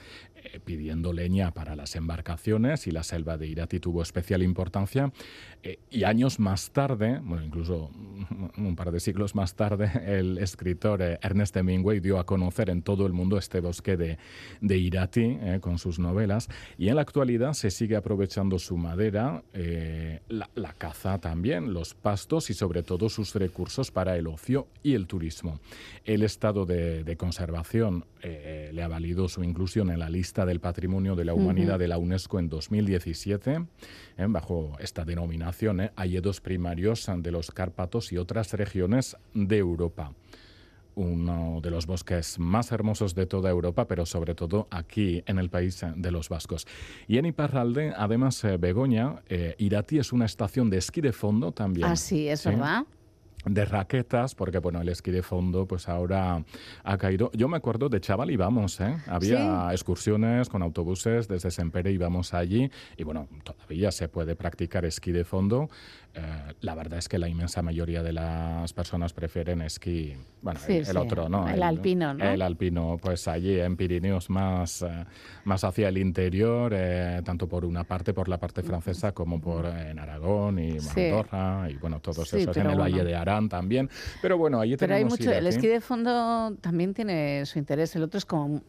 Eh, 0.53 0.61
pidiendo 0.65 1.13
leña 1.13 1.53
para 1.53 1.75
las 1.77 1.97
embarcaciones 1.97 2.87
y 2.87 2.91
la 2.91 3.03
selva 3.03 3.37
de 3.37 3.47
Irati 3.47 3.81
tuvo 3.81 4.03
especial 4.03 4.43
importancia. 4.43 5.13
Eh, 5.63 5.79
y 5.91 6.05
años 6.05 6.39
más 6.39 6.71
tarde, 6.71 7.21
bueno, 7.23 7.45
incluso 7.45 7.91
un 8.57 8.77
par 8.77 8.93
de 8.93 9.01
siglos 9.01 9.35
más 9.35 9.55
tarde, 9.55 9.91
el 10.07 10.39
escritor 10.39 11.03
Ernest 11.03 11.57
Hemingway 11.57 12.01
dio 12.01 12.19
a 12.19 12.27
conocer 12.27 12.71
en 12.71 12.83
todo 12.83 13.07
el 13.07 13.13
mundo 13.13 13.39
este 13.39 13.61
bosque 13.61 13.97
de, 13.97 14.19
de 14.61 14.79
Irati 14.79 15.39
con 15.61 15.79
sus 15.79 15.99
novelas. 15.99 16.49
Y 16.79 16.89
en 16.89 16.97
la 16.97 17.03
actualidad 17.03 17.53
se 17.55 17.71
sigue 17.71 17.97
aprovechando 17.97 18.59
su 18.59 18.77
madera 18.77 19.43
eh, 19.53 20.21
la, 20.29 20.73
caza 20.77 21.19
también, 21.19 21.73
los 21.73 21.95
pastos 21.95 22.51
y 22.51 22.55
sobre 22.55 22.83
todo 22.83 23.09
sus 23.09 23.35
recursos 23.35 23.91
para 23.91 24.17
el 24.17 24.27
ocio 24.27 24.69
y 24.83 24.95
el 24.95 25.07
turismo. 25.07 25.61
El 26.05 26.23
estado 26.23 26.67
de, 26.67 27.17
conservación 27.17 28.05
eh, 28.23 28.71
le 28.73 28.83
ha 28.83 28.89
valido 28.89 29.29
su 29.29 29.43
inclusión 29.43 29.91
en 29.91 29.99
la 29.99 30.11
lista 30.11 30.36
del 30.45 30.61
Patrimonio 30.61 31.15
de 31.15 31.25
la 31.25 31.35
Humanidad 31.35 31.79
de 31.79 31.89
la 31.89 31.99
UNESCO 31.99 32.39
en 32.39 32.49
2017. 32.49 33.65
Eh, 34.19 34.27
bajo 34.29 34.77
esta 34.81 35.05
denominación, 35.05 35.91
hay 35.95 36.21
dos 36.21 36.41
primarios 36.41 37.09
de 37.19 37.31
los 37.31 37.51
Cárpatos 37.51 38.13
y 38.13 38.19
otras 38.19 38.53
regiones 38.53 39.17
de 39.33 39.59
Europa 39.59 40.13
uno 40.97 41.61
de 41.63 41.71
los 41.71 41.87
bosques 41.87 42.39
más 42.39 42.73
hermosos 42.73 43.15
de 43.15 43.27
toda 43.27 43.51
Europa, 43.51 43.87
pero 43.87 44.07
sobre 44.07 44.35
todo 44.35 44.67
aquí 44.71 45.23
en 45.27 45.39
el 45.39 45.51
país 45.51 45.85
de 45.95 46.11
los 46.11 46.29
vascos. 46.29 46.67
Y 47.07 47.19
en 47.19 47.27
Iparralde, 47.27 47.93
además, 47.97 48.43
eh, 48.45 48.57
Begoña, 48.57 49.23
eh, 49.29 49.55
Irati 49.59 49.99
es 49.99 50.13
una 50.13 50.25
estación 50.25 50.71
de 50.71 50.79
esquí 50.79 51.03
de 51.03 51.13
fondo 51.13 51.53
también. 51.53 51.87
Así 51.87 52.29
es, 52.29 52.45
¿verdad? 52.47 52.85
De 53.47 53.65
raquetas, 53.65 54.35
porque 54.35 54.59
bueno, 54.59 54.81
el 54.81 54.89
esquí 54.89 55.11
de 55.11 55.23
fondo 55.23 55.67
pues 55.67 55.89
ahora 55.89 56.43
ha 56.83 56.99
caído. 56.99 57.31
Yo 57.33 57.49
me 57.49 57.57
acuerdo 57.57 57.89
de 57.89 58.01
chaval 58.01 58.31
íbamos, 58.31 58.81
¿eh? 58.81 58.97
Había 59.07 59.69
excursiones 59.71 60.49
con 60.49 60.63
autobuses 60.63 61.29
desde 61.29 61.51
Sempere 61.51 61.93
íbamos 61.93 62.35
allí 62.35 62.71
y 62.97 63.05
bueno, 63.05 63.29
todavía 63.45 63.93
se 63.93 64.09
puede 64.09 64.35
practicar 64.35 64.85
esquí 64.85 65.13
de 65.13 65.25
fondo. 65.25 65.69
Eh, 66.17 66.55
la 66.63 66.75
verdad 66.75 66.99
es 66.99 67.09
que 67.09 67.19
la 67.19 67.29
inmensa 67.29 67.61
mayoría 67.61 68.03
de 68.03 68.13
las 68.13 68.73
personas 68.73 69.13
prefieren 69.13 69.61
esquí, 69.61 70.15
bueno, 70.41 70.59
el, 70.67 70.97
otro, 70.97 71.29
¿no? 71.29 71.47
El, 71.47 71.63
alpino, 71.63 72.15
¿no? 72.15 72.25
El 72.25 72.41
alpino, 72.41 72.99
pues 73.01 73.29
allí 73.29 73.61
en 73.61 73.77
Pirineos 73.77 74.31
más, 74.31 74.81
eh, 74.81 75.05
más 75.45 75.63
hacia 75.63 75.89
el 75.89 75.99
interior, 75.99 76.73
eh, 76.75 77.21
tanto 77.23 77.47
por 77.47 77.67
una 77.67 77.85
parte, 77.85 78.15
por 78.15 78.29
la 78.29 78.39
parte 78.39 78.63
francesa, 78.63 79.13
como 79.13 79.41
por 79.41 79.67
en 79.67 79.99
Aragón 79.99 80.59
y 80.59 80.79
Andorra 80.79 81.69
y 81.71 81.75
bueno, 81.75 82.01
todos 82.01 82.33
esos 82.33 82.57
en 82.57 82.71
el 82.71 82.81
Valle 82.81 83.05
de 83.05 83.15
También. 83.49 83.91
Pero 84.23 84.39
bueno, 84.39 84.61
Pero 84.61 84.77
tenemos 84.77 84.97
hay 84.97 85.05
mucho, 85.05 85.33
el 85.33 85.47
esquí 85.47 85.67
de 85.67 85.81
fondo 85.81 86.57
también 86.61 86.95
tiene 86.95 87.45
su 87.47 87.59
interés, 87.59 87.95
el 87.97 88.03
otro 88.03 88.19
es 88.19 88.25
como 88.25 88.63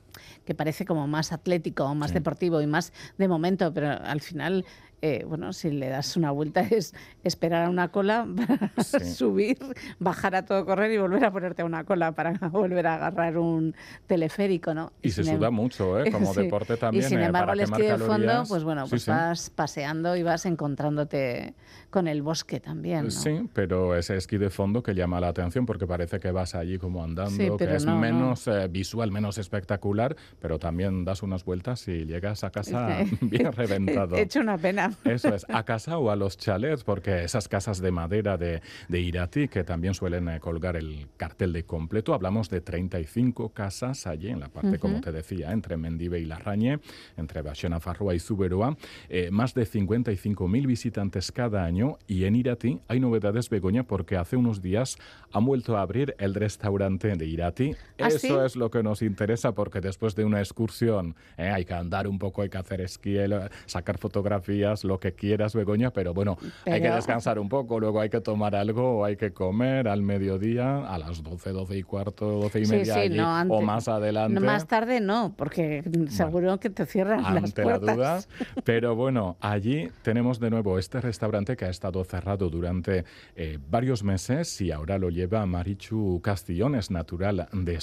que 0.45 0.55
parece 0.55 0.85
como 0.85 1.07
más 1.07 1.31
atlético, 1.31 1.93
más 1.95 2.13
deportivo 2.13 2.61
y 2.61 2.67
más 2.67 2.91
de 3.17 3.27
momento, 3.27 3.73
pero 3.73 3.91
al 3.91 4.21
final 4.21 4.65
eh, 5.03 5.25
bueno, 5.27 5.53
si 5.53 5.69
le 5.69 5.89
das 5.89 6.17
una 6.17 6.31
vuelta 6.31 6.61
es 6.71 6.93
esperar 7.23 7.65
a 7.65 7.69
una 7.69 7.89
cola 7.89 8.27
para 8.35 8.71
subir, 9.03 9.57
bajar 9.99 10.35
a 10.35 10.45
todo 10.45 10.65
correr 10.65 10.91
y 10.91 10.97
volver 10.97 11.25
a 11.25 11.31
ponerte 11.31 11.61
a 11.61 11.65
una 11.65 11.83
cola 11.83 12.13
para 12.13 12.31
volver 12.51 12.87
a 12.87 12.95
agarrar 12.95 13.37
un 13.37 13.75
teleférico, 14.07 14.73
¿no? 14.73 14.91
Y, 15.03 15.11
se 15.11 15.23
suda 15.23 15.49
em- 15.49 15.53
mucho, 15.53 15.99
¿eh? 15.99 16.11
Como 16.11 16.33
deporte 16.33 16.77
también. 16.77 17.05
Y 17.05 17.07
sin 17.07 17.19
eh, 17.19 17.25
embargo, 17.25 17.53
el 17.53 17.59
esquí 17.61 17.83
de 17.83 17.97
fondo, 17.97 18.43
pues 18.47 18.63
bueno, 18.63 18.85
pues 18.89 19.05
vas 19.05 19.49
paseando 19.51 20.15
y 20.15 20.23
vas 20.23 20.45
encontrándote 20.45 21.53
con 21.89 22.07
el 22.07 22.21
bosque 22.21 22.59
también. 22.59 23.05
¿no? 23.05 23.11
Sí, 23.11 23.49
pero 23.53 23.95
ese 23.95 24.17
esquí 24.17 24.37
de 24.37 24.49
fondo 24.49 24.83
que 24.83 24.93
llama 24.93 25.19
la 25.19 25.29
atención 25.29 25.65
porque 25.65 25.87
parece 25.87 26.19
que 26.19 26.31
vas 26.31 26.55
allí 26.55 26.77
como 26.77 27.03
andando, 27.03 27.57
que 27.57 27.75
es 27.75 27.85
menos 27.85 28.47
eh, 28.47 28.67
visual, 28.69 29.11
menos 29.11 29.37
espectacular, 29.37 30.15
pero 30.39 30.59
también 30.59 31.05
das 31.05 31.23
unas 31.23 31.45
vueltas 31.45 31.87
y 31.87 32.05
llegas 32.05 32.43
a 32.43 32.49
casa 32.51 32.99
bien 33.21 33.51
reventado. 33.53 34.17
He 34.17 34.23
hecho 34.23 34.41
una 34.41 34.57
pena. 34.57 34.93
Eso 35.05 35.33
es, 35.33 35.45
a 35.49 35.63
casa 35.65 35.97
o 35.97 36.11
a 36.11 36.15
los 36.15 36.37
chalets, 36.37 36.83
porque 36.83 37.23
esas 37.23 37.47
casas 37.47 37.79
de 37.79 37.91
madera 37.91 38.37
de, 38.37 38.61
de 38.89 38.99
Irati, 38.99 39.47
que 39.47 39.63
también 39.63 39.93
suelen 39.93 40.27
eh, 40.27 40.39
colgar 40.39 40.75
el 40.75 41.07
cartel 41.15 41.53
de 41.53 41.63
completo, 41.63 42.13
hablamos 42.13 42.49
de 42.49 42.61
35 42.61 43.49
casas 43.49 44.07
allí 44.07 44.29
en 44.29 44.39
la 44.39 44.49
parte, 44.49 44.77
como 44.79 44.99
te 44.99 45.11
decía, 45.11 45.51
entre 45.51 45.77
Mendive 45.77 46.19
y 46.19 46.25
Larrañe, 46.25 46.79
entre 47.15 47.41
Bachena 47.41 47.79
Farroa 47.79 48.13
y 48.13 48.19
Zuberoa, 48.19 48.75
eh, 49.09 49.29
más 49.31 49.53
de 49.53 49.65
55.000 49.65 50.67
visitantes 50.67 51.31
cada 51.31 51.63
año 51.63 51.76
y 52.07 52.25
en 52.25 52.35
Irati 52.35 52.79
hay 52.87 52.99
novedades, 52.99 53.49
Begoña, 53.49 53.83
porque 53.83 54.17
hace 54.17 54.35
unos 54.35 54.61
días 54.61 54.97
han 55.31 55.45
vuelto 55.45 55.77
a 55.77 55.81
abrir 55.81 56.15
el 56.17 56.33
restaurante 56.33 57.15
de 57.15 57.25
Irati. 57.25 57.75
¿Ah, 57.99 58.07
Eso 58.07 58.43
es 58.43 58.55
lo 58.55 58.71
que 58.71 58.81
nos 58.81 59.01
interesa 59.01 59.51
porque 59.51 59.79
después 59.79 60.15
de 60.15 60.25
una 60.25 60.39
excursión 60.39 61.15
eh, 61.37 61.49
hay 61.49 61.65
que 61.65 61.73
andar 61.73 62.07
un 62.07 62.17
poco, 62.17 62.41
hay 62.41 62.49
que 62.49 62.57
hacer 62.57 62.81
esquí, 62.81 63.17
sacar 63.65 63.97
fotografías, 63.97 64.83
lo 64.83 64.99
que 64.99 65.13
quieras, 65.13 65.53
Begoña, 65.53 65.91
pero 65.91 66.13
bueno, 66.13 66.37
hay 66.65 66.81
que 66.81 66.89
descansar 66.89 67.37
un 67.37 67.49
poco, 67.49 67.79
luego 67.79 67.99
hay 68.01 68.09
que 68.09 68.21
tomar 68.21 68.55
algo 68.55 68.99
o 68.99 69.05
hay 69.05 69.15
que 69.15 69.31
comer 69.31 69.87
al 69.87 70.01
mediodía, 70.01 70.87
a 70.87 70.97
las 70.97 71.21
12, 71.21 71.51
12 71.51 71.77
y 71.77 71.83
cuarto, 71.83 72.25
12 72.25 72.59
y 72.61 72.65
media 72.65 73.45
o 73.49 73.61
más 73.61 73.87
adelante. 73.87 74.39
más 74.39 74.65
tarde 74.67 74.99
no, 74.99 75.33
porque 75.37 75.83
seguro 76.09 76.59
que 76.59 76.69
te 76.69 76.85
cierran 76.85 77.21
las 77.35 77.53
puertas. 77.53 77.81
la 77.83 77.93
duda, 77.93 78.19
pero 78.63 78.95
bueno, 78.95 79.37
allí 79.41 79.89
tenemos 80.01 80.39
de 80.39 80.49
nuevo 80.49 80.79
este 80.79 81.01
restaurante 81.01 81.55
que 81.55 81.66
ha 81.67 81.71
estado 81.71 82.03
cerrado 82.03 82.49
durante 82.49 83.05
eh, 83.35 83.59
varios 83.69 84.03
meses 84.03 84.59
y 84.61 84.71
ahora 84.71 84.97
lo 84.97 85.09
lleva 85.09 85.45
Marichu 85.45 86.21
Castillones, 86.23 86.91
natural 86.91 87.47
de 87.51 87.79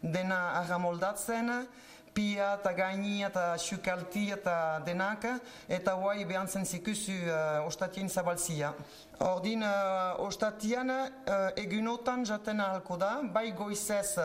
dena 0.00 0.60
ahamoldatzen, 0.60 1.66
pia 2.14 2.52
eta 2.58 2.72
gaini 2.76 3.22
eta 3.24 3.56
sukalti 3.58 4.26
eta 4.34 4.54
denak, 4.86 5.24
eta 5.68 5.94
oai 5.96 6.24
behantzen 6.28 6.66
zikusu 6.66 7.14
uh, 7.24 7.66
ostatien 7.66 8.08
zabaltzia. 8.08 8.72
Ordin, 9.22 9.62
uh, 9.62 10.20
ostatian 10.26 10.90
uh, 10.92 11.06
egunotan 11.56 12.26
jaten 12.28 12.60
ahalko 12.60 12.98
da, 13.00 13.12
bai 13.22 13.50
goizez 13.56 14.18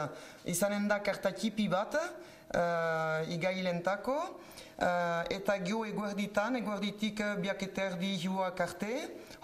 izanen 0.46 0.88
da 0.88 1.00
kartatipi 1.00 1.68
bat, 1.72 1.96
uh, 1.96 3.32
igailentako, 3.34 4.18
uh, 4.18 5.24
eta 5.34 5.58
gio 5.64 5.86
eguerditan, 5.88 6.60
eguerditik 6.62 7.24
uh, 7.24 7.34
biak 7.42 7.68
eta 7.70 7.92
erdi 7.94 8.16
hiuak 8.24 8.62
arte, 8.68 8.94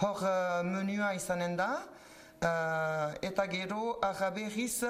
hor 0.03 0.23
uh, 0.23 0.61
menua 0.67 1.13
izanen 1.15 1.55
da, 1.59 1.71
Uh, 2.43 3.13
eta 3.23 3.45
gero, 3.47 3.99
arra 4.03 4.27
berriz, 4.35 4.83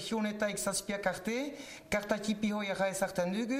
hionetaik 0.00 0.56
zazpiak 0.56 1.04
arte, 1.10 1.34
kartatipi 1.92 2.54
hoi 2.56 2.70
arra 2.72 2.86
ezartzen 2.88 3.34
dugu, 3.34 3.58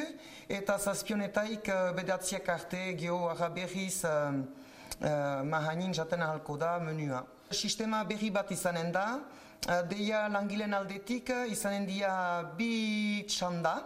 eta 0.49 0.79
zazpionetaik 0.81 1.69
uh, 1.69 1.91
bedatziak 1.99 2.49
arte, 2.49 2.81
geho 2.97 3.29
arra 3.29 3.51
berriz 3.53 4.07
uh, 4.09 4.41
uh, 4.41 5.43
mahanin 5.45 5.93
jaten 5.93 6.25
ahalko 6.25 6.57
da 6.57 6.79
menua. 6.81 7.21
Sistema 7.53 8.01
berri 8.09 8.31
bat 8.33 8.49
izanen 8.57 8.89
da, 8.95 9.07
uh, 9.21 9.83
deia 9.93 10.25
langilen 10.33 10.73
aldetik 10.81 11.29
izanen 11.53 11.85
dia 11.85 12.15
bi 12.57 13.27
txanda, 13.29 13.77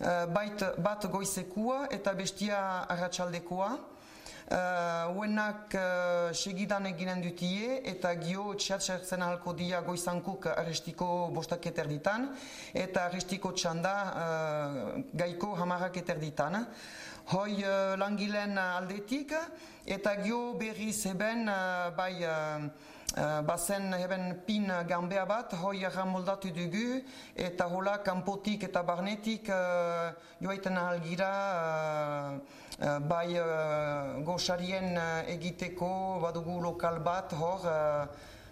uh, 0.00 0.26
bait, 0.32 0.64
bat 0.80 1.10
goizekua 1.12 1.90
eta 1.92 2.16
bestia 2.16 2.86
arratsaldekoa. 2.88 3.74
Uh, 4.52 5.08
uenak 5.16 5.72
uh, 5.80 6.28
segidan 6.36 6.84
eginen 6.90 7.22
dutie 7.24 7.78
eta 7.88 8.10
gio 8.20 8.50
txatxertzen 8.60 9.22
ahalko 9.24 9.54
dia 9.56 9.80
goizankuk 9.86 10.50
arrestiko 10.52 11.06
bostak 11.32 11.70
eterditan 11.70 12.26
eta 12.76 13.06
arrestiko 13.06 13.54
txanda 13.56 13.94
uh, 14.10 14.76
gaiko 15.16 15.54
hamarrak 15.56 15.96
eterditan. 16.02 16.66
Hoi 17.32 17.62
uh, 17.64 17.96
langilen 17.96 18.58
aldetik 18.60 19.32
eta 19.86 20.18
gio 20.20 20.42
berriz 20.60 20.98
eben 21.08 21.48
uh, 21.48 21.88
bai 21.96 22.12
uh, 22.20 22.68
bazen 23.46 23.92
heben 23.92 24.42
pin 24.46 24.70
gambea 24.88 25.24
bat, 25.26 25.52
hoi 25.52 25.84
moldatu 26.06 26.48
dugu, 26.50 27.02
eta 27.36 27.66
hola 27.66 28.02
kanpotik 28.02 28.64
eta 28.64 28.82
barnetik 28.82 29.48
uh, 29.48 30.12
joaiten 30.40 30.76
ahalgira 30.76 31.32
uh, 32.36 32.40
bai 32.80 33.38
uh, 33.38 34.22
goxarien 34.24 34.96
uh, 34.96 35.22
egiteko 35.28 36.20
badugu 36.22 36.60
lokal 36.60 37.00
bat 37.04 37.32
hor, 37.32 37.66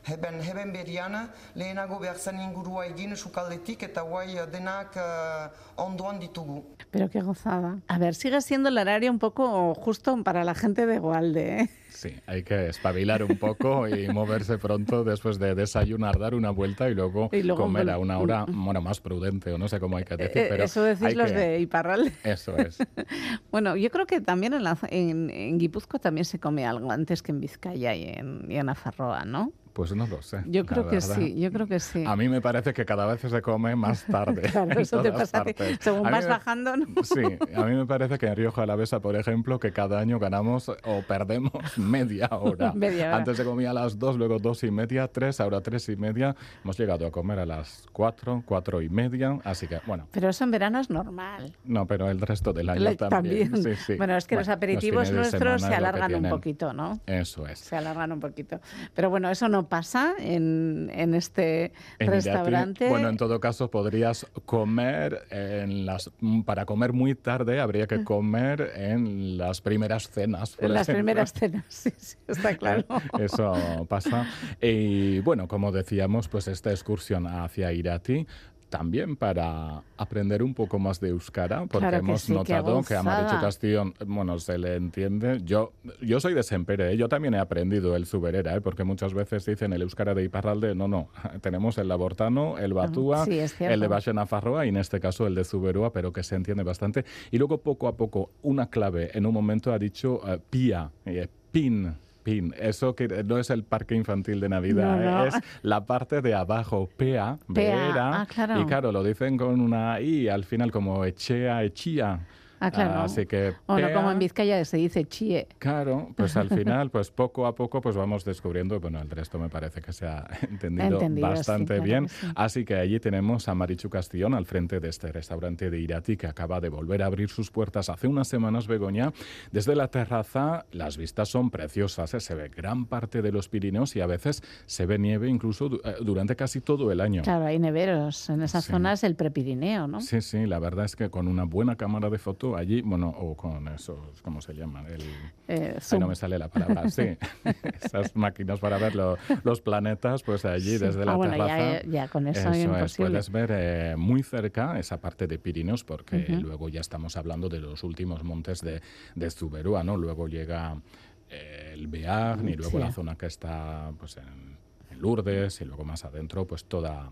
heben, 0.06 0.40
heben 0.42 0.72
berian, 0.72 1.30
lehenago 1.54 1.98
behar 1.98 2.16
zen 2.16 2.40
ingurua 2.40 2.86
egin 2.86 3.16
sukaldetik 3.16 3.82
eta 3.82 4.02
guai 4.02 4.34
denak 4.52 4.96
uh, 4.96 5.50
ondoan 5.82 6.18
ditugu. 6.20 6.64
Pero 6.90 7.08
qué 7.08 7.20
gozada. 7.20 7.78
A 7.86 7.98
ver, 7.98 8.14
sigue 8.14 8.40
siendo 8.40 8.68
el 8.68 8.78
horario 8.78 9.10
un 9.10 9.18
poco 9.18 9.74
justo 9.74 10.22
para 10.24 10.42
la 10.44 10.54
gente 10.54 10.86
de 10.86 10.98
Gualde, 10.98 11.60
¿eh? 11.60 11.70
Sí, 11.90 12.14
hay 12.26 12.42
que 12.44 12.68
espabilar 12.68 13.22
un 13.22 13.36
poco 13.36 13.86
y 13.86 14.08
moverse 14.12 14.58
pronto 14.58 15.04
después 15.04 15.38
de 15.38 15.54
desayunar, 15.54 16.18
dar 16.18 16.34
una 16.34 16.50
vuelta 16.50 16.88
y 16.88 16.94
luego, 16.94 17.28
Y 17.32 17.42
luego 17.42 17.62
comer 17.62 17.90
a 17.90 17.98
una 17.98 18.18
hora 18.18 18.46
bueno, 18.48 18.80
más 18.80 19.00
prudente 19.00 19.52
o 19.52 19.58
no 19.58 19.68
sé 19.68 19.78
cómo 19.80 19.98
hay 19.98 20.04
que 20.04 20.16
decir. 20.16 20.38
Eh, 20.42 20.46
pero 20.48 20.64
Eso 20.64 20.82
decís 20.82 21.14
los 21.14 21.30
que- 21.30 21.38
de 21.38 21.60
Iparralde. 21.60 22.12
Eso 22.24 22.56
es. 22.56 22.78
Bueno, 23.50 23.76
yo 23.76 23.90
creo 23.90 24.06
que 24.06 24.20
también 24.20 24.54
en, 24.54 24.62
la, 24.64 24.78
en, 24.88 25.28
en 25.30 25.58
Guipúzcoa 25.58 26.00
también 26.00 26.24
se 26.24 26.38
come 26.38 26.64
algo 26.66 26.90
antes 26.90 27.22
que 27.22 27.32
en 27.32 27.40
Vizcaya 27.40 27.94
y 27.94 28.04
en, 28.04 28.46
y 28.50 28.56
en 28.56 28.68
Afarroa, 28.68 29.24
¿no? 29.24 29.52
Pues 29.72 29.94
no 29.94 30.06
lo 30.06 30.20
sé. 30.20 30.42
Yo 30.46 30.66
creo 30.66 30.85
que 30.88 30.96
verdad. 30.96 31.14
sí, 31.16 31.38
yo 31.40 31.52
creo 31.52 31.66
que 31.66 31.78
sí. 31.80 32.04
A 32.04 32.16
mí 32.16 32.28
me 32.28 32.40
parece 32.40 32.72
que 32.72 32.85
cada 32.85 33.06
vez 33.06 33.20
se 33.20 33.40
come 33.42 33.76
más 33.76 34.04
tarde. 34.11 34.42
Claro, 34.42 34.80
eso 34.80 35.00
te 35.00 35.12
pasa. 35.12 35.44
Según 35.80 36.06
A 36.06 36.11
vas 36.11 36.24
me- 36.24 36.30
bajando, 36.30 36.76
¿no? 36.76 36.87
Sí, 37.04 37.20
a 37.54 37.64
mí 37.64 37.74
me 37.74 37.87
parece 37.87 38.18
que 38.18 38.26
en 38.26 38.37
Rioja 38.37 38.62
Alavesa, 38.64 39.00
por 39.00 39.14
ejemplo, 39.16 39.59
que 39.61 39.72
cada 39.72 40.00
año 40.00 40.18
ganamos 40.18 40.68
o 40.68 41.02
perdemos 41.06 41.52
media 41.78 42.28
hora. 42.33 42.72
Media 42.72 43.06
hora. 43.09 43.16
Antes 43.18 43.37
se 43.37 43.44
comía 43.44 43.70
a 43.70 43.74
las 43.74 43.98
dos, 43.98 44.16
luego 44.16 44.38
dos 44.38 44.64
y 44.64 44.70
media, 44.70 45.09
tres, 45.09 45.40
ahora 45.40 45.61
tres 45.61 45.88
y 45.88 45.96
media. 45.96 46.35
Hemos 46.64 46.78
llegado 46.78 47.06
a 47.06 47.11
comer 47.11 47.38
a 47.38 47.46
las 47.46 47.87
cuatro, 47.92 48.42
cuatro 48.44 48.83
y 48.83 48.88
media. 48.88 49.38
Así 49.44 49.66
que, 49.68 49.80
bueno, 49.87 50.09
Pero 50.11 50.28
eso 50.28 50.44
en 50.44 50.50
verano 50.50 50.80
es 50.80 50.90
normal. 50.90 51.54
no, 51.64 51.87
pero 51.87 52.11
el 52.11 52.20
resto 52.20 52.52
del 52.52 52.68
año 52.70 52.80
Le- 52.80 52.96
también. 52.96 53.56
Sí, 53.62 53.74
sí. 53.76 53.94
Bueno, 53.94 54.16
es 54.16 54.26
que 54.26 54.37
los 54.37 54.48
aperitivos 54.48 55.11
nuestros 55.12 55.62
se 55.62 55.74
alargan 55.74 56.14
un 56.16 56.28
poquito, 56.28 56.72
¿no? 56.72 56.98
Eso 57.06 57.46
es. 57.46 57.59
Se 57.61 57.76
alargan 57.76 58.12
un 58.12 58.20
poquito. 58.20 58.61
Pero 58.94 59.11
bueno, 59.11 59.30
eso 59.30 59.48
no 59.48 59.60
pasa 59.68 60.14
en, 60.18 60.90
en 60.94 61.14
este 61.14 61.73
En 61.99 62.07
Irati, 62.07 62.11
restaurante. 62.11 62.88
bueno, 62.88 63.09
en 63.09 63.16
todo 63.16 63.40
caso 63.40 63.70
podrías 63.70 64.27
comer 64.44 65.27
en 65.31 65.87
las 65.87 66.11
para 66.44 66.64
comer 66.66 66.92
muy 66.92 67.14
tarde 67.14 67.61
habría 67.61 67.87
que 67.87 68.05
comer 68.05 68.73
en 68.75 69.38
las 69.38 69.61
primeras 69.61 70.11
cenas. 70.11 70.57
en 70.61 70.73
las 70.75 70.88
ejemplo. 70.88 70.99
primeras 71.05 71.33
cenas, 71.33 71.64
sí, 71.68 71.90
sí, 71.96 72.16
está 72.27 72.57
claro. 72.57 72.85
Eso 73.18 73.53
pasa. 73.88 74.27
Y 74.61 75.20
bueno, 75.20 75.49
como 75.49 75.73
decíamos, 75.73 76.29
pues 76.29 76.49
esta 76.49 76.70
excursión 76.70 77.27
hacia 77.27 77.73
Irati 77.73 78.27
también 78.70 79.16
para 79.16 79.83
aprender 79.98 80.42
un 80.42 80.54
poco 80.54 80.78
más 80.78 81.00
de 81.00 81.09
euskara, 81.09 81.66
porque 81.66 81.78
Claro 81.78 81.96
hemos 81.98 82.22
sí, 82.22 82.33
notado 82.33 82.83
que 82.83 82.94
a 82.94 83.02
Marichu. 83.02 83.40
Castillón, 83.40 83.94
bueno, 84.06 84.38
se 84.38 84.56
le 84.56 84.76
entiende. 84.76 85.40
Yo, 85.44 85.72
yo 86.00 86.20
soy 86.20 86.35
de 86.35 86.42
Sempere, 86.42 86.92
¿eh? 86.92 86.96
yo 86.96 87.09
también 87.09 87.35
he 87.35 87.38
aprendido 87.38 87.96
el 87.96 88.06
zuberera, 88.06 88.54
¿eh? 88.54 88.61
porque 88.61 88.85
muchas 88.85 89.12
veces 89.12 89.44
dicen 89.44 89.72
el 89.72 89.83
euskara 89.83 90.14
de 90.14 90.24
Iparralde, 90.24 90.74
no, 90.74 90.88
no, 90.88 91.09
tenemos 91.42 91.76
el 91.78 91.88
labortano, 91.88 92.59
el 92.59 92.72
batúa, 92.72 93.24
sí, 93.24 93.38
es 93.38 93.54
cierto. 93.54 93.74
el 93.74 93.80
de 93.80 93.88
Baxenafarroa 93.88 94.64
y 94.64 94.70
en 94.70 94.76
este 94.76 95.00
caso 95.00 95.26
el 95.26 95.35
de 95.35 95.44
Zuberúa, 95.44 95.92
pero 95.92 96.12
que 96.12 96.22
se 96.22 96.37
entiende 96.37 96.62
bastante. 96.62 97.04
Y 97.30 97.38
luego 97.38 97.59
poco 97.59 97.88
a 97.88 97.96
poco, 97.96 98.30
una 98.42 98.70
clave, 98.70 99.11
en 99.12 99.26
un 99.26 99.35
momento 99.35 99.72
ha 99.72 99.78
dicho 99.78 100.20
eh, 100.26 100.38
pía, 100.48 100.90
eh, 101.04 101.26
pin. 101.50 101.94
Pin, 102.22 102.54
eso 102.59 102.94
que 102.94 103.09
no 103.24 103.38
es 103.38 103.50
el 103.50 103.64
parque 103.64 103.94
infantil 103.94 104.40
de 104.40 104.48
Navidad, 104.48 104.96
No, 105.00 105.10
no. 105.18 105.25
es 105.27 105.35
la 105.62 105.85
parte 105.87 106.21
de 106.21 106.35
abajo, 106.35 106.88
pea, 106.96 107.38
Pea, 107.54 107.75
vera, 107.88 108.21
ah, 108.23 108.27
claro. 108.27 108.60
y 108.60 108.64
claro, 108.66 108.92
lo 108.92 109.02
dicen 109.02 109.37
con 109.38 109.60
una 109.60 110.00
i 110.00 110.29
al 110.29 110.44
final 110.44 110.71
como 110.71 111.04
echea, 111.04 111.62
echía. 111.64 112.21
Ah, 112.61 112.71
claro. 112.71 113.00
Así 113.00 113.27
que 113.27 113.54
Bueno, 113.67 113.88
pea, 113.88 113.96
como 113.96 114.11
en 114.13 114.19
Vizcaya 114.19 114.65
se 114.65 114.77
dice 114.77 115.04
chie. 115.06 115.48
Claro, 115.58 116.11
pues 116.17 116.37
al 116.37 116.48
final, 116.50 116.90
pues 116.90 117.11
poco 117.11 117.46
a 117.46 117.54
poco, 117.54 117.81
pues 117.81 117.96
vamos 117.96 118.25
descubriendo, 118.25 118.79
bueno, 118.81 119.00
el 119.00 119.08
resto 119.11 119.38
me 119.38 119.48
parece 119.48 119.81
que 119.81 119.92
se 119.92 120.06
ha 120.06 120.27
entendido, 120.50 120.94
Entendido, 121.00 121.29
sí, 121.29 121.33
bastante 121.35 121.67
claro 121.75 121.83
bien. 121.83 122.02
que 122.04 122.11
sí. 122.11 122.27
Así 122.35 122.65
que 122.65 122.75
allí 122.77 123.00
tenemos 123.00 123.48
a 123.48 123.54
Marichu 123.54 123.88
Castillón 123.88 124.35
al 124.35 124.44
frente 124.46 124.79
de 124.81 124.88
este 124.88 125.11
restaurante 125.11 125.71
de 125.71 125.81
Irati 125.81 126.17
que 126.17 126.27
acaba 126.27 126.61
de 126.61 126.69
volver 126.69 127.02
a 127.02 127.06
abrir 127.06 127.29
sus 127.31 127.50
puertas 127.50 127.88
hace 127.88 128.06
unas 128.06 128.29
semanas, 128.29 128.67
Begoña. 128.67 129.13
Desde 129.50 129.75
la 129.75 129.88
terraza 129.88 130.67
las 130.73 130.96
vistas 130.96 131.29
son 131.29 131.50
preciosas, 131.50 132.13
¿eh? 132.15 132.21
se 132.21 132.35
ve 132.35 132.48
gran 132.48 132.85
parte 132.87 133.23
de 133.23 133.33
los 133.33 133.48
Pirineos 133.48 133.96
y 133.96 134.00
a 134.00 134.06
veces 134.06 134.42
se 134.67 134.87
ve 134.87 134.98
nieve 134.98 135.29
incluso 135.29 135.69
du- 135.69 135.81
eh, 135.85 135.94
durante 136.02 136.37
casi 136.37 136.61
todo 136.61 136.92
el 136.92 137.00
año. 137.00 137.23
Claro, 137.23 137.46
hay 137.46 137.58
neveros. 137.58 138.29
En 138.31 138.42
esas 138.42 138.65
Sí. 138.65 138.73
zonas 138.73 139.02
el 139.04 139.15
prepirineo, 139.17 139.87
¿no? 139.87 140.00
Sí, 140.00 140.21
sí, 140.21 140.46
la 140.46 140.58
verdad 140.58 140.85
es 140.85 140.96
que 140.96 141.08
con 141.11 141.27
una 141.29 141.44
buena 141.44 141.77
cámara 141.77 142.11
de 142.11 142.19
allí, 142.57 142.81
bueno, 142.83 143.09
o 143.09 143.37
con 143.37 143.67
esos, 143.69 144.21
¿cómo 144.23 144.40
se 144.40 144.53
llaman? 144.55 144.87
El, 144.87 145.03
Eh, 145.48 145.79
Ay, 145.92 145.98
no 145.98 146.07
me 146.09 146.15
sale 146.15 146.38
la 146.38 146.48
palabra, 146.48 146.88
sí. 146.90 147.17
Esas 147.83 148.15
máquinas 148.15 148.61
para 148.61 148.79
ver 148.79 148.94
lo- 148.94 149.17
los 149.44 149.61
planetas, 149.61 150.23
pues 150.23 150.44
allí 150.44 150.79
Sí. 150.79 150.79
desde 150.79 151.05
la 151.05 151.13
Ah, 151.13 151.17
bueno, 151.17 151.37
ya- 151.37 151.46
terraza. 151.46 151.87
ya 151.88 152.09
con 152.09 152.27
eso 152.29 152.51
es, 152.51 152.65
imposible. 152.65 153.11
puedes 153.11 153.31
ver 153.31 153.51
eh, 153.53 153.94
muy 153.96 154.23
cerca 154.23 154.79
esa 154.79 155.01
parte 155.01 155.27
de 155.27 155.38
Pirineos, 155.38 155.83
porque 155.85 156.29
luego 156.29 156.69
ya 156.69 156.81
estamos 156.81 157.17
hablando 157.17 157.48
de 157.48 157.61
los 157.61 157.83
últimos 157.85 158.23
montes 158.25 158.61
de, 158.61 158.81
de 159.15 159.31
Zuberúa, 159.31 159.83
¿no? 159.83 159.96
Luego 159.96 160.29
llega 160.29 160.81
eh, 161.29 161.71
el 161.75 161.87
Bearn 161.88 162.48
y 162.48 162.55
luego 162.55 162.73
Sí. 162.73 162.85
la 162.85 162.92
zona 162.92 163.17
que 163.17 163.27
está 163.27 163.92
pues 163.98 164.17
en, 164.17 164.57
en 164.90 165.01
Lourdes 165.01 165.61
y 165.61 165.65
luego 165.65 165.85
más 165.85 166.05
adentro, 166.05 166.46
pues 166.46 166.65
toda 166.65 167.11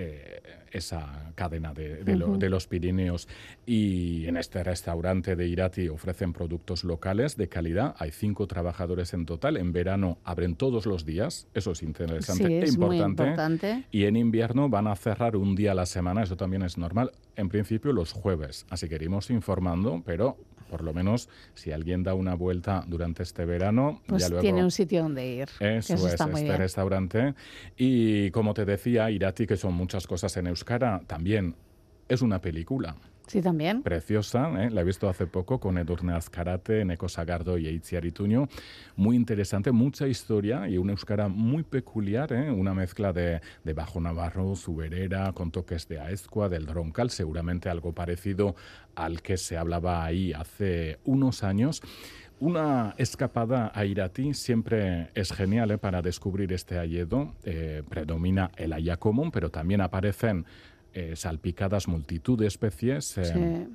eh, 0.00 0.40
esa 0.70 1.32
cadena 1.34 1.74
de, 1.74 2.04
de 2.04 2.14
lo- 2.16 2.28
Ujú. 2.28 2.38
de 2.38 2.48
los 2.50 2.66
Pirineos. 2.68 3.26
Y 3.66 4.26
en 4.26 4.36
este 4.36 4.62
restaurante 4.62 5.34
de 5.34 5.48
Irati 5.48 5.88
ofrecen 5.88 6.32
productos 6.32 6.84
locales 6.84 7.36
de 7.36 7.48
calidad. 7.48 7.96
Hay 7.98 8.12
cinco 8.12 8.46
trabajadores 8.46 9.12
en 9.12 9.26
total. 9.26 9.56
En 9.56 9.72
verano 9.72 10.18
abren 10.24 10.54
todos 10.54 10.86
los 10.86 11.04
días. 11.04 11.48
Eso 11.54 11.72
es 11.72 11.82
interesante 11.82 12.46
Sí, 12.46 12.52
e 12.52 12.62
es 12.62 12.78
muy 12.78 12.96
importante. 12.98 13.22
importante. 13.22 13.84
Y 13.90 14.04
en 14.04 14.16
invierno 14.16 14.68
van 14.68 14.86
a 14.86 14.94
cerrar 14.94 15.34
un 15.36 15.56
día 15.56 15.72
a 15.72 15.74
la 15.74 15.86
semana. 15.86 16.22
Eso 16.22 16.36
también 16.36 16.62
es 16.62 16.78
normal. 16.78 17.10
En 17.34 17.48
principio 17.48 17.92
los 17.92 18.12
jueves. 18.12 18.66
Así 18.70 18.88
que 18.88 18.94
iremos 18.94 19.30
informando, 19.30 20.02
pero 20.06 20.36
por 20.68 20.82
lo 20.82 20.92
menos 20.92 21.28
si 21.54 21.72
alguien 21.72 22.02
da 22.02 22.14
una 22.14 22.34
vuelta 22.34 22.84
durante 22.86 23.22
este 23.22 23.44
verano, 23.44 24.02
Pues 24.06 24.22
ya 24.22 24.28
luego... 24.28 24.42
tiene 24.42 24.62
un 24.62 24.70
sitio 24.70 25.02
donde 25.02 25.26
ir. 25.26 25.48
eso 25.60 25.94
es, 25.94 26.04
está 26.04 26.26
muy 26.26 26.34
este 26.40 26.44
bien. 26.50 26.58
restaurante. 26.58 27.34
Y 27.76 28.30
como 28.30 28.54
te 28.54 28.64
decía, 28.64 29.10
Irati, 29.10 29.46
que 29.46 29.56
son 29.56 29.74
muchas 29.74 30.06
cosas 30.06 30.36
en 30.36 30.46
Euskara, 30.46 31.00
también 31.06 31.54
es 32.08 32.22
una 32.22 32.40
película 32.40 32.96
Sí, 33.28 33.42
también. 33.42 33.82
preciosa, 33.82 34.50
¿eh? 34.64 34.70
la 34.70 34.80
he 34.80 34.84
visto 34.84 35.08
hace 35.08 35.26
poco 35.26 35.60
con 35.60 35.76
Edurne 35.76 36.14
Azkarate, 36.14 36.84
Neko 36.84 37.08
Sagardo 37.08 37.58
y 37.58 37.66
Eitziar 37.68 38.04
Ituño. 38.06 38.48
Muy 38.96 39.16
interesante, 39.16 39.70
mucha 39.70 40.08
historia 40.08 40.66
y 40.66 40.78
una 40.78 40.92
euskara 40.92 41.28
muy 41.28 41.62
peculiar, 41.62 42.32
¿eh? 42.32 42.50
una 42.50 42.72
mezcla 42.72 43.12
de, 43.12 43.40
de 43.64 43.72
bajo 43.74 44.00
navarro, 44.00 44.56
zuberera, 44.56 45.32
con 45.32 45.50
toques 45.50 45.86
de 45.88 46.00
aezcua, 46.00 46.48
del 46.48 46.66
roncal, 46.66 47.10
seguramente 47.10 47.68
algo 47.68 47.92
parecido 47.92 48.56
al 48.94 49.20
que 49.20 49.36
se 49.36 49.58
hablaba 49.58 50.04
ahí 50.04 50.32
hace 50.32 50.98
unos 51.04 51.44
años. 51.44 51.82
Una 52.40 52.94
escapada 52.98 53.72
a 53.74 53.84
Irati 53.84 54.32
siempre 54.32 55.10
es 55.14 55.32
genial 55.32 55.72
¿eh? 55.72 55.78
para 55.78 56.02
descubrir 56.02 56.52
este 56.52 56.78
hayedo. 56.78 57.34
Eh, 57.42 57.82
predomina 57.88 58.52
el 58.56 58.72
haya 58.72 58.96
común, 58.96 59.32
pero 59.32 59.50
también 59.50 59.80
aparecen 59.80 60.46
eh, 60.94 61.16
salpicadas 61.16 61.88
multitud 61.88 62.38
de 62.38 62.46
especies. 62.46 63.18
eh, 63.18 63.68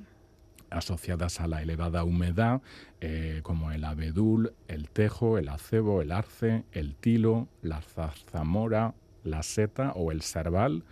asociadas 0.70 1.40
a 1.40 1.46
la 1.46 1.62
elevada 1.62 2.04
humedad, 2.04 2.60
eh, 3.00 3.40
como 3.42 3.70
el 3.70 3.84
abedul, 3.84 4.54
el 4.68 4.90
tejo, 4.90 5.38
el 5.38 5.48
acebo, 5.48 6.02
el 6.02 6.12
arce, 6.12 6.64
el 6.72 6.96
tilo, 6.96 7.48
la 7.62 7.80
zarzamora, 7.80 8.94
la 9.22 9.42
seta 9.42 9.92
o 9.92 10.12
el 10.12 10.22
cerval. 10.22 10.84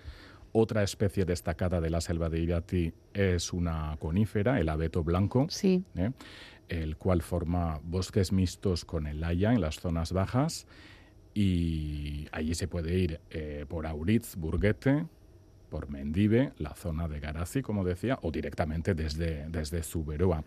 Otra 0.53 0.83
especie 0.83 1.25
destacada 1.25 1.81
de 1.81 1.91
la 1.91 2.01
selva 2.01 2.29
de 2.29 2.41
Irati 2.41 2.93
es 3.15 3.53
una 3.53 3.97
conífera, 3.99 4.61
el 4.61 4.69
abeto 4.69 5.03
blanco, 5.03 5.49
¿eh? 5.97 6.11
el 6.69 6.97
cual 6.97 7.23
forma 7.23 7.81
bosques 7.83 8.33
mixtos 8.33 8.85
con 8.85 9.07
el 9.07 9.25
haya 9.25 9.53
en 9.53 9.61
las 9.61 9.81
zonas 9.81 10.13
bajas 10.13 10.67
y 11.35 12.29
allí 12.33 12.55
se 12.55 12.69
puede 12.69 12.99
ir 12.99 13.21
eh, 13.31 13.65
por 13.67 13.87
Auritz, 13.87 14.37
Burguete, 14.37 15.07
por 15.73 15.89
Mendive, 15.89 16.53
la 16.59 16.75
zona 16.75 17.09
de 17.09 17.19
Garazi, 17.19 17.63
como 17.63 17.83
decía, 17.83 18.19
o 18.21 18.31
directamente 18.31 18.95
desde, 18.95 19.49
desde 19.49 19.83
Zuberoa. 19.83 20.45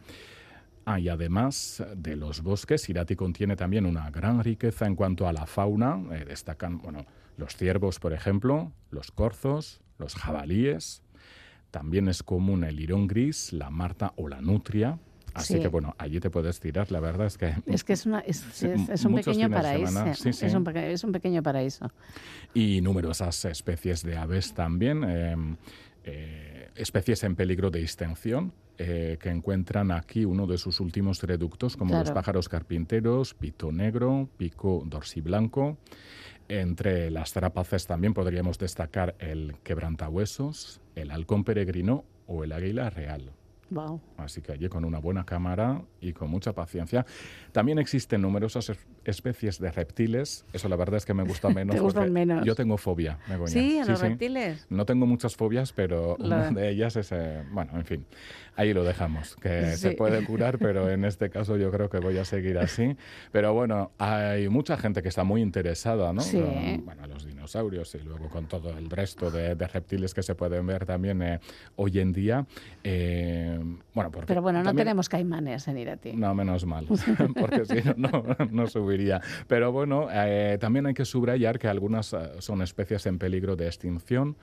Ah, 0.85 0.99
además 1.11 1.83
de 1.95 2.15
los 2.15 2.43
bosques, 2.43 2.87
Irati 2.89 3.15
contiene 3.15 3.55
también 3.55 3.87
una 3.87 4.11
gran 4.11 4.43
riqueza 4.43 4.85
en 4.85 4.95
cuanto 4.95 5.27
a 5.27 5.33
la 5.33 5.47
fauna. 5.47 5.99
Eh, 6.11 6.25
destacan, 6.25 6.77
bueno, 6.77 7.07
los 7.37 7.55
ciervos, 7.55 7.99
por 7.99 8.13
ejemplo, 8.13 8.71
los 8.91 9.09
corzos, 9.09 9.81
los 9.97 10.13
jabalíes. 10.13 11.01
También 11.71 12.07
es 12.07 12.21
común 12.21 12.63
el 12.63 12.75
lirón 12.75 13.07
gris, 13.07 13.51
la 13.51 13.71
marta 13.71 14.13
o 14.17 14.27
la 14.27 14.41
nutria. 14.41 14.99
Así 15.35 15.55
Sí. 15.55 15.59
que 15.59 15.67
bueno, 15.67 15.93
allí 15.97 16.19
te 16.19 16.29
puedes 16.29 16.59
tirar, 16.59 16.91
la 16.91 16.99
verdad 17.01 17.27
es 17.27 17.37
que... 17.37 17.53
Es 17.67 17.83
que 17.83 17.93
es, 17.93 18.05
una, 18.05 18.19
es, 18.21 18.37
Sí, 18.53 18.67
es- 18.67 18.89
es 18.89 19.05
un 19.05 19.15
pequeño 19.15 19.49
paraíso. 19.49 19.87
semana, 19.87 20.13
sí, 20.15 20.31
sí. 20.33 20.45
Es, 20.45 20.53
un, 20.53 20.63
peque- 20.63 20.91
es 20.93 21.03
un 21.03 21.11
pequeño 21.11 21.43
paraíso. 21.43 21.91
y 22.53 22.79
numerosas 22.81 23.45
especies 23.45 24.01
de 24.01 24.15
aves 24.17 24.53
también, 24.53 25.03
eh, 25.05 25.35
eh, 26.05 26.69
especies 26.75 27.23
en 27.25 27.35
peligro 27.35 27.69
de 27.69 27.81
extinción, 27.81 28.53
eh, 28.77 29.17
que 29.21 29.29
encuentran 29.29 29.91
aquí 29.91 30.23
uno 30.25 30.47
de 30.47 30.57
sus 30.57 30.79
últimos 30.79 31.21
reductos, 31.21 31.75
como 31.77 31.97
los 31.99 32.11
pájaros 32.11 32.47
carpinteros, 32.49 33.33
pito 33.33 33.71
negro, 33.71 34.29
pico 34.37 34.83
dorsiblanco. 34.85 35.77
Entre 36.47 37.09
las 37.09 37.33
trapaces 37.33 37.87
también 37.87 38.13
podríamos 38.13 38.57
destacar 38.59 39.15
el 39.19 39.55
quebrantahuesos, 39.63 40.79
el 40.95 41.11
halcón 41.11 41.43
peregrino 41.43 42.05
o 42.27 42.43
el 42.43 42.51
águila 42.51 42.89
real. 42.89 43.31
Wow. 43.71 43.99
Así 44.17 44.41
que 44.41 44.51
allí 44.51 44.69
con 44.69 44.85
una 44.85 44.99
buena 44.99 45.25
cámara 45.25 45.81
y 45.99 46.13
con 46.13 46.29
mucha 46.29 46.53
paciencia. 46.53 47.05
También 47.51 47.79
existen 47.79 48.21
numerosas 48.21 48.69
es- 48.69 48.87
especies 49.05 49.59
de 49.59 49.71
reptiles. 49.71 50.45
Eso 50.53 50.69
la 50.69 50.75
verdad 50.75 50.97
es 50.97 51.05
que 51.05 51.13
me 51.15 51.23
gusta 51.23 51.49
menos. 51.49 51.75
Te 51.75 51.81
gustan 51.81 52.13
menos. 52.13 52.45
Yo 52.45 52.53
tengo 52.55 52.77
fobia. 52.77 53.17
Sí, 53.47 53.79
a 53.79 53.85
los 53.85 54.01
reptiles. 54.01 54.67
No 54.69 54.85
tengo 54.85 55.05
muchas 55.07 55.35
fobias, 55.35 55.73
pero 55.73 56.15
una 56.19 56.37
La- 56.37 56.51
de 56.51 56.69
ellas 56.69 56.95
es... 56.95 57.11
eh, 57.11 57.43
bueno, 57.51 57.71
en 57.75 57.85
fin, 57.85 58.05
ahí 58.55 58.71
lo 58.73 58.83
dejamos. 58.83 59.35
Que 59.37 59.75
se 59.77 59.89
Sí. 59.91 59.95
puede 59.95 60.23
curar, 60.25 60.59
pero 60.59 60.89
en 60.91 61.03
este 61.03 61.29
caso 61.31 61.57
yo 61.57 61.71
creo 61.71 61.89
que 61.89 61.97
voy 61.99 62.17
a 62.19 62.25
seguir 62.25 62.59
así. 62.59 62.95
Pero 63.31 63.53
bueno, 63.55 63.91
hay 63.97 64.47
mucha 64.47 64.77
gente 64.77 65.01
que 65.01 65.09
está 65.09 65.23
muy 65.23 65.41
interesada, 65.41 66.13
¿no? 66.13 66.21
Sí. 66.21 66.39
Con, 66.39 66.85
bueno, 66.85 67.07
los 67.07 67.25
dinosaurios 67.25 67.95
y 67.95 67.99
luego 67.99 68.29
con 68.29 68.47
todo 68.47 68.77
el 68.77 68.89
resto 68.91 69.31
de, 69.31 69.55
de 69.55 69.67
reptiles 69.67 70.13
que 70.13 70.21
se 70.21 70.35
pueden 70.35 70.67
ver 70.67 70.85
también 70.85 71.21
eh, 71.23 71.39
hoy 71.77 71.99
en 71.99 72.11
día. 72.13 72.45
Eh, 72.83 73.54
bueno, 73.93 74.11
porque 74.11 74.27
Pero 74.27 74.41
bueno, 74.41 74.59
no 74.59 74.65
también- 74.65 74.85
tenemos 74.85 75.09
caimanes 75.09 75.67
en 75.67 75.77
Irati. 75.77 76.13
no, 76.13 76.33
menos 76.35 76.65
mal, 76.65 76.85
porque 77.39 77.65
si 77.65 77.81
no, 77.97 78.09
no, 78.09 78.35
no 78.51 78.67
subiría. 78.67 79.21
Pero 79.47 79.71
bueno, 79.71 80.07
eh, 80.11 80.57
también 80.59 80.85
hay 80.85 80.93
que 80.93 81.05
subrayar 81.05 81.59
que 81.59 81.67
algunas 81.67 82.13
eh, 82.13 82.17
son 82.39 82.61
especies 82.61 83.05
en 83.05 83.17
peligro 83.19 83.55
de 83.55 83.65
extinción. 83.67 84.35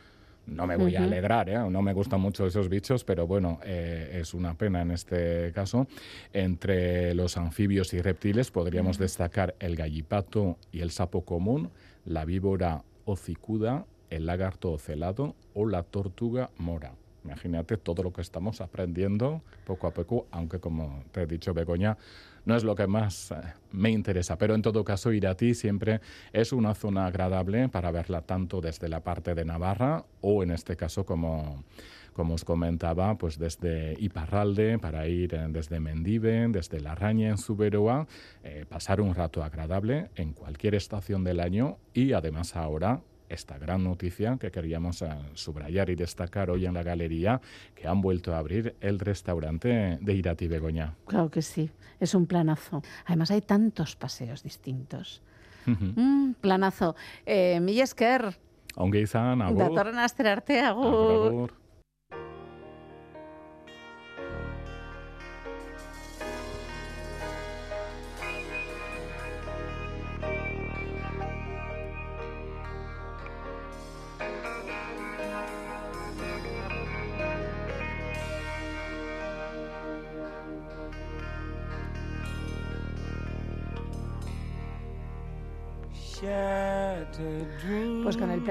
No 0.44 0.66
me 0.66 0.76
voy 0.76 0.96
a 0.96 1.04
alegrar, 1.04 1.48
¿eh? 1.48 1.56
no 1.70 1.82
me 1.82 1.92
gustan 1.92 2.20
mucho 2.20 2.44
esos 2.44 2.68
bichos, 2.68 3.04
pero 3.04 3.28
bueno, 3.28 3.60
eh, 3.64 4.18
es 4.20 4.34
una 4.34 4.54
pena 4.54 4.82
en 4.82 4.90
este 4.90 5.52
caso. 5.52 5.86
Entre 6.32 7.14
los 7.14 7.36
anfibios 7.36 7.94
y 7.94 8.00
reptiles 8.02 8.50
podríamos 8.50 8.98
destacar 8.98 9.54
el 9.60 9.76
gallipato 9.76 10.56
y 10.72 10.80
el 10.80 10.90
sapo 10.90 11.24
común, 11.24 11.70
la 12.04 12.24
víbora 12.24 12.82
hocicuda, 13.04 13.86
el 14.10 14.26
lagarto 14.26 14.72
ocelado 14.72 15.36
o 15.54 15.64
la 15.68 15.84
tortuga 15.84 16.50
mora. 16.58 16.92
Imagínate 17.24 17.76
todo 17.76 18.02
lo 18.02 18.12
que 18.12 18.20
estamos 18.20 18.60
aprendiendo 18.60 19.42
poco 19.64 19.86
a 19.86 19.92
poco, 19.92 20.26
aunque 20.30 20.58
como 20.58 21.04
te 21.12 21.22
he 21.22 21.26
dicho, 21.26 21.54
Begoña, 21.54 21.96
no 22.44 22.56
es 22.56 22.64
lo 22.64 22.74
que 22.74 22.86
más 22.86 23.30
eh, 23.30 23.36
me 23.70 23.90
interesa. 23.90 24.36
Pero 24.36 24.54
en 24.54 24.62
todo 24.62 24.84
caso, 24.84 25.12
Irati 25.12 25.54
siempre 25.54 26.00
es 26.32 26.52
una 26.52 26.74
zona 26.74 27.06
agradable 27.06 27.68
para 27.68 27.90
verla 27.92 28.22
tanto 28.22 28.60
desde 28.60 28.88
la 28.88 29.00
parte 29.00 29.34
de 29.34 29.44
Navarra 29.44 30.04
o 30.20 30.42
en 30.42 30.50
este 30.50 30.76
caso, 30.76 31.06
como, 31.06 31.64
como 32.12 32.34
os 32.34 32.44
comentaba, 32.44 33.16
pues 33.16 33.38
desde 33.38 33.94
Iparralde, 33.98 34.78
para 34.78 35.06
ir 35.06 35.34
eh, 35.34 35.46
desde 35.48 35.80
Mendive, 35.80 36.48
desde 36.48 36.80
La 36.80 36.94
Raña 36.94 37.28
en 37.28 37.38
Zuberoa, 37.38 38.06
eh, 38.42 38.66
pasar 38.68 39.00
un 39.00 39.14
rato 39.14 39.44
agradable 39.44 40.10
en 40.16 40.32
cualquier 40.32 40.74
estación 40.74 41.24
del 41.24 41.40
año 41.40 41.78
y 41.94 42.12
además 42.12 42.56
ahora 42.56 43.00
esta 43.32 43.58
gran 43.58 43.82
noticia 43.84 44.36
que 44.38 44.50
queríamos 44.50 45.02
eh, 45.02 45.08
subrayar 45.34 45.90
y 45.90 45.94
destacar 45.94 46.50
hoy 46.50 46.66
en 46.66 46.74
la 46.74 46.82
galería, 46.82 47.40
que 47.74 47.88
han 47.88 48.00
vuelto 48.00 48.34
a 48.34 48.38
abrir 48.38 48.76
el 48.80 48.98
restaurante 48.98 49.98
de 50.00 50.14
Irati 50.14 50.48
Begoña. 50.48 50.94
Claro 51.06 51.30
que 51.30 51.42
sí, 51.42 51.70
es 52.00 52.14
un 52.14 52.26
planazo. 52.26 52.82
Además 53.06 53.30
hay 53.30 53.40
tantos 53.40 53.96
paseos 53.96 54.42
distintos. 54.42 55.22
Mm, 55.66 56.32
planazo. 56.40 56.96
Eh, 57.24 57.60
Mila 57.60 57.84
esker, 57.84 58.36
Ongi 58.74 59.00
izan, 59.00 59.42
agur. 59.42 59.58
datorren 59.58 59.98
astera 59.98 60.32
arte, 60.32 60.60
agur. 60.60 60.86
Agur, 60.86 61.26
agur. 61.28 61.61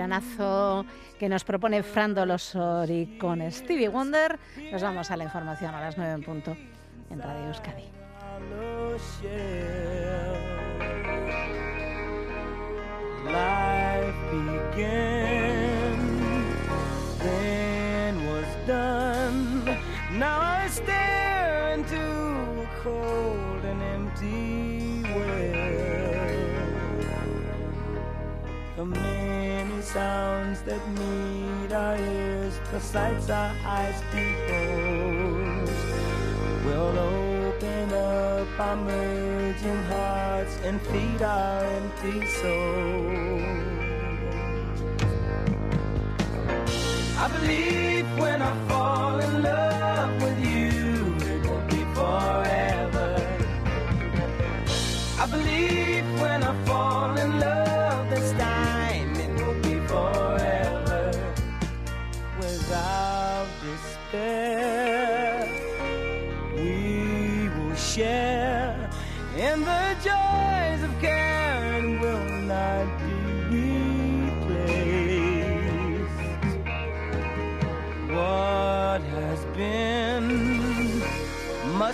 Planazo 0.01 0.83
que 1.19 1.29
nos 1.29 1.43
propone 1.43 1.83
Fran 1.83 2.15
Dolosori 2.15 3.19
con 3.19 3.39
Stevie 3.51 3.87
Wonder, 3.87 4.39
nos 4.71 4.81
vamos 4.81 5.11
a 5.11 5.15
la 5.15 5.25
información 5.25 5.75
a 5.75 5.79
las 5.79 5.95
9 5.95 6.13
en 6.13 6.23
punto 6.23 6.57
en 7.11 7.21
Radio 7.21 7.49
Euskadi. 7.49 7.85
Sounds 29.81 30.61
that 30.61 30.81
meet 30.89 31.71
our 31.71 31.97
ears, 31.97 32.59
the 32.71 32.79
sights 32.79 33.29
our 33.29 33.53
eyes 33.65 34.01
behold, 34.11 35.69
will 36.65 36.99
open 36.99 37.93
up 37.93 38.59
our 38.59 38.75
merging 38.75 39.83
hearts 39.83 40.57
and 40.63 40.79
feed 40.81 41.21
our 41.21 41.63
empty 41.63 42.25
souls. 42.27 43.91
I 47.17 47.27
believe 47.39 48.05
when 48.19 48.41
I 48.41 48.67
fall 48.67 49.19
in 49.19 49.43
love 49.43 49.70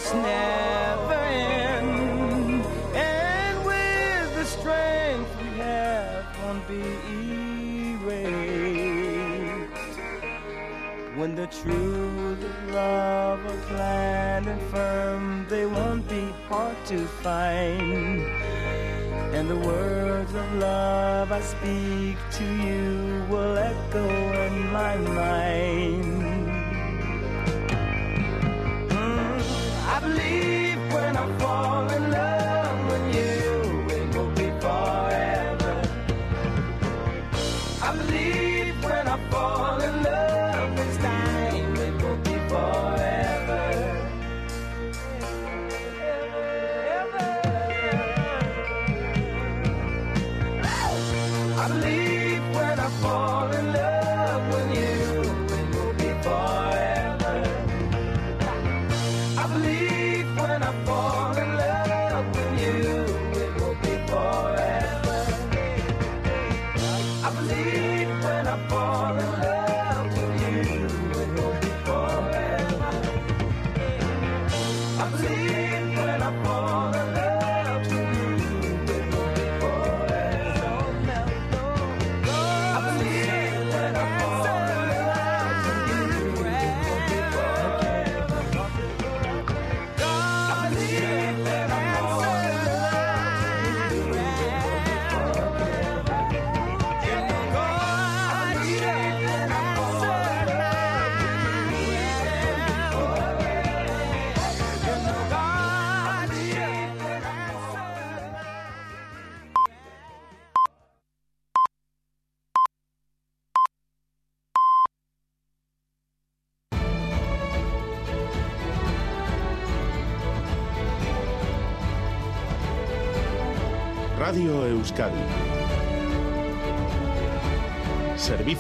must 0.08 0.24
never 0.24 1.14
end, 1.14 2.64
and 2.96 3.66
with 3.66 4.36
the 4.36 4.46
strength 4.46 5.30
we 5.42 5.58
have 5.58 6.26
won't 6.44 6.66
be 6.68 6.82
erased. 8.00 8.40
When 11.18 11.36
the 11.36 11.48
truth 11.48 12.42
of 12.42 12.72
love 12.74 13.46
are 13.46 13.62
planned 13.68 14.48
and 14.48 14.62
firm, 14.72 15.46
they 15.50 15.66
won't 15.66 16.08
be 16.08 16.32
hard 16.48 16.78
to 16.86 17.06
find. 17.24 18.22
And 19.36 19.50
the 19.50 19.58
words 19.58 20.34
of 20.34 20.54
love 20.54 21.34
I 21.34 21.42
speak 21.42 22.18
to 22.38 22.46
you 22.46 23.26
will 23.30 23.58
echo 23.58 24.08
in 24.48 24.72
my 24.72 24.96
mind. 24.96 26.17
Believe 30.08 30.94
when 30.94 31.18
I 31.18 31.38
fall 31.40 31.92
in 31.92 32.12
love 32.12 32.37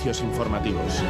Servicios 0.07 0.21
informativos. 0.21 1.03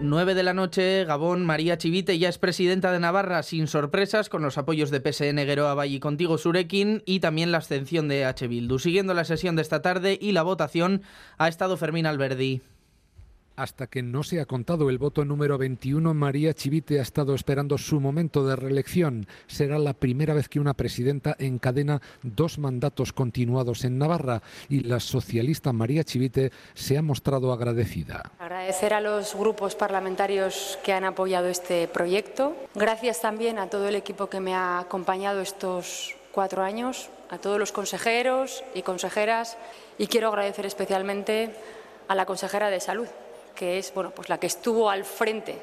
9 0.00 0.34
de 0.34 0.42
la 0.42 0.54
noche, 0.54 1.04
Gabón, 1.04 1.46
María 1.46 1.78
Chivite 1.78 2.18
ya 2.18 2.28
es 2.28 2.38
presidenta 2.38 2.90
de 2.90 2.98
Navarra 2.98 3.44
sin 3.44 3.68
sorpresas, 3.68 4.28
con 4.28 4.42
los 4.42 4.58
apoyos 4.58 4.90
de 4.90 4.98
PSN, 5.00 5.36
Gueroa 5.36 5.74
Valle 5.74 5.94
y 5.94 6.00
Contigo 6.00 6.36
Surekin 6.36 7.04
y 7.06 7.20
también 7.20 7.52
la 7.52 7.58
abstención 7.58 8.08
de 8.08 8.24
H. 8.24 8.48
Bildu. 8.48 8.80
Siguiendo 8.80 9.14
la 9.14 9.24
sesión 9.24 9.54
de 9.54 9.62
esta 9.62 9.82
tarde 9.82 10.18
y 10.20 10.32
la 10.32 10.42
votación 10.42 11.02
ha 11.38 11.46
estado 11.46 11.76
Fermín 11.76 12.06
Alberdi. 12.06 12.60
Hasta 13.56 13.86
que 13.86 14.02
no 14.02 14.24
se 14.24 14.40
ha 14.40 14.46
contado 14.46 14.90
el 14.90 14.98
voto 14.98 15.24
número 15.24 15.58
21, 15.58 16.12
María 16.12 16.54
Chivite 16.54 16.98
ha 16.98 17.02
estado 17.02 17.36
esperando 17.36 17.78
su 17.78 18.00
momento 18.00 18.44
de 18.44 18.56
reelección. 18.56 19.28
Será 19.46 19.78
la 19.78 19.92
primera 19.92 20.34
vez 20.34 20.48
que 20.48 20.58
una 20.58 20.74
presidenta 20.74 21.36
encadena 21.38 22.02
dos 22.22 22.58
mandatos 22.58 23.12
continuados 23.12 23.84
en 23.84 23.96
Navarra 23.96 24.42
y 24.68 24.80
la 24.80 24.98
socialista 24.98 25.72
María 25.72 26.02
Chivite 26.02 26.50
se 26.74 26.98
ha 26.98 27.02
mostrado 27.02 27.52
agradecida. 27.52 28.32
Agradecer 28.40 28.92
a 28.92 29.00
los 29.00 29.36
grupos 29.36 29.76
parlamentarios 29.76 30.76
que 30.82 30.92
han 30.92 31.04
apoyado 31.04 31.46
este 31.46 31.86
proyecto. 31.86 32.56
Gracias 32.74 33.20
también 33.20 33.60
a 33.60 33.70
todo 33.70 33.88
el 33.88 33.94
equipo 33.94 34.28
que 34.28 34.40
me 34.40 34.54
ha 34.54 34.80
acompañado 34.80 35.40
estos 35.40 36.16
cuatro 36.32 36.64
años, 36.64 37.08
a 37.30 37.38
todos 37.38 37.60
los 37.60 37.70
consejeros 37.70 38.64
y 38.74 38.82
consejeras 38.82 39.56
y 39.96 40.08
quiero 40.08 40.28
agradecer 40.28 40.66
especialmente 40.66 41.54
a 42.08 42.14
la 42.14 42.26
consejera 42.26 42.68
de 42.70 42.80
Salud, 42.80 43.08
que 43.54 43.78
es 43.78 43.92
bueno, 43.94 44.10
pues 44.10 44.28
la 44.28 44.38
que 44.38 44.46
estuvo 44.46 44.90
al 44.90 45.04
frente 45.04 45.58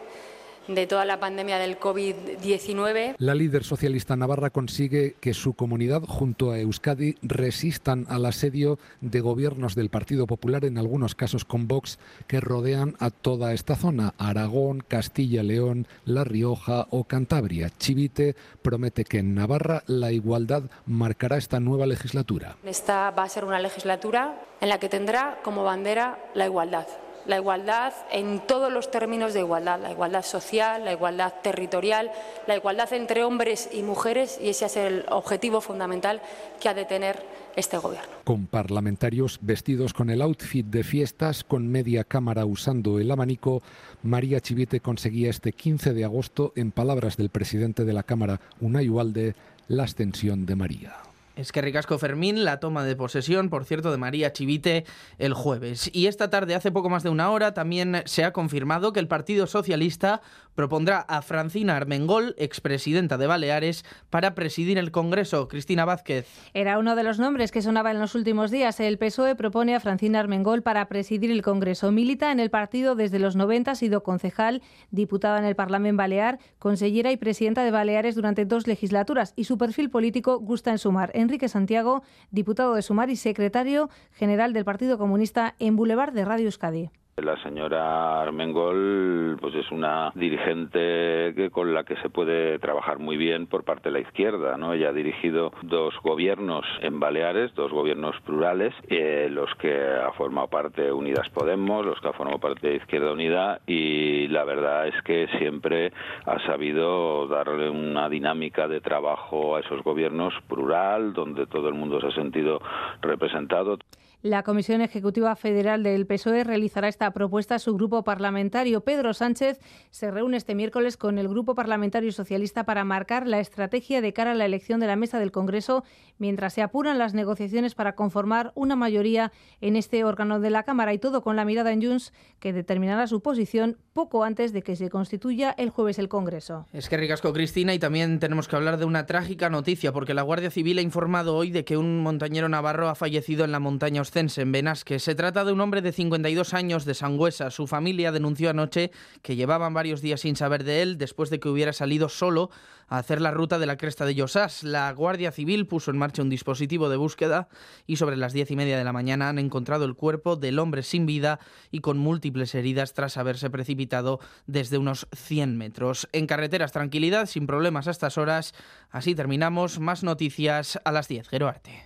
de 0.68 0.88
toda 0.88 1.06
la 1.06 1.20
pandemia 1.20 1.58
del 1.58 1.80
COVID-19. 1.80 3.16
La 3.18 3.36
líder 3.36 3.64
socialista 3.64 4.16
navarra 4.16 4.50
consigue 4.50 5.16
que 5.20 5.34
su 5.34 5.54
comunidad, 5.54 6.04
junto 6.08 6.52
a 6.52 6.60
Euskadi, 6.60 7.16
resistan 7.22 8.06
al 8.10 8.26
asedio 8.26 8.80
de 9.02 9.22
gobiernos 9.22 9.76
del 9.76 9.89
Partido 9.89 10.28
Popular, 10.28 10.66
en 10.66 10.78
algunos 10.78 11.16
casos 11.16 11.46
con 11.46 11.68
Vox, 11.68 12.00
que 12.28 12.39
rodean 12.39 12.96
a 13.00 13.10
toda 13.10 13.54
esta 13.54 13.76
zona, 13.76 14.14
Aragón, 14.18 14.84
Castilla, 14.88 15.44
León, 15.44 15.88
La 16.06 16.24
Rioja 16.24 16.88
o 16.89 17.06
Cantabria. 17.06 17.70
Chivite 17.78 18.36
promete 18.62 19.04
que 19.04 19.20
en 19.20 19.36
Navarra 19.36 19.84
la 19.88 20.12
igualdad 20.12 20.64
marcará 20.86 21.38
esta 21.38 21.60
nueva 21.60 21.86
legislatura. 21.86 22.58
Esta 22.64 23.12
va 23.12 23.24
a 23.24 23.30
ser 23.30 23.46
una 23.46 23.60
legislatura 23.60 24.42
en 24.62 24.70
la 24.70 24.80
que 24.80 24.89
tendrá 24.89 25.39
como 25.44 25.64
bandera 25.64 26.20
la 26.36 26.46
igualdad 26.46 26.88
la 27.26 27.38
igualdad 27.38 27.94
en 28.12 28.40
todos 28.48 28.72
los 28.72 28.92
términos 28.92 29.34
de 29.34 29.42
igualdad, 29.42 29.80
la 29.80 29.92
igualdad 29.92 30.24
social, 30.24 30.86
la 30.86 30.94
igualdad 30.94 31.34
territorial, 31.42 32.12
la 32.48 32.56
igualdad 32.56 32.92
entre 32.94 33.24
hombres 33.24 33.70
y 33.72 33.84
mujeres 33.84 34.40
y 34.42 34.50
ese 34.50 34.66
es 34.66 34.78
el 34.78 35.06
objetivo 35.10 35.62
fundamental 35.62 36.22
que 36.60 36.70
ha 36.70 36.74
de 36.74 36.86
tener 36.86 37.24
este 37.56 37.78
gobierno. 37.78 38.10
Con 38.24 38.48
parlamentarios 38.48 39.40
vestidos 39.42 39.94
con 39.94 40.10
el 40.10 40.22
outfit 40.22 40.66
de 40.66 40.84
fiestas, 40.84 41.44
con 41.44 41.68
media 41.68 42.04
cámara 42.04 42.46
usando 42.46 43.00
el 43.00 43.12
abanico, 43.12 43.62
María 44.04 44.40
Chivite 44.40 44.80
conseguía 44.80 45.30
este 45.30 45.52
15 45.52 45.94
de 45.94 46.06
agosto, 46.06 46.54
en 46.56 46.72
palabras 46.72 47.18
del 47.18 47.30
presidente 47.30 47.86
de 47.86 47.94
la 47.94 48.04
Cámara, 48.04 48.40
Unai 48.60 48.90
Ualde, 48.90 49.36
la 49.68 49.84
ascensión 49.84 50.46
de 50.46 50.56
María. 50.56 51.11
Es 51.36 51.52
que 51.52 51.62
Ricasco 51.62 51.98
Fermín, 51.98 52.44
la 52.44 52.60
toma 52.60 52.84
de 52.84 52.96
posesión, 52.96 53.50
por 53.50 53.66
cierto, 53.66 53.92
de 53.92 53.98
María 53.98 54.34
Chivite 54.34 54.86
el 55.18 55.34
jueves. 55.34 55.90
Y 55.94 56.08
esta 56.08 56.30
tarde, 56.30 56.56
hace 56.56 56.72
poco 56.72 56.90
más 56.90 57.04
de 57.04 57.10
una 57.10 57.32
hora, 57.32 57.54
también 57.54 58.04
se 58.06 58.24
ha 58.24 58.34
confirmado 58.34 58.94
que 58.94 59.00
el 59.00 59.08
Partido 59.08 59.48
Socialista 59.48 60.22
propondrá 60.56 61.00
a 61.00 61.22
Francina 61.22 61.78
Armengol, 61.78 62.36
expresidenta 62.38 63.18
de 63.18 63.28
Baleares, 63.28 63.86
para 64.10 64.36
presidir 64.36 64.78
el 64.78 64.92
Congreso. 64.92 65.48
Cristina 65.48 65.86
Vázquez. 65.86 66.28
Era 66.54 66.78
uno 66.78 66.96
de 66.96 67.04
los 67.04 67.20
nombres 67.20 67.52
que 67.52 67.62
sonaba 67.62 67.92
en 67.92 68.00
los 68.00 68.16
últimos 68.16 68.52
días. 68.52 68.80
El 68.80 68.98
PSOE 68.98 69.36
propone 69.36 69.76
a 69.76 69.80
Francina 69.80 70.20
Armengol 70.20 70.62
para 70.62 70.88
presidir 70.88 71.32
el 71.32 71.42
Congreso. 71.42 71.92
Milita 71.92 72.32
en 72.32 72.40
el 72.40 72.50
partido 72.50 72.96
desde 72.96 73.20
los 73.20 73.36
90, 73.36 73.72
ha 73.72 73.76
sido 73.76 74.04
concejal, 74.04 74.62
diputada 74.92 75.40
en 75.40 75.46
el 75.46 75.56
Parlamento 75.56 75.82
Balear, 75.96 76.40
consellera 76.60 77.12
y 77.12 77.18
presidenta 77.18 77.64
de 77.64 77.72
Baleares 77.72 78.16
durante 78.16 78.46
dos 78.46 78.68
legislaturas 78.68 79.34
y 79.36 79.44
su 79.44 79.58
perfil 79.58 79.90
político 79.90 80.40
gusta 80.40 80.72
en 80.72 80.78
sumar. 80.78 81.12
Enrique 81.22 81.48
Santiago, 81.48 82.04
diputado 82.30 82.76
de 82.76 82.82
Sumar 82.82 83.10
y 83.10 83.16
secretario 83.16 83.90
general 84.12 84.54
del 84.54 84.66
Partido 84.66 84.98
Comunista 84.98 85.56
en 85.60 85.76
Boulevard 85.76 86.14
de 86.14 86.26
Radio 86.26 86.46
Euskadi. 86.46 86.90
La 87.18 87.36
señora 87.43 88.22
Armengol 88.22 89.38
pues 89.41 89.53
es 89.55 89.70
una 89.70 90.12
dirigente 90.16 91.34
que, 91.36 91.49
con 91.51 91.74
la 91.74 91.84
que 91.84 91.97
se 91.97 92.09
puede 92.09 92.57
trabajar 92.57 92.99
muy 92.99 93.18
bien 93.18 93.47
por 93.47 93.66
parte 93.66 93.89
de 93.89 93.93
la 93.93 93.99
izquierda. 93.99 94.57
¿no? 94.57 94.74
Ella 94.74 94.89
ha 94.89 94.93
dirigido 94.93 95.51
dos 95.62 95.93
gobiernos 96.03 96.66
en 96.82 96.99
Baleares, 96.99 97.53
dos 97.53 97.72
gobiernos 97.72 98.16
plurales, 98.22 98.74
eh, 98.88 99.28
los 99.30 99.53
que 99.55 99.74
ha 99.74 100.12
formado 100.14 100.47
parte 100.47 100.91
Unidas 100.91 101.30
Podemos, 101.30 101.86
los 101.86 101.99
que 101.99 102.07
ha 102.07 102.14
formado 102.14 102.39
parte 102.39 102.70
de 102.70 102.76
Izquierda 102.78 103.12
Unida 103.12 103.59
y 103.68 104.28
la 104.30 104.45
verdad 104.45 104.88
es 104.88 105.01
que 105.03 105.28
siempre 105.38 105.91
ha 106.26 106.39
sabido 106.45 107.28
darle 107.28 107.70
una 107.70 108.07
dinámica 108.09 108.68
de 108.68 108.80
trabajo 108.80 109.57
a 109.57 109.59
esos 109.59 109.84
gobiernos 109.84 110.34
plural, 110.47 111.14
donde 111.14 111.45
todo 111.45 111.68
el 111.68 111.76
mundo 111.76 111.99
se 111.99 112.07
ha 112.07 112.12
sentido 112.12 112.62
representado. 113.01 113.78
La 114.24 114.44
Comisión 114.44 114.82
Ejecutiva 114.82 115.36
Federal 115.36 115.82
del 115.82 116.06
PSOE 116.06 116.44
realizará 116.44 116.88
esta 116.88 117.10
propuesta 117.10 117.56
a 117.56 117.60
su 117.60 117.74
grupo 117.74 118.04
parlamentario. 118.04 118.82
Pedro 118.82 119.16
Sánchez 119.16 119.60
se 119.90 120.12
reúne 120.12 120.38
este 120.38 120.54
miércoles 120.54 120.96
con 120.96 121.18
el 121.18 121.28
Grupo 121.28 121.56
Parlamentario 121.56 122.12
Socialista 122.12 122.64
para 122.64 122.84
marcar 122.84 123.26
la 123.26 123.40
estrategia 123.40 124.00
de 124.00 124.14
cara 124.14 124.34
a 124.34 124.36
la 124.36 124.46
elección 124.46 124.80
de 124.80 124.86
la 124.86 124.96
mesa 124.96 125.18
del 125.18 125.32
Congreso, 125.32 125.84
mientras 126.20 126.54
se 126.54 126.62
apuran 126.62 127.00
las 127.00 127.16
negociaciones 127.16 127.74
para 127.74 127.96
conformar 127.96 128.52
una 128.54 128.76
mayoría 128.76 129.32
en 129.60 129.76
este 129.76 130.04
órgano 130.04 130.40
de 130.40 130.52
la 130.52 130.62
Cámara 130.62 130.94
y 130.94 131.00
todo 131.00 131.24
con 131.24 131.36
la 131.36 131.44
mirada 131.44 131.72
en 131.72 131.82
Junts, 131.82 132.14
que 132.40 132.54
determinará 132.54 133.08
su 133.08 133.22
posición 133.22 133.80
poco 133.92 134.24
antes 134.24 134.54
de 134.54 134.62
que 134.62 134.76
se 134.76 134.92
constituya 134.92 135.50
el 135.58 135.72
jueves 135.72 135.98
el 135.98 136.10
Congreso. 136.10 136.68
Es 136.74 136.90
que 136.90 136.98
ricasco, 136.98 137.34
Cristina, 137.34 137.74
y 137.74 137.80
también 137.80 138.20
tenemos 138.20 138.48
que 138.48 138.56
hablar 138.56 138.78
de 138.78 138.86
una 138.86 139.08
trágica 139.08 139.50
noticia, 139.50 139.92
porque 139.92 140.14
la 140.14 140.22
Guardia 140.22 140.52
Civil 140.52 140.78
ha 140.78 140.82
informado 140.84 141.36
hoy 141.36 141.50
de 141.50 141.66
que 141.66 141.76
un 141.76 142.04
montañero 142.04 142.50
navarro 142.50 142.88
ha 142.88 142.94
fallecido 142.94 143.46
en 143.46 143.52
la 143.52 143.60
montaña 143.60 144.00
en 144.16 144.51
Benasque. 144.51 144.99
Se 144.99 145.16
trata 145.16 145.45
de 145.45 145.53
un 145.53 145.62
hombre 145.62 145.82
de 145.82 145.93
52 145.93 146.53
años 146.53 146.84
de 146.84 146.93
Sangüesa. 146.93 147.49
Su 147.49 147.66
familia 147.66 148.12
denunció 148.12 148.49
anoche 148.49 148.91
que 149.22 149.38
llevaban 149.38 149.74
varios 149.74 150.01
días 150.01 150.22
sin 150.22 150.36
saber 150.36 150.66
de 150.66 150.82
él 150.82 150.97
después 150.97 151.30
de 151.30 151.39
que 151.39 151.47
hubiera 151.47 151.72
salido 151.72 152.09
solo 152.09 152.49
a 152.89 152.97
hacer 152.97 153.22
la 153.22 153.32
ruta 153.32 153.57
de 153.57 153.66
la 153.66 153.78
cresta 153.78 154.05
de 154.05 154.14
Llosás. 154.14 154.64
La 154.64 154.91
Guardia 154.91 155.32
Civil 155.32 155.66
puso 155.66 155.91
en 155.91 155.97
marcha 155.97 156.22
un 156.22 156.30
dispositivo 156.30 156.89
de 156.89 156.97
búsqueda 156.97 157.47
y 157.88 157.95
sobre 157.95 158.18
las 158.18 158.34
diez 158.34 158.51
y 158.51 158.57
media 158.57 158.78
de 158.78 158.84
la 158.84 158.91
mañana 158.91 159.30
han 159.30 159.39
encontrado 159.39 159.86
el 159.86 159.95
cuerpo 159.95 160.36
del 160.36 160.59
hombre 160.59 160.84
sin 160.84 161.05
vida 161.05 161.39
y 161.72 161.80
con 161.80 161.97
múltiples 161.97 162.53
heridas 162.53 162.93
tras 162.93 163.16
haberse 163.16 163.49
precipitado 163.49 164.20
desde 164.45 164.78
unos 164.78 165.07
100 165.16 165.57
metros. 165.57 166.09
En 166.12 166.28
carreteras, 166.28 166.74
tranquilidad, 166.74 167.28
sin 167.28 167.47
problemas 167.47 167.88
a 167.88 167.91
estas 167.91 168.18
horas. 168.18 168.53
Así 168.89 169.16
terminamos. 169.16 169.80
Más 169.80 170.03
noticias 170.03 170.80
a 170.84 170.91
las 170.91 171.07
10. 171.07 171.30
Geroarte. 171.30 171.86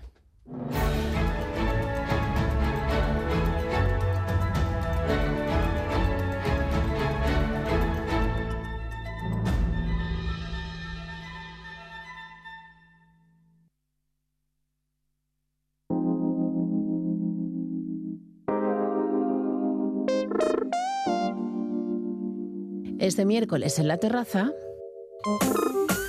Este 23.05 23.23
miércoles 23.23 23.77
en 23.77 23.87
la 23.87 23.97
terraza 23.97 24.51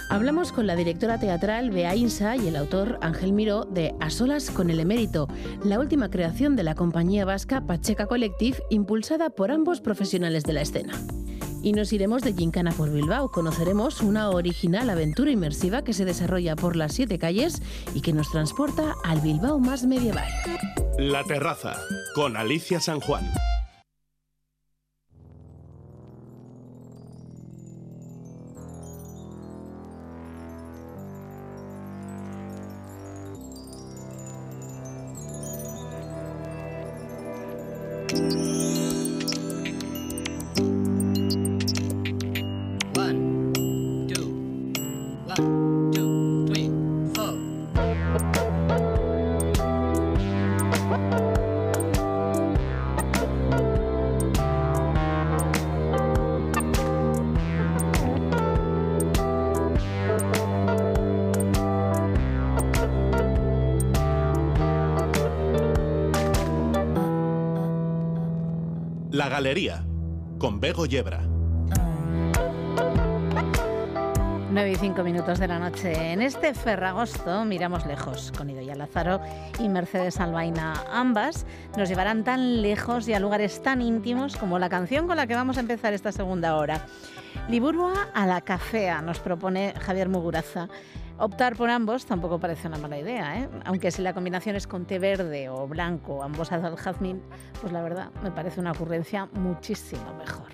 hablamos 0.09 0.51
con 0.51 0.67
la 0.67 0.75
directora 0.75 1.21
teatral 1.21 1.71
Bea 1.71 1.95
Insa 1.95 2.37
y 2.37 2.49
el 2.49 2.57
autor 2.57 2.99
Ángel 3.03 3.35
Miró 3.35 3.67
de 3.67 3.95
A 4.01 4.09
solas 4.09 4.51
con 4.51 4.71
el 4.71 4.81
emérito, 4.81 5.29
la 5.63 5.79
última 5.79 6.09
creación 6.09 6.57
de 6.57 6.63
la 6.63 6.75
compañía 6.75 7.27
vasca 7.27 7.67
Pacheca 7.67 8.07
Collective 8.07 8.63
impulsada 8.71 9.29
por 9.29 9.51
ambos 9.51 9.83
profesionales 9.83 10.45
de 10.45 10.55
la 10.55 10.63
escena. 10.63 10.95
Y 11.63 11.73
nos 11.73 11.93
iremos 11.93 12.23
de 12.23 12.33
Gincana 12.33 12.73
por 12.73 12.91
Bilbao. 12.91 13.31
Conoceremos 13.31 14.01
una 14.01 14.31
original 14.31 14.89
aventura 14.89 15.31
inmersiva 15.31 15.85
que 15.85 15.93
se 15.93 16.07
desarrolla 16.07 16.57
por 16.57 16.77
las 16.77 16.95
siete 16.95 17.19
calles 17.19 17.61
y 17.93 18.01
que 18.01 18.15
nos 18.15 18.31
transporta 18.31 18.95
al 19.05 19.21
Bilbao 19.21 19.59
más 19.59 19.85
medieval. 19.85 20.31
La 20.99 21.23
terraza 21.25 21.77
con 22.15 22.39
Alicia 22.39 22.81
San 22.81 23.01
Juan. 23.01 23.27
Galería, 69.37 69.85
con 70.39 70.61
Bego 70.61 70.87
Yebra. 70.87 71.21
9 74.51 74.71
y 74.71 74.77
5 74.77 75.03
minutos 75.03 75.39
de 75.39 75.47
la 75.47 75.59
noche. 75.59 76.13
En 76.13 76.23
este 76.23 76.55
Ferragosto 76.55 77.45
miramos 77.45 77.85
lejos, 77.85 78.33
con 78.35 78.49
Idoya 78.49 78.75
Lázaro 78.75 79.21
y 79.61 79.69
Mercedes 79.69 80.21
Albaina. 80.21 80.83
Ambas 80.91 81.45
nos 81.77 81.91
llevarán 81.91 82.25
tan 82.25 82.63
lejos 82.63 83.07
y 83.09 83.13
a 83.13 83.21
lugares 83.21 83.63
tan 83.63 83.83
íntimos 83.83 84.39
como 84.39 84.59
la 84.59 84.71
canción 84.71 85.07
con 85.07 85.19
la 85.19 85.27
que 85.27 85.35
vamos 85.35 85.59
a 85.59 85.61
empezar 85.61 85.93
esta 85.93 86.13
segunda 86.13 86.57
hora. 86.57 86.87
Liburua 87.51 88.09
a 88.15 88.27
la 88.27 88.41
cafea, 88.41 89.03
nos 89.03 89.19
propone 89.19 89.75
Javier 89.79 90.09
Muguraza. 90.09 90.71
Optar 91.19 91.57
por 91.57 91.71
ambos 91.71 92.05
tampoco 92.05 92.39
parece 92.39 92.69
una 92.69 92.77
mala 92.77 92.99
idea, 92.99 93.41
¿eh? 93.41 93.49
aunque 93.65 93.91
si 93.91 94.03
la 94.03 94.13
combinación 94.13 94.55
es 94.55 94.67
con 94.67 94.85
té 94.85 94.99
verde 94.99 95.49
o 95.49 95.67
blanco, 95.67 96.23
ambos 96.23 96.53
al 96.53 96.77
jazmín, 96.77 97.23
pues 97.61 97.73
la 97.73 97.83
verdad 97.83 98.11
me 98.23 98.31
parece 98.31 98.61
una 98.61 98.73
ocurrencia 98.73 99.27
muchísimo 99.33 100.13
mejor. 100.19 100.49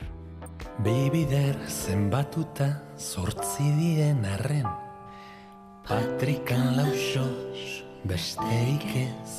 Bibider 0.79 1.57
zenbatuta 1.69 2.83
zortzi 2.97 3.67
diren 3.77 4.25
arren 4.25 4.67
Patrikan 5.87 6.77
lausos 6.79 7.83
besterik 8.09 8.87
ez 9.03 9.35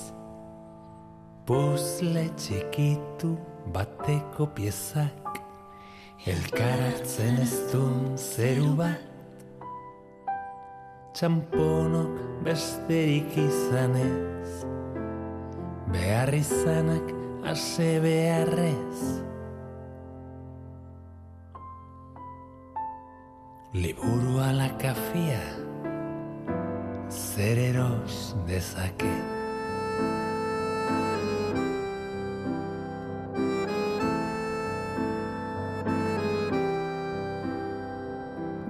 Puzle 1.48 2.28
txikitu 2.38 3.34
bateko 3.74 4.52
piezak 4.54 5.42
Elkaratzen 6.30 7.42
ez 7.42 7.56
duen 7.72 8.14
zeru 8.16 8.76
bat 8.78 9.13
txamponok 11.14 12.42
besterik 12.42 13.36
izanez 13.38 14.64
behar 15.94 16.34
izanak 16.34 17.12
ase 17.52 18.00
beharrez. 18.02 19.02
Liburu 23.74 24.40
ala 24.42 24.72
kafia 24.82 25.44
zer 27.10 27.62
eros 27.62 28.34
dezake? 28.50 29.14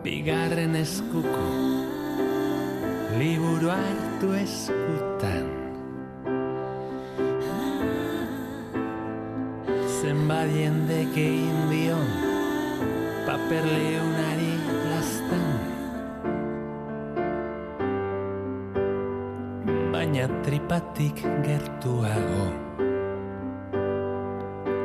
Bigarren 0.03 0.75
eskuko 0.83 1.82
liburu 3.19 3.69
hartu 3.69 4.33
eskutan. 4.33 5.45
Zenbat 10.01 10.49
jendek 10.49 11.13
egin 11.13 11.59
dion 11.69 12.09
paper 13.27 13.65
leunari 13.69 14.53
lastan. 14.89 15.47
Baina 19.93 20.25
tripatik 20.41 21.21
gertuago. 21.45 22.49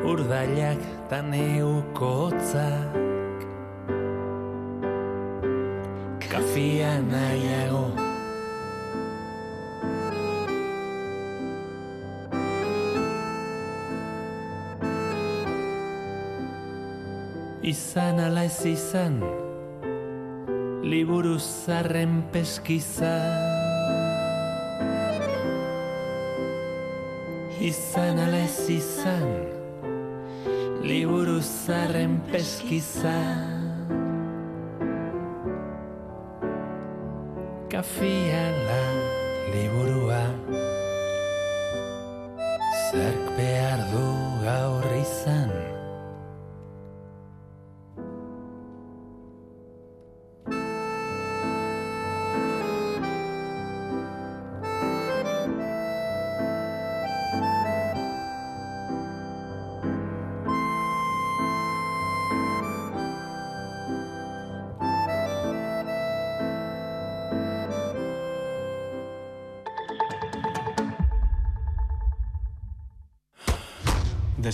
Urdailak 0.05 0.85
tan 1.09 1.33
euko 1.33 2.29
hotzak. 2.29 2.97
Kafia 6.29 7.01
nahiago 7.01 7.88
izan 17.69 18.17
ala 18.21 18.45
ez 18.49 18.65
izan 18.65 19.21
liburu 20.89 21.37
zarren 21.39 22.23
peskiza 22.33 23.13
izan. 27.61 28.19
Ala 28.25 28.41
ez 28.41 28.71
izan 28.73 29.29
liburu 30.81 31.41
zarren 31.45 32.17
peskiza 32.33 33.58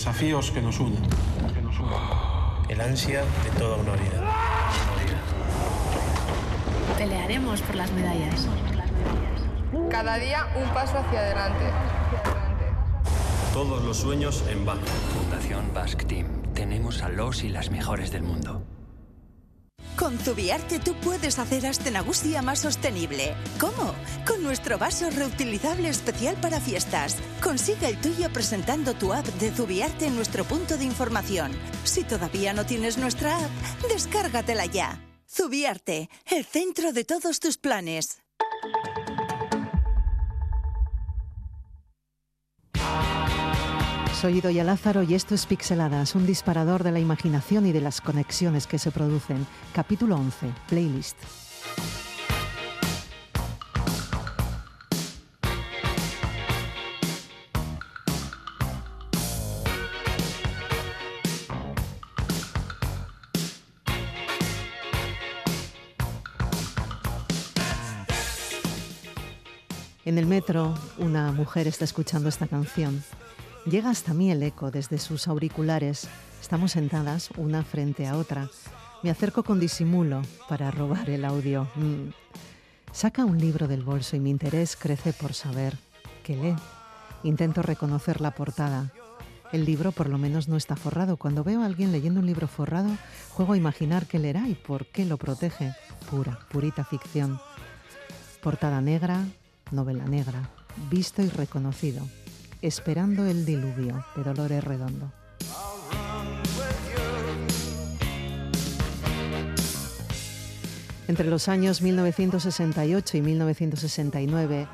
Desafíos 0.05 0.51
que 0.51 0.61
nos 0.61 0.79
unen. 0.79 1.01
El 2.69 2.79
ansia 2.79 3.21
de 3.21 3.49
toda 3.57 3.77
una 3.77 3.93
vida. 3.93 4.21
Pelearemos 6.95 7.59
por 7.63 7.75
las 7.75 7.91
medallas. 7.91 8.47
Cada 9.89 10.17
día 10.17 10.45
un 10.55 10.71
paso 10.75 10.99
hacia 10.99 11.21
adelante. 11.21 11.65
Todos 13.51 13.83
los 13.83 13.97
sueños 13.97 14.43
en 14.47 14.63
vano. 14.63 14.81
Fundación 15.15 15.73
Basque 15.73 16.05
Team. 16.05 16.53
Tenemos 16.53 17.01
a 17.01 17.09
los 17.09 17.43
y 17.43 17.49
las 17.49 17.71
mejores 17.71 18.11
del 18.11 18.21
mundo. 18.21 18.74
Con 19.97 20.19
Zubiarte 20.19 20.79
tú 20.79 20.93
puedes 20.95 21.39
hacer 21.39 21.65
Aste 21.65 21.89
Nagusia 21.89 22.41
más 22.41 22.59
sostenible. 22.59 23.33
¿Cómo? 23.57 23.95
Con 24.27 24.43
nuestro 24.43 24.77
vaso 24.77 25.09
reutilizable 25.09 25.87
especial 25.87 26.35
para 26.41 26.59
fiestas. 26.59 27.15
Consigue 27.41 27.87
el 27.87 28.01
tuyo 28.01 28.31
presentando 28.33 28.93
tu 28.93 29.13
app 29.13 29.25
de 29.25 29.51
Zubiarte 29.51 30.07
en 30.07 30.15
nuestro 30.17 30.43
punto 30.43 30.77
de 30.77 30.83
información. 30.83 31.53
Si 31.85 32.03
todavía 32.03 32.51
no 32.51 32.65
tienes 32.65 32.97
nuestra 32.97 33.37
app, 33.37 33.51
descárgatela 33.87 34.65
ya. 34.65 35.01
Zubiarte, 35.29 36.09
el 36.25 36.43
centro 36.43 36.91
de 36.91 37.05
todos 37.05 37.39
tus 37.39 37.57
planes. 37.57 38.17
Soy 44.21 44.37
Idoya 44.37 44.63
Lázaro 44.63 45.03
y 45.03 45.13
esto 45.13 45.35
es 45.35 45.45
Pixeladas, 45.45 46.15
un 46.15 46.25
disparador 46.25 46.83
de 46.83 46.91
la 46.93 46.99
imaginación 46.99 47.65
y 47.65 47.73
de 47.73 47.81
las 47.81 47.99
conexiones 47.99 48.65
que 48.65 48.79
se 48.79 48.89
producen. 48.89 49.45
Capítulo 49.73 50.15
11, 50.15 50.51
Playlist. 50.69 51.17
En 70.05 70.17
el 70.17 70.25
metro, 70.25 70.73
una 70.99 71.33
mujer 71.33 71.67
está 71.67 71.83
escuchando 71.83 72.29
esta 72.29 72.47
canción. 72.47 73.03
Llega 73.65 73.89
hasta 73.89 74.13
mí 74.13 74.29
el 74.29 74.43
eco 74.43 74.69
desde 74.69 74.99
sus 74.99 75.27
auriculares. 75.27 76.07
Estamos 76.39 76.73
sentadas 76.73 77.31
una 77.35 77.63
frente 77.63 78.05
a 78.05 78.15
otra. 78.15 78.47
Me 79.01 79.09
acerco 79.09 79.41
con 79.41 79.59
disimulo 79.59 80.21
para 80.47 80.69
robar 80.69 81.09
el 81.09 81.25
audio. 81.25 81.67
Mm. 81.75 82.09
Saca 82.91 83.25
un 83.25 83.39
libro 83.39 83.67
del 83.67 83.83
bolso 83.83 84.15
y 84.15 84.19
mi 84.19 84.29
interés 84.29 84.75
crece 84.75 85.13
por 85.13 85.33
saber 85.33 85.77
qué 86.23 86.35
lee. 86.35 86.55
Intento 87.23 87.63
reconocer 87.63 88.21
la 88.21 88.31
portada. 88.31 88.91
El 89.51 89.65
libro 89.65 89.91
por 89.91 90.09
lo 90.09 90.19
menos 90.19 90.47
no 90.47 90.57
está 90.57 90.75
forrado. 90.75 91.17
Cuando 91.17 91.43
veo 91.43 91.63
a 91.63 91.65
alguien 91.65 91.91
leyendo 91.91 92.19
un 92.19 92.27
libro 92.27 92.47
forrado, 92.47 92.95
juego 93.29 93.53
a 93.53 93.57
imaginar 93.57 94.05
qué 94.05 94.19
leerá 94.19 94.47
y 94.47 94.53
por 94.53 94.85
qué 94.85 95.05
lo 95.05 95.17
protege. 95.17 95.73
Pura, 96.11 96.37
purita 96.51 96.85
ficción. 96.85 97.39
Portada 98.43 98.79
negra, 98.79 99.25
novela 99.71 100.05
negra, 100.05 100.51
visto 100.91 101.23
y 101.23 101.29
reconocido. 101.29 102.03
Esperando 102.65 103.27
el 103.27 103.45
diluvio 103.45 104.03
de 104.15 104.23
Dolores 104.23 104.63
Redondo. 104.63 105.11
Entre 111.07 111.29
los 111.29 111.47
años 111.47 111.83
1968 111.83 113.17
y 113.17 113.21
1969, 113.21 114.67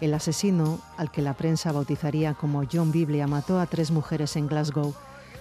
el 0.00 0.14
asesino, 0.14 0.80
al 0.96 1.12
que 1.12 1.22
la 1.22 1.34
prensa 1.34 1.70
bautizaría 1.70 2.34
como 2.34 2.64
John 2.68 2.90
Biblia, 2.90 3.28
mató 3.28 3.60
a 3.60 3.66
tres 3.66 3.92
mujeres 3.92 4.34
en 4.34 4.48
Glasgow. 4.48 4.92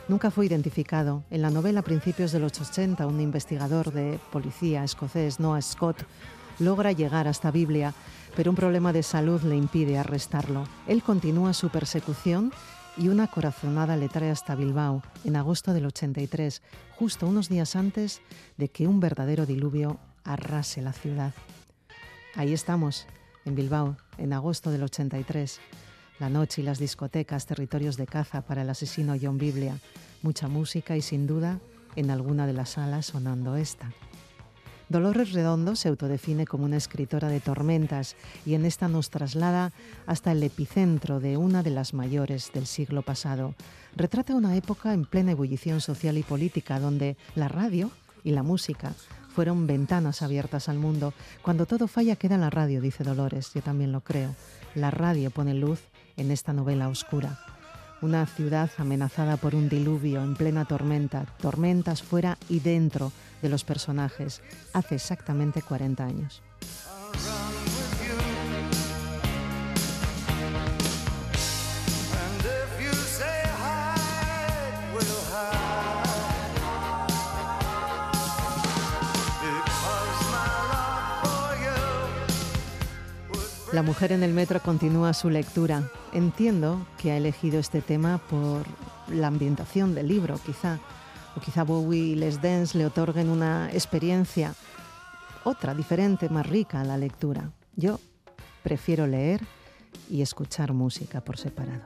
Nunca 0.08 0.30
fue 0.30 0.46
identificado. 0.46 1.24
En 1.32 1.42
la 1.42 1.50
novela 1.50 1.82
principios 1.82 2.32
de 2.32 2.38
los 2.38 2.62
80, 2.62 3.08
un 3.08 3.20
investigador 3.20 3.92
de 3.92 4.20
policía 4.32 4.84
escocés, 4.84 5.40
Noah 5.40 5.64
Scott, 5.64 6.06
logra 6.60 6.92
llegar 6.92 7.28
hasta 7.28 7.50
Biblia, 7.50 7.96
pero 8.36 8.52
un 8.52 8.56
problema 8.56 8.94
de 8.94 9.04
salud 9.04 9.42
le 9.42 9.56
impide 9.56 9.98
arrestarlo. 9.98 10.68
Él 10.88 11.04
continúa 11.04 11.54
su 11.54 11.70
persecución 11.70 12.52
y 12.98 13.08
una 13.10 13.28
corazonada 13.28 13.98
le 13.98 14.10
trae 14.10 14.32
hasta 14.32 14.56
Bilbao 14.56 15.04
en 15.24 15.36
agosto 15.36 15.74
del 15.74 15.86
83, 15.86 16.62
justo 16.98 17.28
unos 17.28 17.50
días 17.50 17.76
antes 17.76 18.22
de 18.58 18.70
que 18.70 18.88
un 18.88 19.00
verdadero 19.00 19.46
diluvio 19.46 20.00
arrase 20.24 20.82
la 20.82 20.94
ciudad. 20.94 21.34
Ahí 22.36 22.54
estamos, 22.54 23.06
en 23.46 23.56
Bilbao, 23.56 23.98
en 24.18 24.34
agosto 24.34 24.72
del 24.72 24.84
83. 24.84 25.60
La 26.20 26.30
noche 26.30 26.62
y 26.62 26.66
las 26.66 26.80
discotecas, 26.80 27.46
territorios 27.46 27.98
de 27.98 28.08
caza 28.08 28.42
para 28.42 28.62
el 28.62 28.70
asesino 28.70 29.16
John 29.22 29.38
Biblia. 29.38 29.80
Mucha 30.22 30.48
música 30.48 30.96
y 30.96 31.02
sin 31.02 31.28
duda, 31.28 31.60
en 31.96 32.10
alguna 32.10 32.48
de 32.48 32.54
las 32.54 32.72
salas 32.72 33.08
sonando 33.08 33.56
esta. 33.56 33.92
Dolores 34.88 35.32
Redondo 35.32 35.76
se 35.76 35.90
autodefine 35.90 36.46
como 36.46 36.66
una 36.66 36.78
escritora 36.78 37.28
de 37.28 37.40
tormentas 37.40 38.16
y 38.46 38.54
en 38.54 38.66
esta 38.66 38.88
nos 38.88 39.10
traslada 39.10 39.72
hasta 40.06 40.32
el 40.32 40.44
epicentro 40.44 41.20
de 41.20 41.38
una 41.38 41.64
de 41.64 41.72
las 41.72 41.96
mayores 41.96 42.52
del 42.54 42.68
siglo 42.68 43.02
pasado. 43.02 43.56
Retrata 43.96 44.36
una 44.36 44.56
época 44.56 44.94
en 44.94 45.06
plena 45.06 45.32
ebullición 45.32 45.82
social 45.82 46.18
y 46.20 46.24
política 46.24 46.80
donde 46.80 47.18
la 47.34 47.48
radio 47.48 47.90
y 48.24 48.32
la 48.32 48.44
música 48.44 48.94
fueron 49.36 49.66
ventanas 49.66 50.22
abiertas 50.22 50.70
al 50.70 50.78
mundo. 50.78 51.14
Cuando 51.42 51.66
todo 51.66 51.88
falla 51.88 52.16
queda 52.16 52.38
la 52.38 52.52
radio, 52.52 52.80
dice 52.80 53.04
Dolores, 53.04 53.52
yo 53.54 53.62
también 53.62 53.92
lo 53.92 54.02
creo. 54.02 54.36
La 54.76 54.92
radio 54.92 55.32
pone 55.32 55.56
luz 55.56 55.82
en 56.16 56.30
esta 56.30 56.54
novela 56.54 56.90
oscura. 56.90 57.40
Una 58.02 58.26
ciudad 58.28 58.70
amenazada 58.78 59.38
por 59.38 59.56
un 59.56 59.68
diluvio 59.68 60.22
en 60.22 60.36
plena 60.36 60.66
tormenta, 60.66 61.26
tormentas 61.42 62.04
fuera 62.04 62.38
y 62.50 62.60
dentro 62.60 63.12
de 63.46 63.50
los 63.50 63.64
personajes, 63.64 64.42
hace 64.74 64.96
exactamente 64.96 65.62
40 65.62 66.04
años. 66.04 66.42
La 83.72 83.84
mujer 83.84 84.12
en 84.12 84.24
el 84.24 84.34
metro 84.34 84.60
continúa 84.62 85.14
su 85.14 85.30
lectura. 85.30 85.84
Entiendo 86.14 86.88
que 86.98 87.12
ha 87.12 87.18
elegido 87.18 87.60
este 87.60 87.82
tema 87.82 88.18
por 88.18 88.64
la 89.10 89.28
ambientación 89.28 89.94
del 89.94 90.08
libro, 90.08 90.40
quizá, 90.44 90.80
o 91.36 91.40
quizá 91.40 91.64
Bowie 91.64 92.14
y 92.14 92.16
Les 92.16 92.42
Dance 92.42 92.78
le 92.78 92.86
otorguen 92.86 93.30
una 93.30 93.70
experiencia, 93.72 94.54
otra, 95.44 95.74
diferente, 95.76 96.30
más 96.30 96.48
rica 96.48 96.82
a 96.82 96.84
la 96.84 96.98
lectura. 96.98 97.52
Yo 97.76 98.00
prefiero 98.64 99.06
leer 99.06 99.42
y 100.10 100.22
escuchar 100.22 100.74
música 100.74 101.22
por 101.22 101.38
separado. 101.38 101.84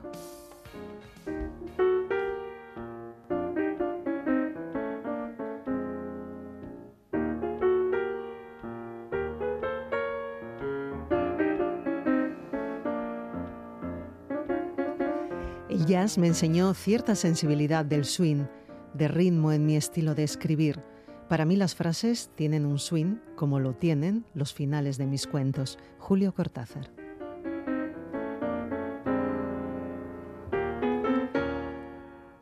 El 15.70 15.86
jazz 15.86 16.18
me 16.18 16.28
enseñó 16.28 16.74
cierta 16.74 17.16
sensibilidad 17.16 17.86
del 17.86 18.06
swing, 18.06 18.46
de 18.94 19.08
ritmo 19.08 19.52
en 19.52 19.66
mi 19.66 19.76
estilo 19.76 20.16
de 20.16 20.24
escribir. 20.24 20.82
Para 21.28 21.46
mí 21.46 21.56
las 21.56 21.76
frases 21.76 22.32
tienen 22.36 22.66
un 22.66 22.80
swing 22.80 23.18
como 23.36 23.60
lo 23.60 23.74
tienen 23.74 24.26
los 24.34 24.54
finales 24.54 24.98
de 24.98 25.06
mis 25.06 25.28
cuentos. 25.28 25.78
Julio 26.00 26.34
Cortázar. 26.34 26.90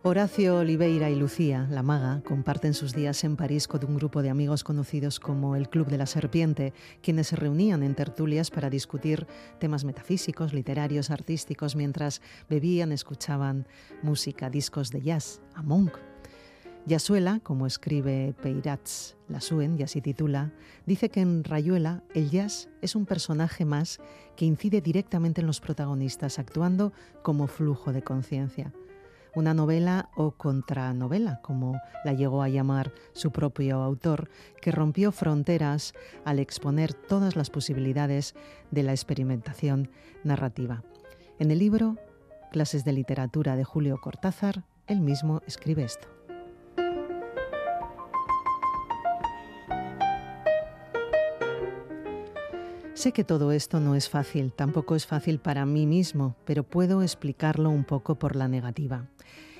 Horacio 0.09 0.59
Oliveira 0.59 1.09
y 1.09 1.15
Lucía, 1.15 1.67
la 1.69 1.83
maga, 1.83 2.21
comparten 2.25 2.73
sus 2.73 2.93
días 2.93 3.25
en 3.25 3.35
París 3.35 3.67
con 3.67 3.83
un 3.83 3.97
grupo 3.97 4.21
de 4.21 4.29
amigos 4.29 4.63
conocidos 4.63 5.19
como 5.19 5.57
el 5.57 5.67
Club 5.67 5.87
de 5.87 5.97
la 5.97 6.05
Serpiente, 6.05 6.73
quienes 7.01 7.27
se 7.27 7.35
reunían 7.35 7.83
en 7.83 7.93
tertulias 7.93 8.49
para 8.49 8.69
discutir 8.69 9.27
temas 9.59 9.83
metafísicos, 9.83 10.53
literarios, 10.53 11.11
artísticos, 11.11 11.75
mientras 11.75 12.21
bebían, 12.49 12.93
escuchaban 12.93 13.67
música, 14.01 14.49
discos 14.49 14.91
de 14.91 15.01
jazz, 15.01 15.41
a 15.55 15.61
Monk. 15.61 15.97
Yasuela, 16.87 17.41
como 17.43 17.67
escribe 17.67 18.33
Peirats 18.41 19.17
Lasuen, 19.27 19.77
y 19.77 19.83
así 19.83 19.99
titula, 19.99 20.53
dice 20.85 21.09
que 21.09 21.19
en 21.19 21.43
Rayuela 21.43 22.01
el 22.15 22.29
jazz 22.29 22.69
es 22.81 22.95
un 22.95 23.05
personaje 23.05 23.65
más 23.65 23.99
que 24.37 24.45
incide 24.45 24.79
directamente 24.79 25.41
en 25.41 25.47
los 25.47 25.59
protagonistas, 25.59 26.39
actuando 26.39 26.93
como 27.23 27.47
flujo 27.47 27.91
de 27.91 28.03
conciencia 28.03 28.73
una 29.35 29.53
novela 29.53 30.09
o 30.15 30.31
contranovela, 30.31 31.41
como 31.43 31.79
la 32.03 32.13
llegó 32.13 32.41
a 32.41 32.49
llamar 32.49 32.91
su 33.13 33.29
propio 33.29 33.83
autor, 33.83 34.29
que 34.61 34.71
rompió 34.71 35.11
fronteras 35.11 35.93
al 36.25 36.39
exponer 36.39 36.95
todas 36.95 37.35
las 37.35 37.51
posibilidades 37.51 38.33
de 38.71 38.81
la 38.81 38.93
experimentación 38.93 39.91
narrativa. 40.23 40.83
En 41.37 41.51
el 41.51 41.59
libro 41.59 41.97
Clases 42.51 42.83
de 42.83 42.93
Literatura 42.93 43.55
de 43.55 43.63
Julio 43.63 44.01
Cortázar 44.01 44.63
él 44.87 45.01
mismo 45.01 45.43
escribe 45.45 45.83
esto. 45.83 46.16
Sé 52.97 53.11
que 53.11 53.23
todo 53.23 53.51
esto 53.51 53.79
no 53.79 53.93
es 53.93 54.09
fácil, 54.09 54.51
tampoco 54.51 54.95
es 54.95 55.05
fácil 55.05 55.37
para 55.37 55.67
mí 55.67 55.85
mismo, 55.85 56.35
pero 56.45 56.63
puedo 56.63 57.03
explicarlo 57.03 57.69
un 57.69 57.83
poco 57.83 58.15
por 58.15 58.35
la 58.35 58.47
negativa. 58.47 59.05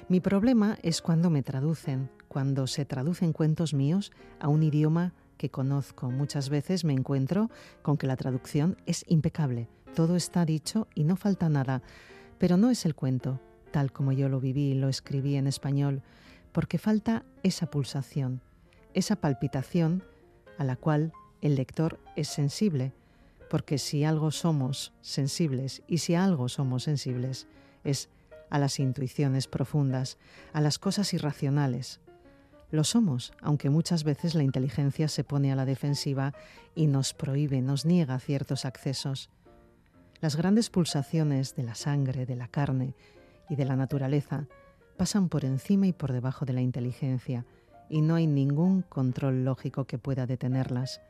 Mi 0.10 0.20
problema 0.20 0.80
es 0.82 1.04
cuando 1.04 1.30
me 1.30 1.44
traducen, 1.44 2.10
cuando 2.28 2.66
se 2.66 2.84
traducen 2.84 3.34
cuentos 3.34 3.76
míos 3.76 4.12
a 4.40 4.48
un 4.48 4.64
idioma 4.64 5.14
que 5.38 5.52
conozco. 5.52 6.10
Muchas 6.10 6.50
veces 6.50 6.84
me 6.84 6.94
encuentro 6.94 7.52
con 7.84 7.98
que 7.98 8.08
la 8.08 8.16
traducción 8.16 8.76
es 8.88 9.06
impecable, 9.08 9.70
todo 9.94 10.16
está 10.16 10.44
dicho 10.44 10.88
y 10.96 11.04
no 11.04 11.16
falta 11.16 11.48
nada, 11.48 11.84
pero 12.40 12.58
no 12.58 12.72
es 12.72 12.88
el 12.88 12.96
cuento, 12.96 13.40
tal 13.70 13.92
como 13.92 14.14
yo 14.14 14.30
lo 14.30 14.40
viví 14.40 14.72
y 14.72 14.74
lo 14.74 14.90
escribí 14.90 15.36
en 15.36 15.46
español, 15.46 16.02
porque 16.52 16.80
falta 16.80 17.24
esa 17.44 17.68
pulsación, 17.68 18.42
esa 18.96 19.16
palpitación 19.16 20.02
a 20.58 20.64
la 20.64 20.76
cual 20.76 21.14
el 21.42 21.54
lector 21.54 22.00
es 22.16 22.30
sensible 22.30 22.94
porque 23.50 23.78
si 23.78 24.04
algo 24.04 24.32
somos 24.32 24.94
sensibles 25.02 25.84
y 25.88 26.00
si 26.00 26.16
algo 26.16 26.50
somos 26.50 26.84
sensibles 26.84 27.48
es 27.84 28.10
a 28.50 28.60
las 28.60 28.80
intuiciones 28.80 29.48
profundas, 29.48 30.18
a 30.54 30.62
las 30.62 30.80
cosas 30.80 31.14
irracionales. 31.14 32.00
Lo 32.70 32.84
somos, 32.84 33.32
aunque 33.42 33.70
muchas 33.70 34.04
veces 34.04 34.36
la 34.36 34.44
inteligencia 34.44 35.08
se 35.08 35.24
pone 35.24 35.52
a 35.52 35.56
la 35.56 35.66
defensiva 35.66 36.34
y 36.76 36.88
nos 36.88 37.14
prohíbe, 37.14 37.62
nos 37.62 37.86
niega 37.86 38.20
ciertos 38.20 38.66
accesos. 38.66 39.30
Las 40.20 40.36
grandes 40.36 40.70
pulsaciones 40.70 41.56
de 41.56 41.64
la 41.64 41.76
sangre, 41.76 42.26
de 42.26 42.36
la 42.36 42.48
carne 42.48 42.96
y 43.50 43.56
de 43.56 43.66
la 43.66 43.76
naturaleza 43.76 44.48
pasan 44.98 45.30
por 45.30 45.46
encima 45.46 45.88
y 45.88 45.94
por 45.94 46.12
debajo 46.12 46.46
de 46.46 46.54
la 46.54 46.62
inteligencia 46.62 47.46
y 47.90 48.02
no 48.02 48.16
hay 48.16 48.28
ningún 48.28 48.82
control 48.82 49.46
lógico 49.46 49.86
que 49.86 49.98
pueda 49.98 50.26
detenerlas. 50.26 51.02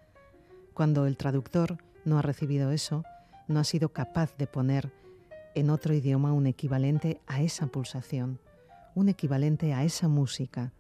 Cuando 0.74 1.08
el 1.08 1.18
traductor 1.18 1.78
no 2.08 2.18
ha 2.18 2.22
recibido 2.22 2.72
eso, 2.72 3.04
no 3.48 3.60
ha 3.60 3.64
sido 3.64 3.90
capaz 3.90 4.36
de 4.38 4.48
poner 4.48 4.94
en 5.56 5.70
otro 5.70 5.94
idioma 5.94 6.32
un 6.32 6.48
equivalente 6.48 7.20
a 7.28 7.42
esa 7.42 7.68
pulsación, 7.68 8.40
un 8.96 9.10
equivalente 9.10 9.74
a 9.74 9.84
esa 9.84 10.08
música. 10.08 10.72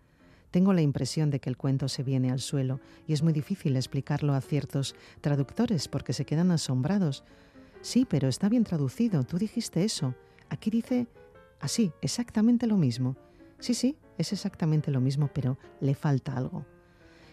Tengo 0.51 0.71
la 0.71 0.81
impresión 0.81 1.29
de 1.29 1.39
que 1.39 1.49
el 1.49 1.57
cuento 1.57 1.89
se 1.89 2.03
viene 2.03 2.31
al 2.31 2.39
suelo 2.39 2.79
y 3.05 3.13
es 3.13 3.23
muy 3.23 3.33
difícil 3.33 3.75
explicarlo 3.75 4.33
a 4.33 4.41
ciertos 4.41 4.95
traductores 5.19 5.89
porque 5.89 6.13
se 6.13 6.25
quedan 6.25 6.49
asombrados. 6.51 7.25
Sí, 7.81 8.07
pero 8.09 8.29
está 8.29 8.47
bien 8.47 8.63
traducido, 8.63 9.23
tú 9.23 9.37
dijiste 9.37 9.83
eso. 9.83 10.15
Aquí 10.49 10.69
dice 10.69 11.07
así, 11.59 11.91
exactamente 12.01 12.67
lo 12.67 12.77
mismo. 12.77 13.17
Sí, 13.59 13.73
sí, 13.73 13.97
es 14.17 14.31
exactamente 14.31 14.91
lo 14.91 15.01
mismo, 15.01 15.29
pero 15.33 15.57
le 15.81 15.93
falta 15.93 16.37
algo. 16.37 16.65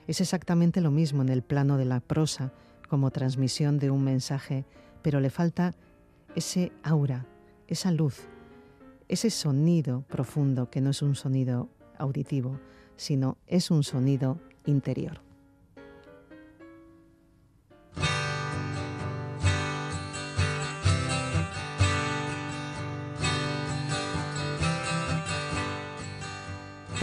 Es 0.09 0.21
exactamente 0.21 0.81
lo 0.81 0.91
mismo 0.91 1.23
en 1.23 1.29
el 1.29 1.43
plano 1.43 1.79
de 1.79 1.85
la 1.85 2.01
prosa, 2.01 2.53
como 2.95 3.11
transmisión 3.11 3.81
de 3.81 3.91
un 3.91 4.05
mensaje, 4.05 4.65
pero 5.03 5.19
le 5.19 5.29
falta 5.29 5.75
ese 6.37 6.71
aura, 6.85 7.27
esa 7.67 7.91
luz, 7.91 8.29
ese 9.09 9.31
sonido 9.31 10.03
profundo 10.03 10.71
que 10.71 10.81
no 10.81 10.91
es 10.91 11.03
un 11.03 11.17
sonido 11.17 11.69
auditivo, 11.99 12.61
sino 12.95 13.37
es 13.49 13.73
un 13.73 13.83
sonido 13.83 14.39
interior. 14.65 15.24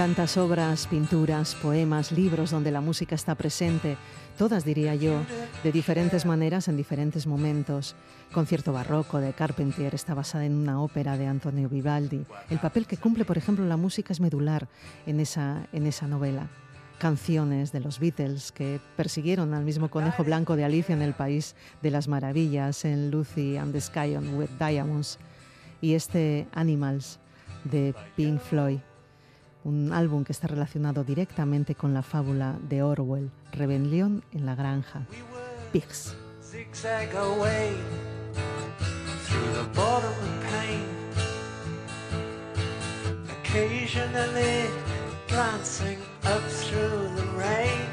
Tantas 0.01 0.35
obras, 0.35 0.87
pinturas, 0.87 1.53
poemas, 1.53 2.11
libros 2.11 2.49
donde 2.49 2.71
la 2.71 2.81
música 2.81 3.13
está 3.13 3.35
presente, 3.35 3.97
todas 4.35 4.65
diría 4.65 4.95
yo, 4.95 5.21
de 5.63 5.71
diferentes 5.71 6.25
maneras 6.25 6.67
en 6.67 6.75
diferentes 6.75 7.27
momentos. 7.27 7.95
Concierto 8.33 8.73
barroco 8.73 9.19
de 9.19 9.33
Carpentier 9.33 9.93
está 9.93 10.15
basada 10.15 10.45
en 10.45 10.55
una 10.55 10.81
ópera 10.81 11.17
de 11.17 11.27
Antonio 11.27 11.69
Vivaldi. 11.69 12.25
El 12.49 12.57
papel 12.57 12.87
que 12.87 12.97
cumple, 12.97 13.25
por 13.25 13.37
ejemplo, 13.37 13.63
la 13.63 13.77
música 13.77 14.11
es 14.11 14.19
medular 14.19 14.67
en 15.05 15.19
esa, 15.19 15.67
en 15.71 15.85
esa 15.85 16.07
novela. 16.07 16.47
Canciones 16.97 17.71
de 17.71 17.81
los 17.81 17.99
Beatles 17.99 18.51
que 18.51 18.79
persiguieron 18.97 19.53
al 19.53 19.63
mismo 19.63 19.91
conejo 19.91 20.23
blanco 20.23 20.55
de 20.55 20.65
Alicia 20.65 20.95
en 20.95 21.03
el 21.03 21.13
País 21.13 21.55
de 21.83 21.91
las 21.91 22.07
Maravillas, 22.07 22.85
en 22.85 23.11
Lucy 23.11 23.55
and 23.55 23.71
the 23.71 23.79
Sky 23.79 24.15
on 24.15 24.33
with 24.33 24.49
Diamonds. 24.57 25.19
Y 25.79 25.93
este 25.93 26.47
Animals 26.53 27.19
de 27.65 27.93
Pink 28.15 28.39
Floyd 28.39 28.79
un 29.63 29.93
álbum 29.93 30.23
que 30.23 30.31
está 30.31 30.47
relacionado 30.47 31.03
directamente 31.03 31.75
con 31.75 31.93
la 31.93 32.01
fábula 32.01 32.55
de 32.67 32.83
Orwell, 32.83 33.31
Rebelión 33.51 34.23
en 34.31 34.45
la 34.45 34.55
Granja, 34.55 35.05
Pigs. 35.71 36.15
Occasionally 43.43 44.69
glancing 45.27 45.97
up 46.23 46.41
through 46.47 47.09
the 47.17 47.25
rain, 47.37 47.85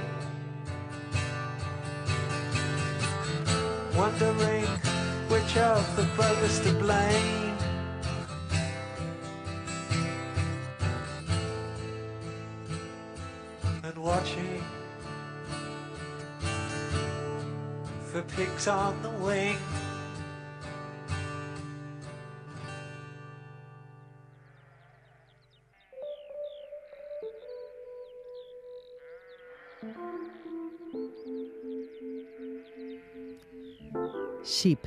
wondering 3.97 4.66
which 5.29 5.57
of 5.57 5.85
the 5.97 6.05
brothers 6.14 6.61
to 6.61 6.73
blame. 6.75 7.47
Watching 14.09 14.65
for 18.11 18.23
pigs 18.23 18.67
on 18.67 19.03
the 19.03 19.11
wing. 19.11 19.59
Sheep 34.43 34.87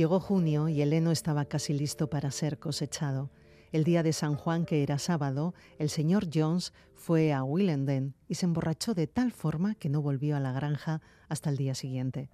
Llegó 0.00 0.18
junio 0.18 0.70
y 0.70 0.80
el 0.80 0.94
heno 0.94 1.10
estaba 1.10 1.44
casi 1.44 1.74
listo 1.74 2.08
para 2.08 2.30
ser 2.30 2.58
cosechado. 2.58 3.28
El 3.70 3.84
día 3.84 4.02
de 4.02 4.14
San 4.14 4.34
Juan, 4.34 4.64
que 4.64 4.82
era 4.82 4.98
sábado, 4.98 5.52
el 5.78 5.90
señor 5.90 6.28
Jones 6.32 6.72
fue 6.94 7.34
a 7.34 7.44
Willenden 7.44 8.14
y 8.26 8.36
se 8.36 8.46
emborrachó 8.46 8.94
de 8.94 9.06
tal 9.06 9.30
forma 9.30 9.74
que 9.74 9.90
no 9.90 10.00
volvió 10.00 10.38
a 10.38 10.40
la 10.40 10.52
granja 10.52 11.02
hasta 11.28 11.50
el 11.50 11.58
día 11.58 11.74
siguiente. 11.74 12.30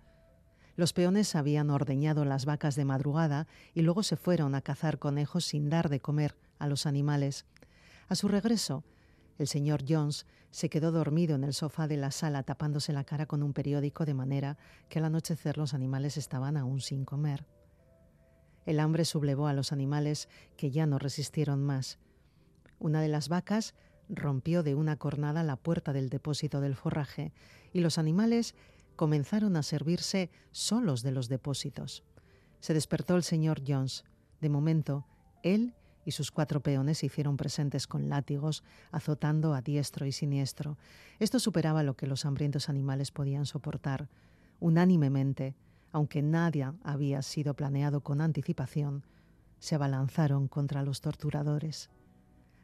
Los 0.77 0.93
peones 0.93 1.35
habían 1.35 1.71
ordeñado 1.71 2.25
las 2.25 2.45
vacas 2.45 2.77
de 2.77 2.85
madrugada 2.85 3.49
y 3.75 3.83
luego 3.83 4.05
se 4.05 4.15
fueron 4.15 4.55
a 4.55 4.63
cazar 4.63 5.01
conejos 5.01 5.45
sin 5.45 5.69
dar 5.69 5.89
de 5.89 5.99
comer 5.99 6.37
a 6.61 6.69
los 6.69 6.87
animales. 6.87 7.47
A 8.07 8.15
su 8.15 8.29
regreso, 8.29 8.85
el 9.39 9.49
señor 9.49 9.83
Jones 9.89 10.25
se 10.53 10.71
quedó 10.71 10.93
dormido 10.93 11.35
en 11.35 11.43
el 11.43 11.53
sofá 11.53 11.89
de 11.89 11.97
la 11.97 12.13
sala 12.13 12.45
tapándose 12.45 12.93
la 12.93 13.03
cara 13.03 13.27
con 13.27 13.43
un 13.43 13.53
periódico 13.53 14.05
de 14.05 14.15
manera 14.15 14.57
que 14.89 15.01
al 15.01 15.07
anochecer 15.07 15.59
los 15.59 15.75
animales 15.75 16.17
estaban 16.17 16.57
aún 16.57 16.81
sin 16.81 17.05
comer. 17.05 17.45
El 18.67 18.81
hambre 18.81 19.05
sublevó 19.05 19.47
a 19.47 19.53
los 19.53 19.73
animales 19.73 20.29
que 20.57 20.71
ya 20.71 20.87
no 20.87 20.99
resistieron 20.99 21.65
más. 21.65 21.99
Una 22.79 23.01
de 23.01 23.09
las 23.09 23.29
vacas 23.29 23.75
rompió 24.09 24.63
de 24.63 24.75
una 24.75 24.97
cornada 24.97 25.43
la 25.43 25.57
puerta 25.57 25.93
del 25.93 26.11
depósito 26.11 26.61
del 26.61 26.75
forraje 26.77 27.33
y 27.73 27.81
los 27.81 27.99
animales 27.99 28.55
comenzaron 28.97 29.57
a 29.57 29.63
servirse 29.63 30.31
solos 30.51 31.03
de 31.03 31.13
los 31.13 31.29
depósitos. 31.29 32.03
Se 32.61 32.75
despertó 32.75 33.17
el 33.17 33.23
señor 33.23 33.63
Jones. 33.67 34.05
De 34.41 34.49
momento, 34.49 35.07
él 35.43 35.75
y 36.05 36.13
sus 36.13 36.31
cuatro 36.31 36.61
peones 36.61 36.99
se 36.99 37.07
hicieron 37.07 37.37
presentes 37.37 37.87
con 37.87 38.09
látigos, 38.09 38.63
azotando 38.91 39.55
a 39.55 39.61
diestro 39.61 40.07
y 40.07 40.13
siniestro. 40.13 40.79
Esto 41.19 41.39
superaba 41.39 41.83
lo 41.83 41.97
que 41.97 42.07
los 42.07 42.25
hambrientos 42.25 42.69
animales 42.69 43.11
podían 43.11 43.45
soportar. 43.45 44.09
Unánimemente, 44.61 45.57
aunque 45.97 46.21
nadie 46.21 46.71
había 46.85 47.23
sido 47.23 47.55
planeado 47.55 48.03
con 48.03 48.21
anticipación, 48.21 49.03
se 49.59 49.77
abalanzaron 49.77 50.47
contra 50.47 50.83
los 50.83 51.01
torturadores. 51.01 51.89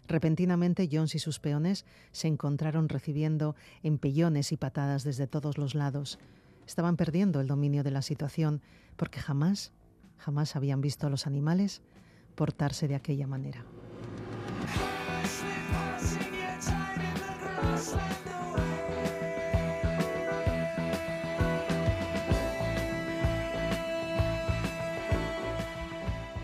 Repentinamente 0.07 0.87
Jones 0.93 1.15
y 1.15 1.19
sus 1.19 1.41
peones 1.41 1.87
se 2.11 2.29
encontraron 2.29 2.91
recibiendo 2.91 3.57
empellones 3.83 4.53
y 4.53 4.59
patadas 4.59 5.03
desde 5.03 5.29
todos 5.29 5.57
los 5.57 5.75
lados. 5.75 6.19
Estaban 6.67 6.99
perdiendo 6.99 7.41
el 7.41 7.47
dominio 7.47 7.83
de 7.83 7.93
la 7.93 8.03
situación 8.03 8.61
porque 8.99 9.21
jamás, 9.21 9.73
jamás 10.19 10.55
habían 10.55 10.83
visto 10.83 11.07
a 11.07 11.11
los 11.11 11.27
animales 11.27 11.81
portarse 12.35 12.87
de 12.87 12.97
aquella 12.97 13.27
manera. 13.27 13.65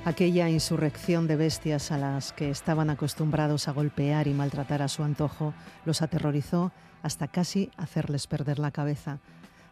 Aquella 0.08 0.48
insurrección 0.48 1.26
de 1.26 1.36
bestias 1.36 1.92
a 1.92 1.98
las 1.98 2.32
que 2.32 2.48
estaban 2.48 2.88
acostumbrados 2.88 3.68
a 3.68 3.72
golpear 3.72 4.26
y 4.26 4.32
maltratar 4.32 4.80
a 4.80 4.88
su 4.88 5.02
antojo 5.02 5.52
los 5.84 6.00
aterrorizó 6.00 6.72
hasta 7.02 7.28
casi 7.28 7.70
hacerles 7.76 8.26
perder 8.26 8.58
la 8.58 8.70
cabeza. 8.70 9.18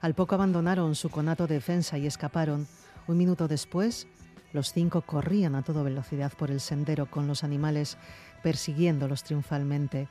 Al 0.02 0.12
poco 0.12 0.34
abandonaron 0.34 0.94
su 0.94 1.08
conato 1.08 1.46
de 1.46 1.54
defensa 1.54 1.96
y 1.96 2.06
escaparon. 2.06 2.66
Un 3.08 3.16
minuto 3.16 3.48
después, 3.48 4.08
los 4.52 4.74
cinco 4.74 5.00
corrían 5.00 5.54
a 5.54 5.62
toda 5.62 5.82
velocidad 5.82 6.30
por 6.34 6.50
el 6.50 6.60
sendero 6.60 7.06
con 7.06 7.26
los 7.26 7.42
animales 7.42 7.96
persiguiéndolos 8.42 9.24
triunfalmente. 9.24 10.06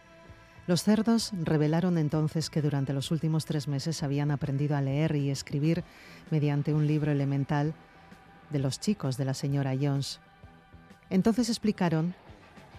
Los 0.66 0.82
cerdos 0.82 1.34
revelaron 1.40 2.00
entonces 2.00 2.50
que 2.50 2.64
durante 2.64 2.94
los 2.94 3.12
últimos 3.12 3.46
tres 3.46 3.68
meses 3.68 4.02
habían 4.02 4.32
aprendido 4.32 4.76
a 4.76 4.82
leer 4.82 5.16
y 5.18 5.30
escribir 5.30 5.84
mediante 6.32 6.74
un 6.74 6.88
libro 6.88 7.12
elemental 7.12 7.76
de 8.50 8.60
los 8.60 8.80
chicos 8.80 9.18
de 9.18 9.26
la 9.26 9.34
señora 9.34 9.74
Jones. 9.80 10.20
Entonces 11.10 11.50
explicaron 11.50 12.16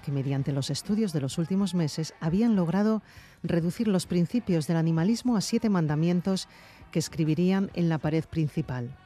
que 0.05 0.12
mediante 0.12 0.53
los 0.53 0.71
estudios 0.71 1.12
de 1.12 1.21
los 1.21 1.37
últimos 1.39 1.75
meses 1.75 2.14
habían 2.21 2.55
logrado 2.55 3.03
reducir 3.43 3.89
los 3.89 4.07
principios 4.07 4.67
del 4.67 4.77
animalismo 4.77 5.37
a 5.37 5.41
siete 5.41 5.69
mandamientos 5.69 6.49
que 6.93 7.01
escribirían 7.01 7.71
en 7.75 7.89
la 7.89 7.99
pared 7.99 8.25
principal. 8.25 8.97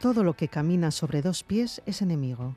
Todo 0.00 0.24
lo 0.24 0.34
que 0.34 0.48
camina 0.48 0.90
sobre 0.90 1.22
dos 1.22 1.42
pies 1.42 1.82
es 1.86 2.02
enemigo. 2.02 2.56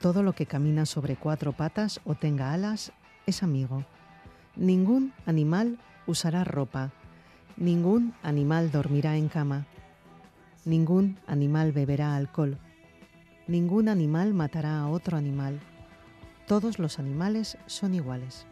Todo 0.00 0.22
lo 0.22 0.34
que 0.34 0.46
camina 0.46 0.86
sobre 0.86 1.16
cuatro 1.16 1.52
patas 1.52 2.00
o 2.04 2.14
tenga 2.14 2.52
alas 2.52 2.92
es 3.26 3.42
amigo. 3.42 3.84
Ningún 4.56 5.12
animal 5.26 5.78
usará 6.06 6.44
ropa. 6.44 6.92
Ningún 7.56 8.14
animal 8.22 8.70
dormirá 8.70 9.16
en 9.16 9.28
cama. 9.28 9.66
Ningún 10.64 11.18
animal 11.26 11.72
beberá 11.72 12.14
alcohol. 12.16 12.58
Ningún 13.46 13.88
animal 13.88 14.34
matará 14.34 14.80
a 14.80 14.88
otro 14.88 15.16
animal. 15.16 15.58
Todos 16.46 16.78
los 16.78 16.98
animales 16.98 17.56
son 17.66 17.94
iguales. 17.94 18.46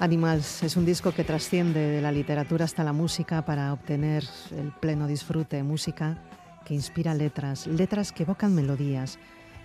Animals 0.00 0.62
es 0.62 0.76
un 0.76 0.86
disco 0.86 1.12
que 1.12 1.24
trasciende 1.24 1.80
de 1.80 2.00
la 2.00 2.12
literatura 2.12 2.64
hasta 2.64 2.84
la 2.84 2.92
música 2.92 3.44
para 3.44 3.72
obtener 3.72 4.24
el 4.52 4.70
pleno 4.70 5.08
disfrute, 5.08 5.62
música 5.64 6.22
que 6.64 6.74
inspira 6.74 7.14
letras, 7.14 7.66
letras 7.66 8.12
que 8.12 8.22
evocan 8.22 8.54
melodías, 8.54 9.18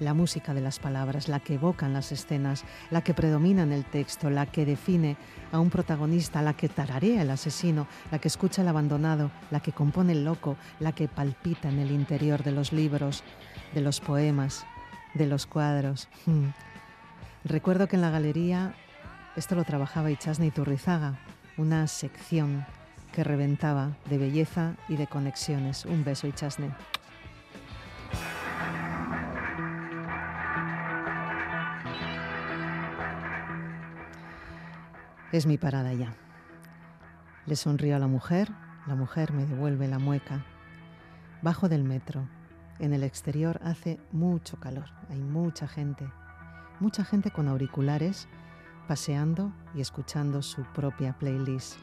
la 0.04 0.14
música 0.14 0.54
de 0.54 0.62
las 0.62 0.80
palabras, 0.80 1.28
la 1.28 1.40
que 1.40 1.56
evocan 1.56 1.94
las 1.94 2.12
escenas, 2.12 2.64
la 2.92 3.02
que 3.02 3.14
predomina 3.14 3.64
en 3.64 3.72
el 3.72 3.86
texto, 3.86 4.30
la 4.30 4.46
que 4.46 4.66
define 4.66 5.18
a 5.52 5.60
un 5.60 5.70
protagonista, 5.70 6.42
la 6.42 6.54
que 6.54 6.70
tararea 6.70 7.22
el 7.22 7.32
asesino, 7.32 7.88
la 8.12 8.20
que 8.20 8.28
escucha 8.28 8.62
el 8.62 8.68
abandonado, 8.68 9.32
la 9.52 9.60
que 9.62 9.72
compone 9.72 10.14
el 10.14 10.26
loco, 10.26 10.58
la 10.80 10.92
que 10.92 11.08
palpita 11.08 11.70
en 11.70 11.80
el 11.80 11.92
interior 11.92 12.44
de 12.44 12.52
los 12.52 12.74
libros, 12.74 13.24
de 13.74 13.82
los 13.82 14.00
poemas, 14.00 14.66
de 15.14 15.28
los 15.28 15.46
cuadros. 15.46 16.10
Hmm. 16.26 16.50
Recuerdo 17.46 17.88
que 17.88 17.96
en 17.96 18.02
la 18.02 18.10
galería 18.10 18.74
esto 19.36 19.56
lo 19.56 19.64
trabajaba 19.64 20.12
Ichasne 20.12 20.52
Turrizaga, 20.52 21.20
una 21.58 21.88
sección 21.88 22.66
que 23.12 23.24
reventaba 23.24 23.92
de 24.10 24.18
belleza 24.18 24.76
y 24.88 24.96
de 24.96 25.08
conexiones. 25.08 25.86
Un 25.86 26.04
beso, 26.04 26.28
Ichasne. 26.28 26.72
Es 35.34 35.48
mi 35.48 35.58
parada 35.58 35.92
ya. 35.94 36.14
Le 37.48 37.56
sonrío 37.56 37.96
a 37.96 38.00
la 38.00 38.06
mujer, 38.06 38.52
la 38.86 38.94
mujer 38.94 39.34
me 39.34 39.48
devuelve 39.48 39.88
la 39.88 39.98
mueca. 39.98 40.46
Bajo 41.42 41.68
del 41.68 41.84
metro. 41.84 42.30
En 42.78 42.94
el 42.94 43.04
exterior 43.04 43.60
hace 43.64 44.00
mucho 44.12 44.60
calor, 44.60 44.86
hay 45.10 45.20
mucha 45.20 45.68
gente, 45.68 46.08
mucha 46.80 47.04
gente 47.04 47.32
con 47.32 47.48
auriculares, 47.48 48.28
paseando 48.88 49.52
y 49.74 49.82
escuchando 49.82 50.44
su 50.44 50.62
propia 50.66 51.18
playlist. 51.18 51.80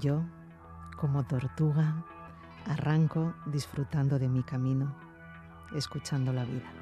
Yo, 0.00 0.24
como 0.96 1.24
tortuga, 1.24 2.02
arranco 2.66 3.34
disfrutando 3.44 4.18
de 4.18 4.30
mi 4.30 4.42
camino, 4.42 4.96
escuchando 5.76 6.32
la 6.32 6.46
vida. 6.46 6.81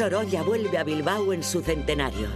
Sorolla 0.00 0.42
vuelve 0.42 0.78
a 0.78 0.82
Bilbao 0.82 1.34
en 1.34 1.42
su 1.42 1.60
centenario. 1.60 2.28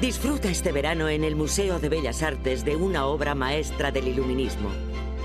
Disfruta 0.00 0.48
este 0.48 0.70
verano 0.70 1.08
en 1.08 1.24
el 1.24 1.34
Museo 1.34 1.80
de 1.80 1.88
Bellas 1.88 2.22
Artes 2.22 2.64
de 2.64 2.76
una 2.76 3.06
obra 3.06 3.34
maestra 3.34 3.90
del 3.90 4.06
iluminismo, 4.06 4.70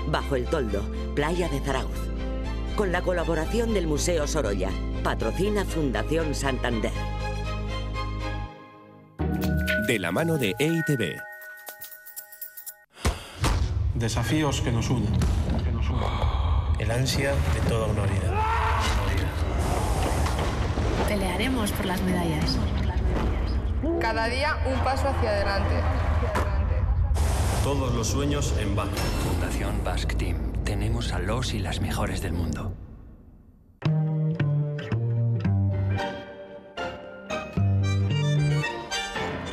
Bajo 0.08 0.34
el 0.34 0.46
Toldo, 0.46 0.82
Playa 1.14 1.48
de 1.48 1.60
Zarauz. 1.60 1.96
Con 2.74 2.90
la 2.90 3.02
colaboración 3.02 3.72
del 3.72 3.86
Museo 3.86 4.26
Sorolla, 4.26 4.70
patrocina 5.04 5.64
Fundación 5.64 6.34
Santander. 6.34 6.90
De 9.86 10.00
la 10.00 10.10
mano 10.10 10.38
de 10.38 10.56
EITB. 10.58 11.20
Desafíos 13.94 14.60
que 14.60 14.72
nos 14.72 14.90
unen. 14.90 15.12
El 16.80 16.90
ansia 16.90 17.30
de 17.30 17.68
toda 17.68 17.86
una 17.86 18.02
vida. 18.06 18.43
Por 21.52 21.84
las 21.84 22.00
medallas. 22.02 22.58
Cada 24.00 24.28
día 24.28 24.56
un 24.66 24.82
paso 24.82 25.08
hacia 25.08 25.28
adelante. 25.28 25.74
Todos 27.62 27.94
los 27.94 28.08
sueños 28.08 28.54
en 28.58 28.74
Bach. 28.74 28.88
Fundación 29.22 29.84
Basque 29.84 30.14
Team. 30.14 30.64
Tenemos 30.64 31.12
a 31.12 31.18
los 31.18 31.52
y 31.52 31.58
las 31.58 31.82
mejores 31.82 32.22
del 32.22 32.32
mundo. 32.32 32.72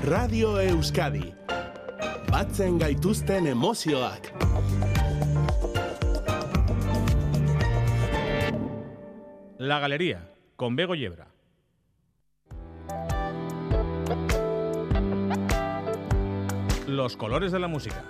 Radio 0.06 0.62
Euskadi. 0.62 1.34
Batzen 2.32 2.80
gaituzten 2.80 3.48
emozioak. 3.48 4.32
La 9.58 9.80
Galería, 9.80 10.32
con 10.56 10.78
Bego 10.78 10.96
Yebra. 10.96 11.32
Los 16.92 17.16
colores 17.16 17.54
de 17.54 17.60
la 17.60 17.70
música. 17.70 18.04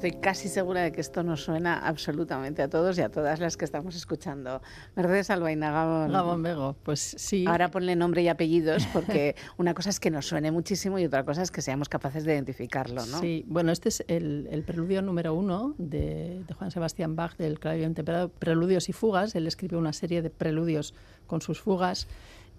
Estoy 0.00 0.18
casi 0.18 0.48
segura 0.48 0.80
de 0.80 0.92
que 0.92 1.02
esto 1.02 1.22
nos 1.22 1.44
suena 1.44 1.78
absolutamente 1.78 2.62
a 2.62 2.70
todos 2.70 2.96
y 2.96 3.02
a 3.02 3.10
todas 3.10 3.38
las 3.38 3.58
que 3.58 3.66
estamos 3.66 3.94
escuchando. 3.94 4.62
Mercedes 4.96 5.28
Albaina, 5.28 5.70
Gabón. 5.72 6.10
Gabón 6.10 6.42
Bego, 6.42 6.74
pues 6.84 7.16
sí. 7.18 7.44
Ahora 7.46 7.70
ponle 7.70 7.94
nombre 7.96 8.22
y 8.22 8.28
apellidos 8.28 8.86
porque 8.94 9.36
una 9.58 9.74
cosa 9.74 9.90
es 9.90 10.00
que 10.00 10.10
nos 10.10 10.26
suene 10.26 10.52
muchísimo 10.52 10.98
y 10.98 11.04
otra 11.04 11.26
cosa 11.26 11.42
es 11.42 11.50
que 11.50 11.60
seamos 11.60 11.90
capaces 11.90 12.24
de 12.24 12.32
identificarlo, 12.32 13.04
¿no? 13.04 13.20
Sí, 13.20 13.44
bueno, 13.46 13.72
este 13.72 13.90
es 13.90 14.02
el, 14.08 14.48
el 14.50 14.62
preludio 14.62 15.02
número 15.02 15.34
uno 15.34 15.74
de, 15.76 16.44
de, 16.48 16.54
Juan 16.54 16.70
Sebastián 16.70 17.14
Bach 17.14 17.36
del 17.36 17.60
Clavier 17.60 17.92
Temperado, 17.92 18.30
Preludios 18.30 18.88
y 18.88 18.94
Fugas. 18.94 19.34
Él 19.34 19.46
escribió 19.46 19.78
una 19.78 19.92
serie 19.92 20.22
de 20.22 20.30
preludios 20.30 20.94
con 21.26 21.42
sus 21.42 21.60
fugas 21.60 22.08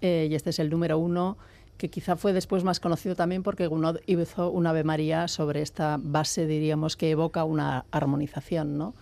eh, 0.00 0.28
y 0.30 0.34
este 0.36 0.50
es 0.50 0.60
el 0.60 0.70
número 0.70 0.96
uno 0.96 1.38
que 1.82 1.88
quizá 1.88 2.14
fue 2.14 2.32
después 2.32 2.62
más 2.62 2.78
conocido 2.78 3.16
también 3.16 3.42
porque 3.42 3.66
Gounod 3.66 3.96
hizo 4.06 4.52
un 4.52 4.68
Ave 4.68 4.84
María 4.84 5.26
sobre 5.26 5.62
esta 5.62 5.98
base, 6.00 6.46
diríamos, 6.46 6.96
que 6.96 7.10
evoca 7.10 7.42
una 7.42 7.86
armonización, 7.90 8.78
¿no? 8.78 8.94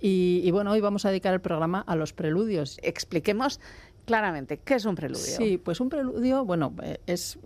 Y, 0.00 0.40
y, 0.42 0.50
bueno, 0.50 0.72
hoy 0.72 0.80
vamos 0.80 1.04
a 1.04 1.10
dedicar 1.10 1.32
el 1.32 1.40
programa 1.40 1.84
a 1.86 1.94
los 1.94 2.12
preludios. 2.12 2.80
Expliquemos 2.82 3.60
claramente, 4.04 4.58
¿qué 4.58 4.74
es 4.74 4.84
un 4.84 4.96
preludio? 4.96 5.22
Sí, 5.22 5.58
pues 5.58 5.78
un 5.78 5.90
preludio, 5.90 6.44
bueno, 6.44 6.74
es 7.06 7.38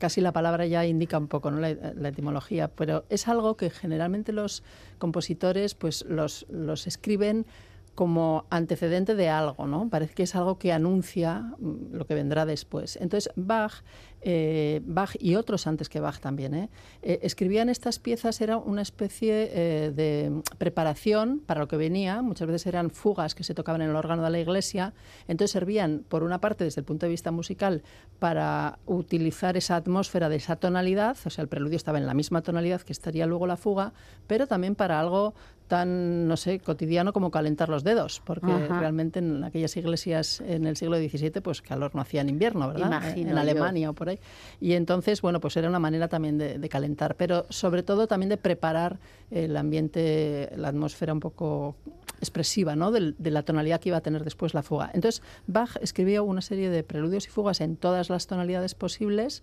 casi 0.00 0.20
la 0.20 0.32
palabra 0.32 0.66
ya 0.66 0.84
indica 0.84 1.16
un 1.16 1.28
poco 1.28 1.52
¿no? 1.52 1.60
la, 1.60 1.72
la, 1.72 2.08
etimología, 2.08 2.66
pero 2.66 3.04
es 3.10 3.28
algo 3.28 3.56
que 3.56 3.70
generalmente 3.70 4.32
los 4.32 4.64
compositores 4.98 5.76
pues 5.76 6.04
los, 6.08 6.46
los 6.50 6.88
escriben 6.88 7.46
como 7.94 8.46
antecedente 8.50 9.14
de 9.14 9.28
algo, 9.28 9.66
¿no? 9.66 9.88
Parece 9.88 10.14
que 10.14 10.24
es 10.24 10.34
algo 10.34 10.58
que 10.58 10.72
anuncia 10.72 11.54
lo 11.58 12.06
que 12.06 12.14
vendrá 12.14 12.46
después. 12.46 12.96
Entonces, 12.96 13.32
Bach, 13.36 13.82
eh, 14.24 14.80
Bach 14.84 15.16
y 15.20 15.36
otros 15.36 15.66
antes 15.66 15.88
que 15.88 16.00
Bach 16.00 16.18
también, 16.18 16.54
¿eh? 16.54 16.70
Eh, 17.02 17.20
escribían 17.22 17.68
estas 17.68 17.98
piezas, 17.98 18.40
era 18.40 18.56
una 18.56 18.82
especie 18.82 19.34
de 19.34 20.42
preparación 20.58 21.40
para 21.44 21.60
lo 21.60 21.68
que 21.68 21.76
venía, 21.76 22.22
muchas 22.22 22.48
veces 22.48 22.66
eran 22.66 22.90
fugas 22.90 23.34
que 23.34 23.44
se 23.44 23.54
tocaban 23.54 23.82
en 23.82 23.90
el 23.90 23.96
órgano 23.96 24.22
de 24.22 24.30
la 24.30 24.38
iglesia, 24.38 24.94
entonces 25.28 25.52
servían, 25.52 26.04
por 26.08 26.22
una 26.22 26.40
parte, 26.40 26.64
desde 26.64 26.80
el 26.80 26.84
punto 26.84 27.06
de 27.06 27.10
vista 27.10 27.30
musical, 27.30 27.82
para 28.18 28.78
utilizar 28.86 29.56
esa 29.56 29.76
atmósfera 29.76 30.28
de 30.28 30.36
esa 30.36 30.56
tonalidad, 30.56 31.16
o 31.24 31.30
sea, 31.30 31.42
el 31.42 31.48
preludio 31.48 31.76
estaba 31.76 31.98
en 31.98 32.06
la 32.06 32.14
misma 32.14 32.42
tonalidad 32.42 32.80
que 32.80 32.92
estaría 32.92 33.26
luego 33.26 33.46
la 33.46 33.56
fuga, 33.56 33.92
pero 34.26 34.46
también 34.46 34.74
para 34.74 34.98
algo 34.98 35.34
tan, 35.68 36.28
no 36.28 36.36
sé, 36.36 36.60
cotidiano 36.60 37.12
como 37.12 37.30
calentar 37.30 37.68
los 37.68 37.84
dedos, 37.84 38.20
porque 38.24 38.52
Ajá. 38.52 38.80
realmente 38.80 39.18
en 39.18 39.44
aquellas 39.44 39.76
iglesias 39.76 40.40
en 40.40 40.66
el 40.66 40.76
siglo 40.76 40.96
XVII, 40.98 41.40
pues 41.42 41.62
calor 41.62 41.94
no 41.94 42.02
hacía 42.02 42.20
en 42.20 42.28
invierno, 42.28 42.68
¿verdad? 42.68 42.86
Imagino 42.86 43.30
en 43.30 43.38
Alemania 43.38 43.86
yo. 43.86 43.90
o 43.90 43.94
por 43.94 44.10
ahí. 44.10 44.13
Y 44.60 44.72
entonces, 44.74 45.22
bueno, 45.22 45.40
pues 45.40 45.56
era 45.56 45.68
una 45.68 45.78
manera 45.78 46.08
también 46.08 46.38
de, 46.38 46.68
calentar, 46.68 47.16
pero 47.16 47.46
sobre 47.50 47.82
todo 47.82 48.06
también 48.06 48.30
de 48.30 48.36
preparar 48.36 48.98
el 49.30 49.56
ambiente, 49.56 50.50
la 50.56 50.68
atmósfera 50.68 51.12
un 51.12 51.20
poco 51.20 51.76
expresiva, 52.18 52.74
¿no? 52.74 52.90
De, 52.90 53.14
de, 53.18 53.30
la 53.30 53.42
tonalidad 53.42 53.80
que 53.80 53.90
iba 53.90 53.98
a 53.98 54.00
tener 54.00 54.24
después 54.24 54.54
la 54.54 54.62
fuga. 54.62 54.90
Entonces, 54.94 55.22
Bach 55.46 55.76
escribió 55.82 56.24
una 56.24 56.40
serie 56.40 56.70
de 56.70 56.82
preludios 56.82 57.26
y 57.26 57.30
fugas 57.30 57.60
en 57.60 57.76
todas 57.76 58.08
las 58.08 58.26
tonalidades 58.26 58.74
posibles 58.74 59.42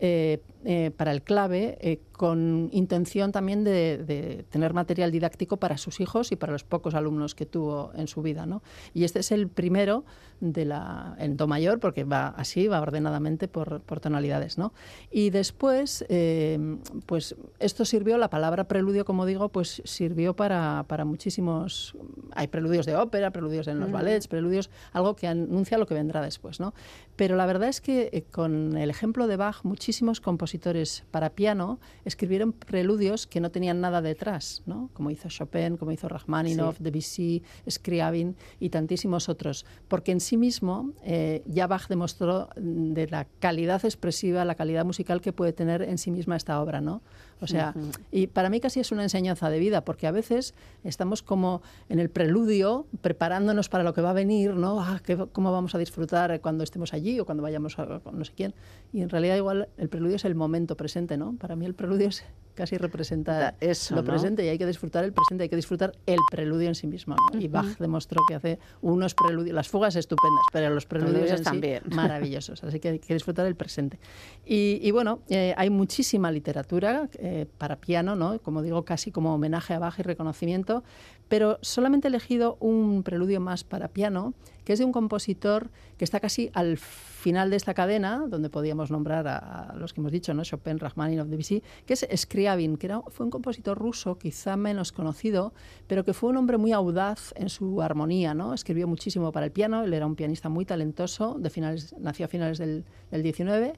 eh, 0.00 0.42
eh, 0.64 0.90
para 0.94 1.12
el 1.12 1.22
clave 1.22 1.78
eh, 1.80 2.00
con 2.12 2.68
intención 2.72 3.32
también 3.32 3.64
de, 3.64 3.96
de, 3.96 4.44
tener 4.50 4.74
material 4.74 5.10
didáctico 5.10 5.56
para 5.56 5.78
sus 5.78 6.00
hijos 6.00 6.32
y 6.32 6.36
para 6.36 6.52
los 6.52 6.64
pocos 6.64 6.92
alumnos 6.94 7.34
que 7.34 7.46
tuvo 7.46 7.92
en 7.94 8.08
su 8.08 8.20
vida. 8.20 8.44
¿no? 8.44 8.62
Y 8.92 9.04
este 9.04 9.20
es 9.20 9.32
el 9.32 9.48
primero 9.48 10.04
de 10.40 10.66
la, 10.66 11.16
en 11.18 11.38
Do 11.38 11.46
mayor, 11.46 11.80
porque 11.80 12.04
va 12.04 12.28
así, 12.28 12.68
va 12.68 12.82
ordenadamente 12.82 13.48
por, 13.48 13.80
por 13.80 14.00
tonalidades. 14.00 14.58
¿no? 14.58 14.74
Y 15.10 15.30
después, 15.30 16.04
eh, 16.10 16.58
pues 17.06 17.36
esto 17.58 17.86
sirvió, 17.86 18.18
la 18.18 18.28
palabra 18.28 18.64
preludio, 18.64 19.06
como 19.06 19.24
digo, 19.24 19.48
pues 19.48 19.80
sirvió 19.86 20.36
para, 20.36 20.84
para 20.88 21.06
muchísimos... 21.06 21.96
Hay 22.32 22.48
preludios 22.48 22.84
de 22.84 22.96
ópera, 22.96 23.30
preludios 23.30 23.66
en 23.66 23.80
los 23.80 23.88
Mm. 23.88 23.92
ballets, 23.92 24.28
preludios, 24.28 24.68
algo 24.92 25.16
que 25.16 25.26
anuncia 25.26 25.78
lo 25.78 25.86
que 25.86 25.94
vendrá 25.94 26.20
después. 26.20 26.60
¿no? 26.60 26.74
Pero 27.20 27.36
la 27.36 27.44
verdad 27.44 27.68
es 27.68 27.82
que 27.82 28.08
eh, 28.14 28.22
con 28.22 28.78
el 28.78 28.88
ejemplo 28.88 29.26
de 29.26 29.36
Bach, 29.36 29.62
muchísimos 29.62 30.22
compositores 30.22 31.04
para 31.10 31.28
piano 31.28 31.78
escribieron 32.06 32.54
preludios 32.54 33.26
que 33.26 33.40
no 33.40 33.50
tenían 33.50 33.82
nada 33.82 34.00
detrás, 34.00 34.62
¿no? 34.64 34.88
como 34.94 35.10
hizo 35.10 35.28
Chopin, 35.28 35.76
como 35.76 35.92
hizo 35.92 36.08
Rachmaninoff, 36.08 36.78
Sí. 36.78 36.82
Debussy, 36.82 37.42
Scriabin 37.68 38.36
y 38.58 38.70
tantísimos 38.70 39.28
otros, 39.28 39.66
porque 39.86 40.12
en 40.12 40.20
sí 40.20 40.38
mismo 40.38 40.94
eh, 41.04 41.42
ya 41.44 41.66
Bach 41.66 41.88
demostró 41.88 42.48
mm, 42.56 42.94
de 42.94 43.06
la 43.08 43.26
calidad 43.38 43.84
expresiva, 43.84 44.46
la 44.46 44.54
calidad 44.54 44.86
musical 44.86 45.20
que 45.20 45.34
puede 45.34 45.52
tener 45.52 45.82
en 45.82 45.98
sí 45.98 46.10
misma 46.10 46.36
esta 46.36 46.58
obra, 46.62 46.80
¿no? 46.80 47.02
O 47.42 47.46
sea, 47.46 47.74
y 48.12 48.26
para 48.26 48.50
mí 48.50 48.60
casi 48.60 48.80
es 48.80 48.92
una 48.92 49.02
enseñanza 49.02 49.48
de 49.50 49.58
vida, 49.58 49.82
porque 49.84 50.06
a 50.06 50.10
veces 50.10 50.54
estamos 50.84 51.22
como 51.22 51.62
en 51.88 51.98
el 51.98 52.10
preludio, 52.10 52.86
preparándonos 53.00 53.68
para 53.68 53.82
lo 53.82 53.94
que 53.94 54.02
va 54.02 54.10
a 54.10 54.14
venir, 54.14 54.54
¿no? 54.54 54.80
Ah, 54.80 55.00
¿qué- 55.04 55.16
¿Cómo 55.32 55.50
vamos 55.52 55.74
a 55.74 55.78
disfrutar 55.78 56.40
cuando 56.40 56.64
estemos 56.64 56.92
allí 56.92 57.18
o 57.18 57.24
cuando 57.24 57.42
vayamos 57.42 57.78
a 57.78 58.00
no 58.12 58.24
sé 58.24 58.32
quién? 58.36 58.54
Y 58.92 59.00
en 59.02 59.08
realidad 59.08 59.36
igual 59.36 59.68
el 59.78 59.88
preludio 59.88 60.16
es 60.16 60.24
el 60.24 60.34
momento 60.34 60.76
presente, 60.76 61.16
¿no? 61.16 61.34
Para 61.36 61.56
mí 61.56 61.64
el 61.66 61.74
preludio 61.74 62.08
es 62.08 62.24
casi 62.54 62.76
representar 62.76 63.56
eso, 63.60 63.94
lo 63.94 64.02
¿no? 64.02 64.08
presente 64.08 64.44
y 64.44 64.48
hay 64.48 64.58
que 64.58 64.66
disfrutar 64.66 65.04
el 65.04 65.12
presente, 65.12 65.44
hay 65.44 65.48
que 65.48 65.56
disfrutar 65.56 65.92
el 66.06 66.18
preludio 66.30 66.68
en 66.68 66.74
sí 66.74 66.86
mismo, 66.86 67.16
¿no? 67.32 67.40
Y. 67.40 67.48
Bach 67.48 67.78
demostró 67.78 68.22
que 68.28 68.34
hace 68.36 68.58
unos 68.80 69.14
preludios, 69.14 69.54
las 69.54 69.68
fugas 69.68 69.96
estupendas, 69.96 70.44
pero 70.52 70.70
los 70.70 70.86
preludios 70.86 71.14
Preludios 71.14 71.38
en 71.40 71.44
sí 71.44 71.44
también. 71.44 71.82
maravillosos, 71.90 72.62
así 72.62 72.78
que 72.78 72.88
hay 72.90 72.98
que 72.98 73.14
disfrutar 73.14 73.46
el 73.46 73.56
presente. 73.56 73.98
Y, 74.44 74.78
y 74.82 74.90
bueno, 74.92 75.20
eh, 75.28 75.54
hay 75.56 75.70
muchísima 75.70 76.30
literatura 76.30 77.08
eh, 77.14 77.46
para 77.58 77.76
piano, 77.76 78.14
¿no? 78.14 78.38
Como 78.40 78.62
digo, 78.62 78.84
casi 78.84 79.10
como 79.10 79.34
homenaje 79.34 79.74
a 79.74 79.78
Bach 79.78 79.98
y 79.98 80.02
reconocimiento, 80.02 80.84
pero 81.28 81.58
solamente 81.62 82.08
he 82.08 82.10
elegido 82.10 82.56
un 82.60 83.02
preludio 83.02 83.40
más 83.40 83.64
para 83.64 83.88
piano, 83.88 84.34
que 84.70 84.74
es 84.74 84.78
de 84.78 84.84
un 84.84 84.92
compositor 84.92 85.72
que 85.98 86.04
está 86.04 86.20
casi 86.20 86.48
al 86.54 86.78
final 86.78 87.50
de 87.50 87.56
esta 87.56 87.74
cadena, 87.74 88.26
donde 88.28 88.50
podíamos 88.50 88.92
nombrar 88.92 89.26
a, 89.26 89.74
los 89.76 89.92
que 89.92 90.00
hemos 90.00 90.12
dicho, 90.12 90.32
¿no? 90.32 90.44
Chopin, 90.44 90.78
Rachmaninoff, 90.78 91.26
Debussy, 91.26 91.60
que 91.84 91.94
es 91.94 92.06
Scriabin, 92.14 92.76
que 92.76 92.86
era, 92.86 93.00
fue 93.08 93.26
un 93.26 93.30
compositor 93.30 93.76
ruso, 93.76 94.16
quizá 94.16 94.56
menos 94.56 94.92
conocido, 94.92 95.52
pero 95.88 96.04
que 96.04 96.12
fue 96.12 96.30
un 96.30 96.36
hombre 96.36 96.56
muy 96.56 96.70
audaz 96.70 97.32
en 97.34 97.48
su 97.48 97.82
armonía, 97.82 98.32
¿no? 98.32 98.54
Escribió 98.54 98.86
muchísimo 98.86 99.32
para 99.32 99.46
el 99.46 99.50
piano, 99.50 99.82
él 99.82 99.92
era 99.92 100.06
un 100.06 100.14
pianista 100.14 100.48
muy 100.48 100.64
talentoso, 100.64 101.34
de 101.40 101.50
finales, 101.50 101.92
nació 101.98 102.26
a 102.26 102.28
finales 102.28 102.58
del, 102.58 102.84
del 103.10 103.24
19, 103.24 103.72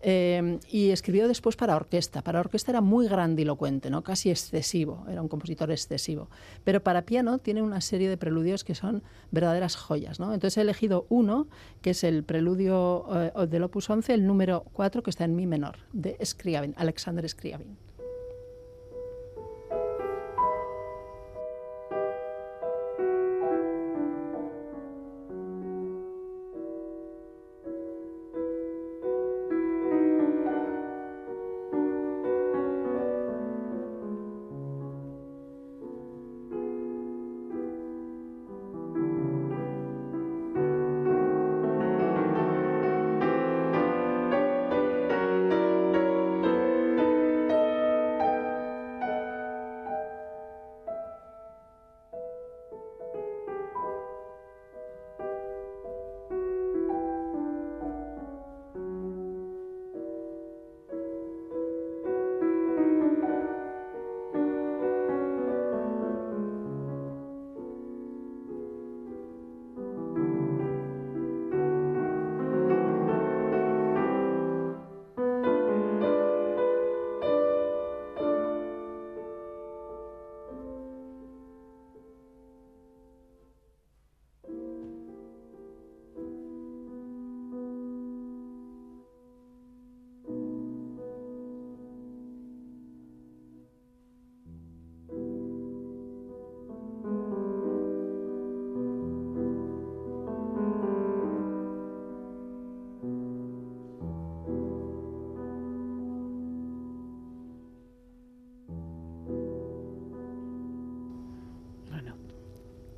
eh, 0.00 0.58
y 0.70 0.90
escribió 0.90 1.28
después 1.28 1.56
para 1.56 1.76
orquesta. 1.76 2.22
Para 2.22 2.40
orquesta 2.40 2.72
era 2.72 2.80
muy 2.80 3.08
grandilocuente, 3.08 3.90
¿no? 3.90 4.02
casi 4.02 4.30
excesivo, 4.30 5.04
era 5.10 5.22
un 5.22 5.28
compositor 5.28 5.70
excesivo. 5.70 6.28
Pero 6.64 6.82
para 6.82 7.02
piano 7.02 7.38
tiene 7.38 7.62
una 7.62 7.80
serie 7.80 8.08
de 8.08 8.16
preludios 8.16 8.64
que 8.64 8.74
son 8.74 9.02
verdaderas 9.30 9.76
joyas. 9.76 10.20
¿no? 10.20 10.32
Entonces 10.34 10.58
he 10.58 10.60
elegido 10.60 11.06
uno, 11.08 11.48
que 11.82 11.90
es 11.90 12.04
el 12.04 12.24
preludio 12.24 13.06
eh, 13.12 13.46
del 13.46 13.64
Opus 13.64 13.90
11, 13.90 14.14
el 14.14 14.26
número 14.26 14.64
4, 14.72 15.02
que 15.02 15.10
está 15.10 15.24
en 15.24 15.36
Mi 15.36 15.46
menor, 15.46 15.78
de 15.92 16.16
Scriabin, 16.24 16.74
Alexander 16.76 17.28
Scriabin. 17.28 17.87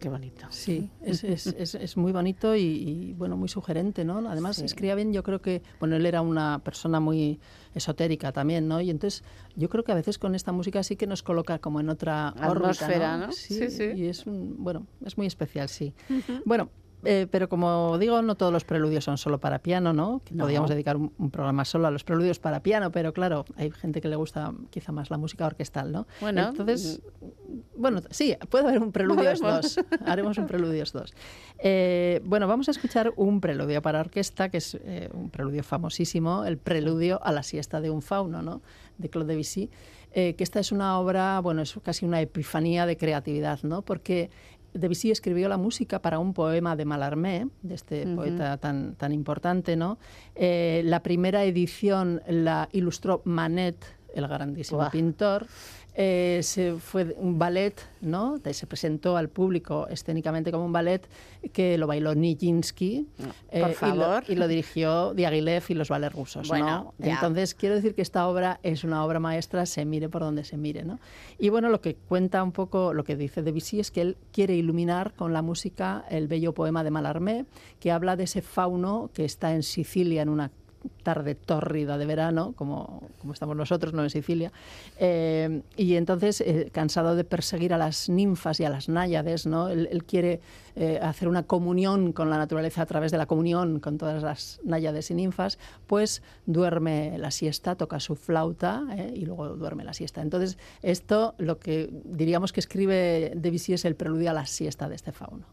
Qué 0.00 0.08
bonito. 0.08 0.46
Sí, 0.50 0.90
es, 1.02 1.22
es, 1.24 1.46
es, 1.58 1.74
es 1.74 1.96
muy 1.96 2.10
bonito 2.12 2.56
y, 2.56 2.60
y, 2.62 3.12
bueno, 3.12 3.36
muy 3.36 3.48
sugerente, 3.48 4.04
¿no? 4.04 4.18
Además, 4.28 4.56
Sí. 4.56 4.64
escribía 4.64 4.94
bien, 4.94 5.12
yo 5.12 5.22
creo 5.22 5.40
que, 5.40 5.62
bueno, 5.78 5.96
él 5.96 6.06
era 6.06 6.22
una 6.22 6.58
persona 6.64 6.98
muy 7.00 7.38
esotérica 7.74 8.32
también, 8.32 8.66
¿no? 8.66 8.80
Y 8.80 8.90
entonces 8.90 9.22
yo 9.56 9.68
creo 9.68 9.84
que 9.84 9.92
a 9.92 9.94
veces 9.94 10.18
con 10.18 10.34
esta 10.34 10.52
música 10.52 10.82
sí 10.82 10.96
que 10.96 11.06
nos 11.06 11.22
coloca 11.22 11.58
como 11.58 11.80
en 11.80 11.88
otra 11.90 12.28
Atmósfera, 12.28 13.16
¿no? 13.18 13.32
Sí, 13.32 13.54
Sí, 13.54 13.70
sí. 13.70 13.84
y 13.94 14.06
es 14.06 14.26
un, 14.26 14.56
bueno, 14.58 14.86
es 15.04 15.16
muy 15.16 15.26
especial, 15.26 15.68
sí. 15.68 15.94
Bueno, 16.44 16.70
eh, 17.04 17.26
pero 17.30 17.48
como 17.48 17.96
digo, 17.98 18.20
no 18.20 18.34
todos 18.34 18.52
los 18.52 18.64
preludios 18.64 19.04
son 19.04 19.16
solo 19.16 19.38
para 19.40 19.60
piano, 19.60 19.92
¿no? 19.94 20.20
Que 20.24 20.34
No. 20.34 20.44
Podríamos 20.44 20.68
dedicar 20.68 20.96
un, 20.98 21.12
un 21.16 21.30
programa 21.30 21.64
solo 21.64 21.86
a 21.86 21.90
los 21.90 22.04
preludios 22.04 22.38
para 22.38 22.62
piano, 22.62 22.90
pero 22.90 23.12
claro, 23.14 23.46
hay 23.56 23.70
gente 23.70 24.00
que 24.02 24.08
le 24.08 24.16
gusta 24.16 24.52
quizá 24.68 24.92
más 24.92 25.10
la 25.10 25.16
música 25.16 25.46
orquestal, 25.46 25.92
¿no? 25.92 26.06
Bueno, 26.20 26.48
entonces, 26.48 27.00
bueno, 27.80 28.00
sí, 28.10 28.36
puede 28.48 28.68
haber 28.68 28.80
un 28.82 28.92
preludios 28.92 29.40
Podemos. 29.40 29.76
2. 29.76 29.84
Haremos 30.06 30.38
un 30.38 30.46
preludios 30.46 30.92
2. 30.92 31.12
Eh, 31.58 32.20
bueno, 32.24 32.46
vamos 32.46 32.68
a 32.68 32.70
escuchar 32.70 33.12
un 33.16 33.40
preludio 33.40 33.82
para 33.82 34.00
orquesta, 34.00 34.48
que 34.50 34.58
es 34.58 34.78
eh, 34.84 35.08
un 35.12 35.30
preludio 35.30 35.62
famosísimo, 35.64 36.44
el 36.44 36.58
preludio 36.58 37.20
a 37.22 37.32
la 37.32 37.42
siesta 37.42 37.80
de 37.80 37.90
un 37.90 38.02
fauno, 38.02 38.42
¿no? 38.42 38.62
De 38.98 39.08
Claude 39.08 39.32
Debussy. 39.34 39.70
eh, 40.12 40.34
que 40.34 40.44
esta 40.44 40.60
es 40.60 40.72
una 40.72 40.98
obra, 40.98 41.40
bueno, 41.40 41.62
es 41.62 41.74
casi 41.82 42.04
una 42.04 42.20
epifanía 42.20 42.84
de 42.86 42.96
creatividad, 42.96 43.60
¿no? 43.62 43.82
Porque 43.82 44.30
Debussy 44.74 45.10
escribió 45.10 45.48
la 45.48 45.56
música 45.56 46.00
para 46.00 46.18
un 46.18 46.32
poema 46.32 46.76
de 46.76 46.84
Mallarmé, 46.84 47.48
de 47.62 47.74
este 47.74 48.06
poeta 48.14 48.56
tan, 48.58 48.94
tan 48.94 49.12
importante, 49.12 49.76
¿no? 49.76 49.98
Eh, 50.34 50.82
la 50.84 51.02
primera 51.02 51.44
edición 51.44 52.22
la 52.28 52.68
ilustró 52.72 53.22
Manet, 53.24 53.76
el 54.14 54.26
grandísimo 54.26 54.88
pintor. 54.90 55.46
Eh, 55.94 56.40
se 56.42 56.74
fue 56.74 57.14
un 57.18 57.38
ballet, 57.38 57.74
¿no? 58.00 58.38
Se 58.52 58.66
presentó 58.66 59.16
al 59.16 59.28
público 59.28 59.88
escénicamente 59.88 60.52
como 60.52 60.64
un 60.64 60.72
ballet 60.72 61.06
que 61.52 61.76
lo 61.78 61.86
bailó 61.86 62.14
Nijinsky 62.14 63.06
eh, 63.50 63.60
Por 63.60 63.68
y 63.70 63.72
lo- 63.72 63.74
favor. 63.74 64.24
y, 64.28 64.34
lo, 64.36 64.46
dirigió 64.48 65.14
Diaghilev 65.14 65.64
y 65.68 65.74
los 65.74 65.88
ballets 65.88 66.14
rusos, 66.14 66.48
Bueno. 66.48 66.94
Entonces 67.00 67.54
quiero 67.54 67.74
decir 67.74 67.94
que 67.94 68.02
esta 68.02 68.28
obra 68.28 68.60
es 68.62 68.84
una 68.84 69.04
obra 69.04 69.18
maestra, 69.20 69.66
se 69.66 69.84
mire 69.84 70.08
por 70.08 70.22
donde 70.22 70.44
se 70.44 70.56
mire, 70.56 70.84
¿no? 70.84 71.00
Y 71.38 71.48
bueno, 71.48 71.68
lo 71.68 71.80
que 71.80 71.96
cuenta 71.96 72.42
un 72.42 72.52
poco, 72.52 72.94
lo 72.94 73.04
que 73.04 73.16
dice 73.16 73.42
Debussy 73.42 73.80
es 73.80 73.90
que 73.90 74.00
él 74.02 74.16
quiere 74.32 74.54
iluminar 74.54 75.12
con 75.14 75.32
la 75.32 75.42
música 75.42 76.04
el 76.08 76.28
bello 76.28 76.54
poema 76.54 76.84
de 76.84 76.90
Mallarmé, 76.90 77.46
que 77.80 77.90
habla 77.90 78.16
de 78.16 78.24
ese 78.24 78.42
fauno 78.42 79.10
que 79.12 79.24
está 79.24 79.54
en 79.54 79.62
Sicilia 79.62 80.22
en 80.22 80.28
una 80.28 80.50
tarde 81.02 81.34
tórrida 81.34 81.98
de 81.98 82.06
verano, 82.06 82.52
como, 82.56 83.08
como 83.20 83.32
estamos 83.32 83.56
nosotros, 83.56 83.92
no 83.92 84.02
en 84.02 84.10
Sicilia, 84.10 84.52
eh, 84.98 85.62
y 85.76 85.94
entonces, 85.96 86.40
eh, 86.40 86.70
cansado 86.72 87.16
de 87.16 87.24
perseguir 87.24 87.74
a 87.74 87.78
las 87.78 88.08
ninfas 88.08 88.60
y 88.60 88.64
a 88.64 88.70
las 88.70 88.88
náyades, 88.88 89.46
¿no? 89.46 89.68
él, 89.68 90.04
quiere 90.04 90.40
eh, 90.76 90.98
hacer 91.02 91.28
una 91.28 91.42
comunión 91.42 92.12
con 92.12 92.30
la 92.30 92.38
naturaleza 92.38 92.82
a 92.82 92.86
través 92.86 93.12
de 93.12 93.18
la 93.18 93.26
comunión 93.26 93.80
con 93.80 93.98
todas 93.98 94.22
las 94.22 94.60
náyades 94.64 95.10
y 95.10 95.14
ninfas, 95.14 95.58
pues 95.86 96.22
duerme 96.46 97.18
la 97.18 97.30
siesta, 97.30 97.74
toca 97.74 98.00
su 98.00 98.16
flauta 98.16 98.84
y 99.14 99.26
luego 99.26 99.48
duerme 99.50 99.84
la 99.84 99.92
siesta. 99.92 100.22
Entonces, 100.22 100.58
esto 100.82 101.34
lo 101.38 101.58
que 101.58 101.90
diríamos 102.04 102.52
que 102.52 102.60
escribe 102.60 103.32
Debussy 103.36 103.74
es 103.74 103.84
el 103.84 103.94
preludio 103.94 104.30
a 104.30 104.34
la 104.34 104.46
siesta 104.46 104.88
de 104.88 104.94
este 104.94 105.12
fauno. 105.12 105.44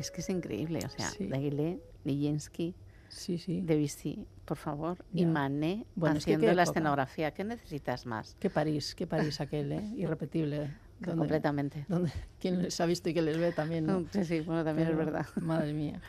Es 0.00 0.10
que 0.10 0.20
es 0.22 0.30
increíble, 0.30 0.80
o 0.84 0.88
sea, 0.88 1.08
Sí. 1.10 1.26
Daguilé, 1.28 1.78
Nijinsky, 2.04 2.74
Sí, 3.08 3.38
sí. 3.38 3.60
Debussy, 3.60 4.24
por 4.44 4.56
favor, 4.56 5.04
y. 5.12 5.26
Manet 5.26 5.84
Bueno, 5.96 6.16
es 6.16 6.24
que 6.24 6.30
haciendo 6.34 6.46
la 6.46 6.62
época. 6.62 6.70
escenografía. 6.78 7.32
¿Qué 7.32 7.44
necesitas 7.44 8.06
más? 8.06 8.36
Qué 8.38 8.48
París, 8.50 8.94
qué 8.94 9.06
París 9.06 9.40
aquel, 9.40 9.72
¿eh? 9.72 9.82
irrepetible. 9.96 10.70
Completamente. 11.04 11.86
Quien 12.40 12.62
les 12.62 12.80
ha 12.80 12.86
visto 12.86 13.08
y 13.08 13.14
que 13.14 13.22
les 13.22 13.36
ve 13.38 13.52
también. 13.52 13.86
¿no? 13.86 14.04
Sí, 14.12 14.24
sí, 14.24 14.40
bueno, 14.40 14.64
también 14.64 14.88
es 14.88 14.96
verdad. 14.96 15.26
Madre 15.40 15.72
mía. 15.72 16.00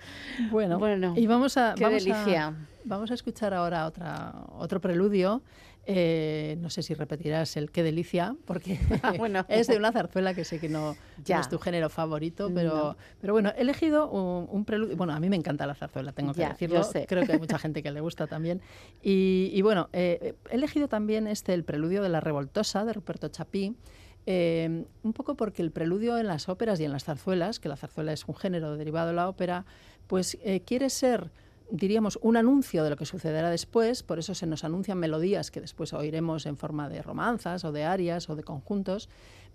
Bueno, 0.51 0.77
Bueno, 0.80 1.13
y 1.18 1.26
vamos 1.27 1.57
a, 1.57 1.73
qué 1.76 1.84
vamos 1.85 2.01
a- 2.01 2.05
delicia. 2.05 2.55
vamos 2.85 3.09
a 3.09 3.13
escuchar 3.15 3.53
ahora 3.53 3.88
otra, 3.88 4.45
otro 4.51 4.80
preludio. 4.80 5.41
Eh, 5.87 6.57
no 6.59 6.69
sé 6.69 6.83
si 6.83 6.93
repetirás 6.93 7.57
el 7.57 7.71
qué 7.71 7.81
delicia, 7.81 8.35
porque 8.45 8.79
Bueno. 9.17 9.45
es 9.49 9.65
de 9.67 9.77
una 9.77 9.91
zarzuela 9.91 10.33
que 10.35 10.45
sé 10.45 10.59
que 10.59 10.69
no, 10.69 10.91
no 10.91 10.95
Ya. 11.25 11.39
es 11.39 11.49
tu 11.49 11.57
género 11.57 11.89
favorito, 11.89 12.51
pero, 12.53 12.75
No. 12.75 12.97
pero 13.19 13.33
bueno, 13.33 13.51
he 13.57 13.61
elegido 13.61 14.09
un, 14.09 14.47
un 14.49 14.63
preludio. 14.63 14.95
Bueno, 14.95 15.13
a 15.13 15.19
mí 15.19 15.27
me 15.29 15.35
encanta 15.35 15.65
la 15.65 15.73
zarzuela, 15.73 16.11
tengo 16.11 16.33
que 16.33 16.41
Ya, 16.41 16.49
decirlo. 16.49 16.83
sé. 16.83 17.05
Creo 17.07 17.25
que 17.25 17.31
hay 17.33 17.39
mucha 17.39 17.57
gente 17.59 17.81
que 17.81 17.89
le 17.91 17.99
gusta 17.99 18.27
también. 18.27 18.61
Y, 19.01 19.49
y 19.53 19.61
bueno, 19.63 19.89
eh, 19.91 20.35
he 20.51 20.55
elegido 20.55 20.87
también 20.87 21.25
este, 21.27 21.53
el 21.55 21.63
preludio 21.63 22.03
de 22.03 22.09
la 22.09 22.19
revoltosa 22.19 22.85
de 22.85 22.93
Ruperto 22.93 23.29
Chapí. 23.29 23.75
eh, 24.27 24.85
un 25.01 25.13
poco 25.13 25.35
porque 25.35 25.63
el 25.63 25.71
preludio 25.71 26.19
en 26.19 26.27
las 26.27 26.47
óperas 26.47 26.79
y 26.79 26.85
en 26.85 26.91
las 26.91 27.05
zarzuelas, 27.05 27.59
que 27.59 27.69
la 27.69 27.75
zarzuela 27.75 28.13
es 28.13 28.25
un 28.27 28.35
género 28.35 28.77
derivado 28.77 29.07
de 29.07 29.13
la 29.15 29.27
ópera, 29.27 29.65
pues 30.05 30.37
quiere 30.65 30.91
ser 30.91 31.31
diríamos, 31.72 32.19
un 32.22 32.38
anuncio 32.38 32.84
de 32.84 32.89
lo 32.91 32.98
que 32.98 33.06
sucederá 33.06 33.49
después, 33.49 34.03
por 34.03 34.19
eso 34.19 34.35
se 34.35 34.45
nos 34.45 34.64
anuncian 34.64 34.98
melodías 34.98 35.52
que 35.52 35.61
después 35.61 35.93
oiremos 35.93 36.45
en 36.45 36.57
forma 36.57 36.89
de 36.89 37.02
romanzas 37.02 37.64
o 37.64 37.72
de 37.72 37.85
arias 37.85 38.30
o 38.30 38.35
de 38.35 38.43
conjuntos, 38.43 39.10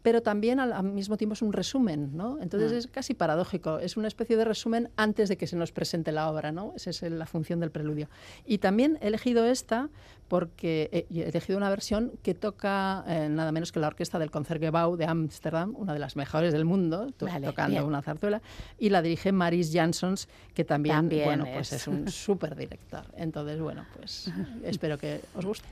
pero 0.06 0.22
también 0.22 0.60
al, 0.60 0.72
al 0.72 0.84
mismo 0.84 1.16
tiempo 1.16 1.32
es 1.32 1.42
un 1.42 1.52
resumen, 1.52 2.16
¿no? 2.16 2.38
Entonces 2.40 2.70
Ah. 2.70 2.76
es 2.78 2.86
casi 2.86 3.12
paradójico, 3.14 3.80
es 3.80 3.96
una 3.96 4.06
especie 4.06 4.36
de 4.36 4.44
resumen 4.44 4.88
antes 4.94 5.28
de 5.28 5.36
que 5.36 5.48
se 5.48 5.56
nos 5.56 5.72
presente 5.72 6.12
la 6.12 6.30
obra, 6.30 6.52
¿no? 6.52 6.72
Esa 6.76 6.90
es 6.90 7.02
la 7.02 7.26
función 7.26 7.58
del 7.58 7.72
preludio. 7.72 8.08
Y 8.44 8.58
también 8.58 8.98
he 9.00 9.08
elegido 9.08 9.44
esta 9.46 9.88
porque 10.28 10.88
he, 10.92 11.18
he 11.18 11.28
elegido 11.28 11.56
una 11.58 11.70
versión 11.70 12.12
que 12.22 12.34
toca 12.34 13.02
eh, 13.08 13.28
nada 13.28 13.50
menos 13.50 13.72
que 13.72 13.80
la 13.80 13.88
orquesta 13.88 14.20
del 14.20 14.30
Concertgebouw 14.30 14.94
de 14.96 15.06
Ámsterdam, 15.06 15.74
una 15.76 15.92
de 15.92 15.98
las 15.98 16.14
mejores 16.14 16.52
del 16.52 16.64
mundo, 16.64 17.10
to- 17.16 17.26
Vale, 17.26 17.44
tocando 17.48 17.72
bien. 17.72 17.84
una 17.84 18.00
zarzuela, 18.00 18.40
y 18.78 18.90
la 18.90 19.02
dirige 19.02 19.32
Maris 19.32 19.72
Jansons, 19.72 20.28
que 20.54 20.64
también, 20.64 20.94
También 20.94 21.24
bueno, 21.24 21.46
pues 21.52 21.72
es. 21.72 21.82
es 21.82 21.88
un 21.88 22.08
súper 22.08 22.54
director. 22.54 23.02
Entonces, 23.16 23.58
bueno, 23.60 23.84
pues 23.96 24.30
espero 24.62 24.98
que 24.98 25.20
os 25.34 25.44
guste. 25.44 25.66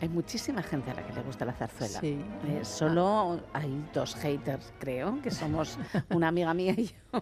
Hay 0.00 0.08
muchísima 0.08 0.62
gente 0.62 0.90
a 0.90 0.94
la 0.94 1.06
que 1.06 1.12
le 1.12 1.22
gusta 1.22 1.44
la 1.44 1.52
zarzuela. 1.52 2.00
Sí. 2.00 2.18
Eh, 2.48 2.64
solo 2.64 3.40
hay 3.52 3.86
dos 3.92 4.14
haters, 4.14 4.72
creo, 4.78 5.20
que 5.20 5.30
somos 5.30 5.78
una 6.10 6.28
amiga 6.28 6.54
mía 6.54 6.74
y 6.76 6.86
yo. 6.86 7.20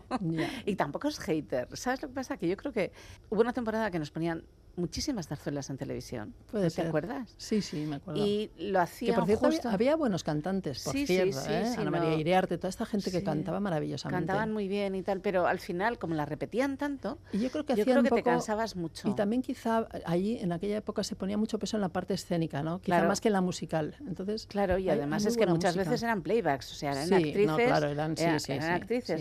Y 0.64 0.76
tampoco 0.76 1.08
es 1.08 1.18
hater. 1.18 1.68
¿Sabes 1.76 2.02
lo 2.02 2.08
que 2.08 2.14
pasa? 2.14 2.36
Que 2.36 2.46
yo 2.46 2.56
creo 2.56 2.72
que 2.72 2.92
hubo 3.30 3.40
una 3.40 3.52
temporada 3.52 3.90
que 3.90 3.98
nos 3.98 4.10
ponían 4.10 4.44
muchísimas 4.78 5.26
zarzuelas 5.28 5.68
en 5.70 5.76
televisión. 5.76 6.34
Puede 6.50 6.64
¿No 6.64 6.70
ser. 6.70 6.84
¿Te 6.84 6.88
acuerdas? 6.88 7.34
Sí, 7.36 7.60
sí, 7.60 7.84
me 7.84 7.96
acuerdo. 7.96 8.24
Y 8.24 8.50
lo 8.58 8.72
Que 8.72 8.78
hacían 8.78 9.14
por 9.16 9.26
cierto, 9.26 9.46
justo... 9.46 9.68
había, 9.68 9.74
había 9.74 9.96
buenos 9.96 10.24
cantantes, 10.24 10.82
por 10.84 10.92
Sí, 10.94 11.06
cierto, 11.06 11.38
sí, 11.40 11.50
¿eh? 11.52 11.64
sí, 11.66 11.74
Ana 11.80 11.84
no. 11.84 11.90
María 11.90 12.14
Iriarte, 12.14 12.56
toda 12.56 12.70
esta 12.70 12.86
gente 12.86 13.10
que 13.10 13.22
cantaba 13.22 13.60
maravillosamente. 13.60 14.26
Cantaban 14.26 14.52
muy 14.52 14.68
bien 14.68 14.94
y 14.94 15.02
tal, 15.02 15.20
pero 15.20 15.46
al 15.46 15.58
final, 15.58 15.98
como 15.98 16.14
la 16.14 16.24
repetían 16.24 16.76
tanto, 16.76 17.18
Y 17.32 17.38
yo 17.40 17.50
creo 17.50 17.64
que 17.66 17.74
yo 17.76 17.84
creo 17.84 18.02
que 18.02 18.10
te 18.10 18.22
cansabas 18.22 18.76
mucho. 18.76 19.08
Y 19.08 19.14
también 19.14 19.42
quizá 19.42 19.88
allí, 20.04 20.38
en 20.38 20.52
aquella 20.52 20.76
época, 20.78 21.02
se 21.04 21.16
ponía 21.16 21.36
mucho 21.36 21.58
peso 21.58 21.76
en 21.76 21.80
la 21.80 21.88
parte 21.88 22.14
escénica, 22.14 22.62
¿no? 22.62 22.78
Quizá 22.80 22.96
Claro. 22.96 23.08
más 23.08 23.20
que 23.20 23.28
en 23.28 23.32
la 23.34 23.40
musical. 23.40 23.96
Entonces, 24.06 24.46
Claro, 24.46 24.78
y 24.78 24.88
además 24.88 25.26
es 25.26 25.36
que 25.36 25.46
muchas 25.46 25.74
música. 25.74 25.90
veces 25.90 26.02
eran 26.04 26.22
playbacks, 26.22 26.72
o 26.72 26.74
sea, 26.74 26.92
eran 26.92 27.04
Sí, 27.06 27.10
no, 27.10 27.16
actrices. 27.18 27.66
claro, 27.66 27.88
eran- 27.88 28.12
actrices. 28.12 29.20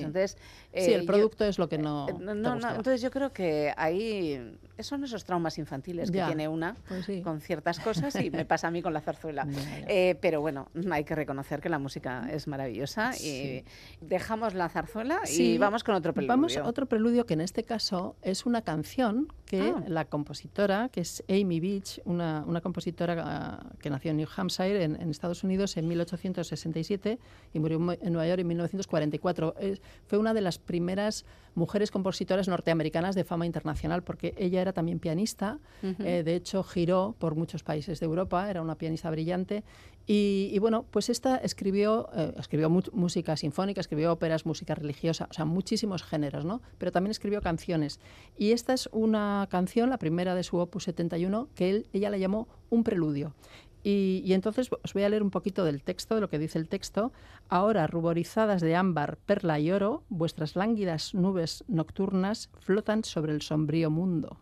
sí. 0.73 0.93
El 0.93 1.01
yo- 1.01 1.05
producto 1.07 1.45
es 1.45 1.57
lo 1.57 1.67
que 1.67 1.77
no 1.77 2.07
Eh, 2.09 2.13
No, 2.19 2.35
no, 2.35 2.55
no, 2.55 2.69
entonces 2.75 3.01
yo 3.01 3.09
creo 3.09 3.31
que 3.33 3.73
ahí 3.77 4.57
son 4.79 5.03
esos 5.03 5.23
traumas 5.25 5.46
infantiles 5.57 6.11
que 6.11 6.17
Ya, 6.17 6.27
tiene 6.27 6.47
una 6.47 6.75
pues 6.87 7.05
sí. 7.05 7.21
con 7.21 7.39
ciertas 7.41 7.79
cosas 7.79 8.15
y 8.15 8.29
me 8.29 8.43
pasa 8.45 8.67
a 8.67 8.71
mí 8.71 8.81
con 8.81 8.93
la 8.93 9.01
zarzuela. 9.01 9.47
Eh, 9.89 10.15
pero 10.21 10.41
bueno, 10.41 10.67
hay 10.91 11.03
que 11.03 11.15
reconocer 11.15 11.61
que 11.61 11.69
la 11.69 11.79
música 11.79 12.27
es 12.31 12.47
maravillosa 12.47 13.11
y 13.17 13.63
dejamos 14.01 14.53
la 14.53 14.67
zarzuela 14.69 15.19
y 15.23 15.27
Sí, 15.27 15.57
vamos 15.57 15.83
con 15.83 15.95
otro 15.95 16.13
preludio. 16.13 16.27
Vamos 16.35 16.57
a 16.57 16.63
otro 16.67 16.85
preludio 16.87 17.25
que 17.25 17.35
en 17.35 17.41
este 17.41 17.63
caso 17.63 18.15
es 18.21 18.45
una 18.45 18.61
canción 18.63 19.27
que 19.45 19.61
Ah. 19.75 19.83
la 19.87 20.05
compositora, 20.05 20.89
que 20.89 21.01
es 21.01 21.23
Amy 21.29 21.59
Beach, 21.59 22.01
una, 22.05 22.43
una 22.45 22.59
compositora 22.61 23.15
ah, 23.25 23.65
que 23.79 23.89
nació 23.89 24.11
en 24.11 24.17
New 24.17 24.27
Hampshire, 24.35 24.83
en, 24.83 24.99
en 25.01 25.09
Estados 25.09 25.43
Unidos, 25.43 25.77
en 25.77 25.87
1867 25.87 27.19
y 27.53 27.59
murió 27.59 27.77
en 28.01 28.13
Nueva 28.13 28.27
York 28.27 28.39
en 28.41 28.47
1944. 28.47 29.55
Es- 29.59 29.81
fue 30.07 30.17
una 30.17 30.33
de 30.33 30.41
las 30.41 30.57
primeras 30.59 31.25
mujeres 31.55 31.91
compositoras 31.91 32.47
norteamericanas 32.47 33.15
de 33.15 33.23
fama 33.23 33.45
internacional 33.45 34.03
porque 34.03 34.33
ella 34.37 34.61
era 34.61 34.73
también 34.73 34.99
pianista. 34.99 35.36
Eh, 35.83 36.23
de 36.23 36.35
hecho, 36.35 36.63
giró 36.63 37.15
por 37.19 37.35
muchos 37.35 37.63
países 37.63 37.99
de 37.99 38.05
Europa, 38.05 38.49
era 38.49 38.61
una 38.61 38.77
pianista 38.77 39.09
brillante. 39.09 39.63
Y, 40.09 40.49
y 40.53 40.59
bueno, 40.59 40.85
pues 40.89 41.09
esta 41.09 41.35
escribió, 41.35 42.09
eh, 42.15 42.33
escribió 42.39 42.69
música 42.69 43.35
sinfónica, 43.35 43.81
escribió 43.81 44.13
óperas, 44.13 44.45
música 44.45 44.73
religiosa, 44.73 45.27
o 45.29 45.33
sea, 45.33 45.43
muchísimos 45.43 46.01
géneros, 46.01 46.45
¿no? 46.45 46.61
Pero 46.77 46.93
también 46.93 47.11
escribió 47.11 47.41
canciones. 47.41 47.99
Y 48.37 48.51
esta 48.51 48.73
es 48.73 48.87
una 48.93 49.47
canción, 49.51 49.89
la 49.89 49.99
primera 49.99 50.33
de 50.33 50.43
su 50.43 50.57
opus 50.57 50.85
71, 50.85 51.49
que 51.55 51.69
él, 51.69 51.87
ella 51.91 52.09
la 52.09 52.17
llamó 52.17 52.47
Un 52.69 52.85
preludio. 52.85 53.35
Y, 53.83 54.21
y 54.25 54.33
entonces 54.33 54.69
os 54.71 54.93
voy 54.93 55.03
a 55.03 55.09
leer 55.09 55.23
un 55.23 55.29
poquito 55.29 55.65
del 55.65 55.83
texto, 55.83 56.15
de 56.15 56.21
lo 56.21 56.29
que 56.29 56.39
dice 56.39 56.57
el 56.57 56.69
texto. 56.69 57.11
Ahora, 57.49 57.85
ruborizadas 57.85 58.61
de 58.61 58.77
ámbar, 58.77 59.17
perla 59.25 59.59
y 59.59 59.71
oro, 59.71 60.03
vuestras 60.07 60.55
lánguidas 60.55 61.13
nubes 61.13 61.65
nocturnas 61.67 62.49
flotan 62.59 63.03
sobre 63.03 63.33
el 63.33 63.41
sombrío 63.41 63.89
mundo 63.89 64.37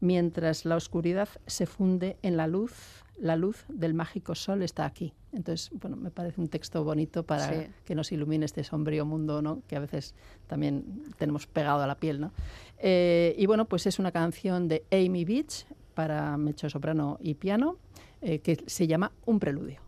mientras 0.00 0.64
la 0.64 0.76
oscuridad 0.76 1.28
se 1.46 1.66
funde 1.66 2.16
en 2.22 2.36
la 2.36 2.46
luz, 2.46 3.04
la 3.18 3.36
luz 3.36 3.64
del 3.68 3.94
mágico 3.94 4.34
sol 4.34 4.62
está 4.62 4.84
aquí. 4.84 5.12
Entonces, 5.32 5.70
bueno, 5.80 5.96
me 5.96 6.10
parece 6.10 6.40
un 6.40 6.48
texto 6.48 6.84
bonito 6.84 7.24
para 7.24 7.48
Sí. 7.52 7.66
que 7.84 7.94
nos 7.94 8.12
ilumine 8.12 8.44
este 8.46 8.62
sombrío 8.64 9.04
mundo, 9.04 9.42
¿no? 9.42 9.62
Que 9.66 9.76
a 9.76 9.80
veces 9.80 10.14
también 10.46 11.02
tenemos 11.18 11.46
pegado 11.46 11.82
a 11.82 11.86
la 11.86 11.96
piel, 11.96 12.20
¿no? 12.20 12.32
Eh, 12.78 13.34
y 13.36 13.46
bueno, 13.46 13.64
pues 13.66 13.86
es 13.86 13.98
una 13.98 14.12
canción 14.12 14.68
de 14.68 14.84
Amy 14.92 15.24
Beach 15.24 15.66
para 15.94 16.36
mezzo 16.36 16.70
soprano 16.70 17.18
y 17.20 17.34
piano 17.34 17.76
eh, 18.22 18.38
que 18.38 18.62
se 18.66 18.86
llama 18.86 19.10
Un 19.26 19.38
preludio. 19.40 19.80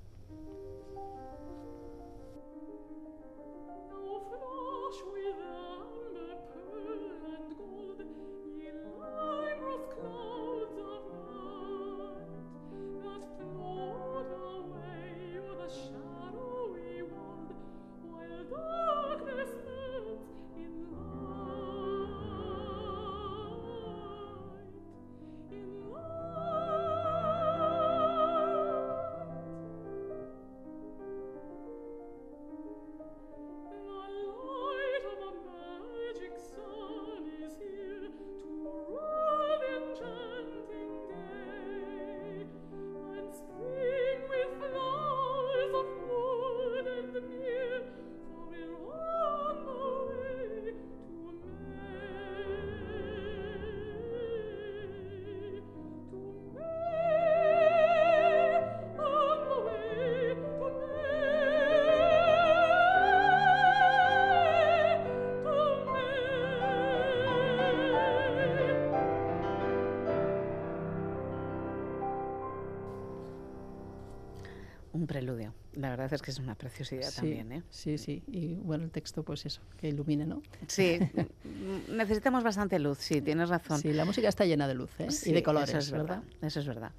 La 75.81 75.91
verdad 75.91 76.13
es 76.13 76.21
que 76.21 76.31
es 76.31 76.39
una 76.39 76.55
preciosidad 76.55 77.09
Sí, 77.09 77.17
también, 77.17 77.53
¿eh? 77.53 77.63
Sí, 77.71 77.97
sí. 77.97 78.23
Y 78.27 78.57
bueno, 78.57 78.85
el 78.85 78.91
texto, 78.91 79.23
pues 79.23 79.47
eso, 79.47 79.63
que 79.79 79.89
ilumine, 79.89 80.27
¿no? 80.27 80.43
Sí, 80.67 80.99
mm, 81.45 81.97
necesitamos 81.97 82.45
bastante 82.45 82.79
luz, 82.79 82.99
sí, 82.99 83.23
tienes 83.23 83.49
razón. 83.49 83.81
Sí, 83.81 83.93
la 83.93 84.05
música 84.05 84.29
está 84.29 84.45
llena 84.45 84.69
de 84.69 84.75
luz 84.75 84.91
¿eh? 84.99 85.11
Sí, 85.11 85.31
y 85.31 85.33
de 85.33 85.43
colores, 85.43 85.71
eso 85.71 85.79
es 85.79 85.93
¿verdad? 85.93 86.23
Eso 86.43 86.61
es 86.61 86.67
verdad. 86.67 86.93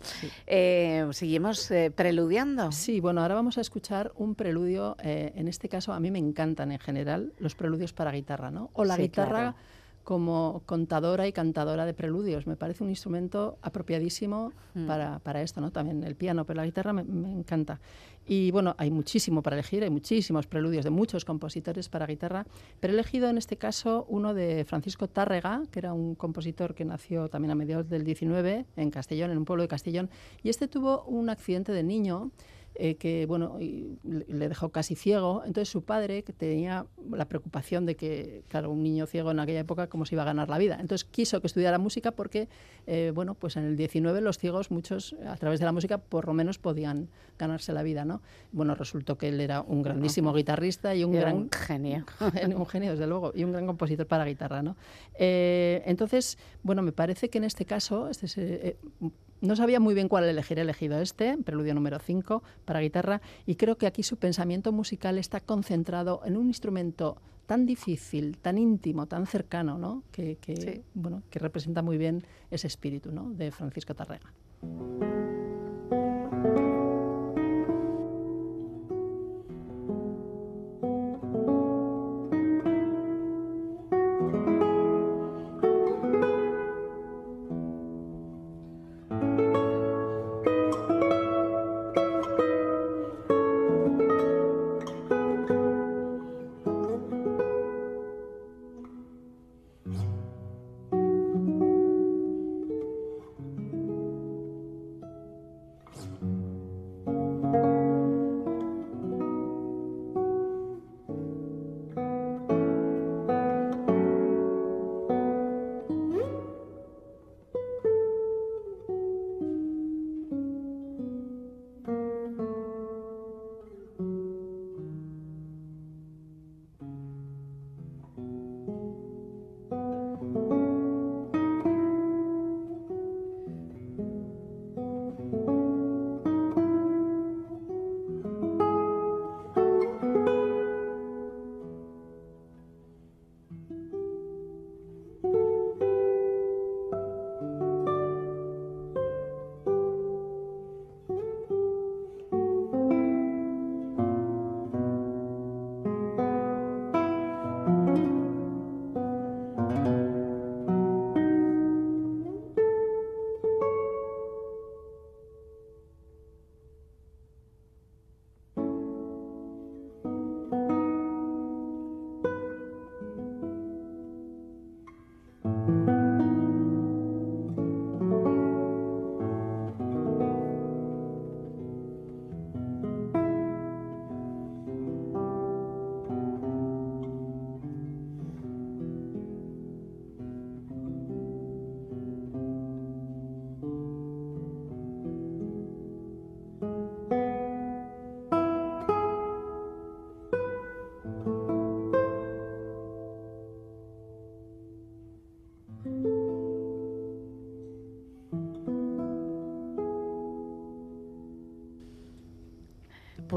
Eh, 0.47 1.07
Seguimos 1.11 1.69
eh, 1.69 1.91
preludiando. 1.95 2.71
Sí, 2.71 2.99
bueno, 2.99 3.21
ahora 3.21 3.35
vamos 3.35 3.57
a 3.57 3.61
escuchar 3.61 4.11
un 4.15 4.33
preludio. 4.35 4.97
eh, 5.03 5.31
en 5.35 5.47
este 5.47 5.69
caso, 5.69 5.93
a 5.93 5.99
mí 5.99 6.09
me 6.09 6.19
encantan 6.19 6.71
en 6.71 6.79
general 6.79 7.33
los 7.37 7.53
preludios 7.55 7.93
para 7.93 8.11
guitarra, 8.11 8.49
¿no? 8.49 8.71
O 8.73 8.83
la 8.83 8.97
guitarra 8.97 9.53
claro. 9.53 9.55
Como 10.03 10.63
contadora 10.65 11.27
y 11.27 11.31
cantadora 11.33 11.85
de 11.85 11.93
preludios. 11.93 12.47
Me 12.47 12.55
parece 12.55 12.83
un 12.83 12.89
instrumento 12.89 13.57
apropiadísimo 13.61 14.51
Mm. 14.73 14.85
para, 14.87 15.19
para 15.19 15.41
esto, 15.41 15.59
¿no? 15.59 15.71
También 15.71 16.03
el 16.03 16.15
piano, 16.15 16.45
pero 16.45 16.57
la 16.57 16.65
guitarra 16.65 16.93
me, 16.93 17.03
me 17.03 17.31
encanta. 17.31 17.79
Y 18.25 18.51
bueno, 18.51 18.75
hay 18.77 18.89
muchísimo 18.91 19.41
para 19.41 19.55
elegir, 19.55 19.83
hay 19.83 19.89
muchísimos 19.89 20.47
preludios 20.47 20.85
de 20.85 20.91
muchos 20.91 21.25
compositores 21.25 21.89
para 21.89 22.05
guitarra, 22.05 22.45
pero 22.79 22.93
he 22.93 22.95
elegido 22.95 23.29
en 23.29 23.37
este 23.37 23.57
caso 23.57 24.05
uno 24.07 24.33
de 24.33 24.63
Francisco 24.63 25.07
Tárrega, 25.07 25.63
que 25.71 25.79
era 25.79 25.93
un 25.93 26.15
compositor 26.15 26.73
que 26.73 26.85
nació 26.85 27.27
también 27.27 27.51
a 27.51 27.55
mediados 27.55 27.89
del 27.89 28.03
19 28.05 28.65
en 28.77 28.91
Castellón, 28.91 29.31
en 29.31 29.37
un 29.39 29.45
pueblo 29.45 29.63
de 29.63 29.67
Castellón, 29.67 30.09
y 30.43 30.49
este 30.49 30.67
tuvo 30.67 31.03
un 31.03 31.29
accidente 31.29 31.73
de 31.73 31.83
niño 31.83 32.31
eh, 32.75 32.95
que 32.95 33.25
bueno 33.25 33.59
y 33.59 33.97
le 34.03 34.47
dejó 34.47 34.69
casi 34.69 34.95
ciego. 34.95 35.43
Entonces 35.45 35.69
su 35.69 35.83
padre, 35.83 36.23
que 36.23 36.33
tenía 36.33 36.85
la 37.11 37.25
preocupación 37.25 37.85
de 37.85 37.95
que, 37.95 38.43
claro, 38.47 38.71
un 38.71 38.81
niño 38.81 39.05
ciego 39.05 39.31
en 39.31 39.39
aquella 39.39 39.59
época, 39.59 39.87
cómo 39.87 40.05
se 40.05 40.15
iba 40.15 40.23
a 40.23 40.25
ganar 40.25 40.49
la 40.49 40.57
vida. 40.57 40.77
Entonces 40.79 41.03
quiso 41.03 41.41
que 41.41 41.47
estudiara 41.47 41.77
música 41.77 42.11
porque, 42.11 42.47
eh, 42.87 43.11
bueno, 43.13 43.35
pues 43.35 43.57
en 43.57 43.65
el 43.65 43.75
19 43.75 44.21
los 44.21 44.37
ciegos, 44.37 44.71
muchos, 44.71 45.15
a 45.27 45.35
través 45.35 45.59
de 45.59 45.65
la 45.65 45.71
música, 45.71 45.97
por 45.97 46.27
lo 46.27 46.33
menos 46.33 46.59
podían 46.59 47.09
ganarse 47.37 47.73
la 47.73 47.83
vida, 47.83 48.05
¿no? 48.05 48.21
Bueno, 48.51 48.75
resultó 48.75 49.17
que 49.17 49.29
él 49.29 49.41
era 49.41 49.61
un 49.61 49.81
grandísimo 49.81 50.33
guitarrista 50.33 50.95
y 50.95 51.03
un 51.03 51.13
Era 51.13 51.23
gran 51.23 51.35
un 51.37 51.49
genio. 51.51 52.05
un 52.55 52.65
genio, 52.65 52.91
desde 52.91 53.07
luego, 53.07 53.31
y 53.35 53.43
un 53.43 53.51
gran 53.51 53.67
compositor 53.67 54.07
para 54.07 54.25
guitarra, 54.25 54.61
¿no? 54.61 54.77
Eh, 55.15 55.81
entonces, 55.85 56.37
bueno, 56.63 56.81
me 56.81 56.91
parece 56.91 57.29
que 57.29 57.37
en 57.37 57.43
este 57.43 57.65
caso, 57.65 58.09
este 58.09 58.25
es, 58.27 58.37
eh, 58.37 58.77
no 59.41 59.55
sabía 59.55 59.79
muy 59.79 59.93
bien 59.93 60.07
cuál 60.07 60.23
elegir, 60.23 60.59
he 60.59 60.61
elegido 60.61 60.99
este, 61.01 61.37
preludio 61.37 61.73
número 61.73 61.99
5 61.99 62.43
para 62.65 62.79
guitarra, 62.79 63.21
y 63.45 63.55
creo 63.55 63.77
que 63.77 63.87
aquí 63.87 64.03
su 64.03 64.17
pensamiento 64.17 64.71
musical 64.71 65.17
está 65.17 65.39
concentrado 65.39 66.21
en 66.25 66.37
un 66.37 66.47
instrumento 66.47 67.17
tan 67.47 67.65
difícil, 67.65 68.37
tan 68.37 68.57
íntimo, 68.57 69.07
tan 69.07 69.27
cercano, 69.27 69.77
¿no? 69.77 70.03
Que, 70.11 70.37
que, 70.37 70.83
bueno, 70.93 71.23
que 71.29 71.39
representa 71.39 71.81
muy 71.81 71.97
bien 71.97 72.23
ese 72.49 72.67
espíritu, 72.67 73.11
¿no? 73.11 73.31
De 73.31 73.51
Francisco 73.51 73.93
Tarrega. 73.93 74.31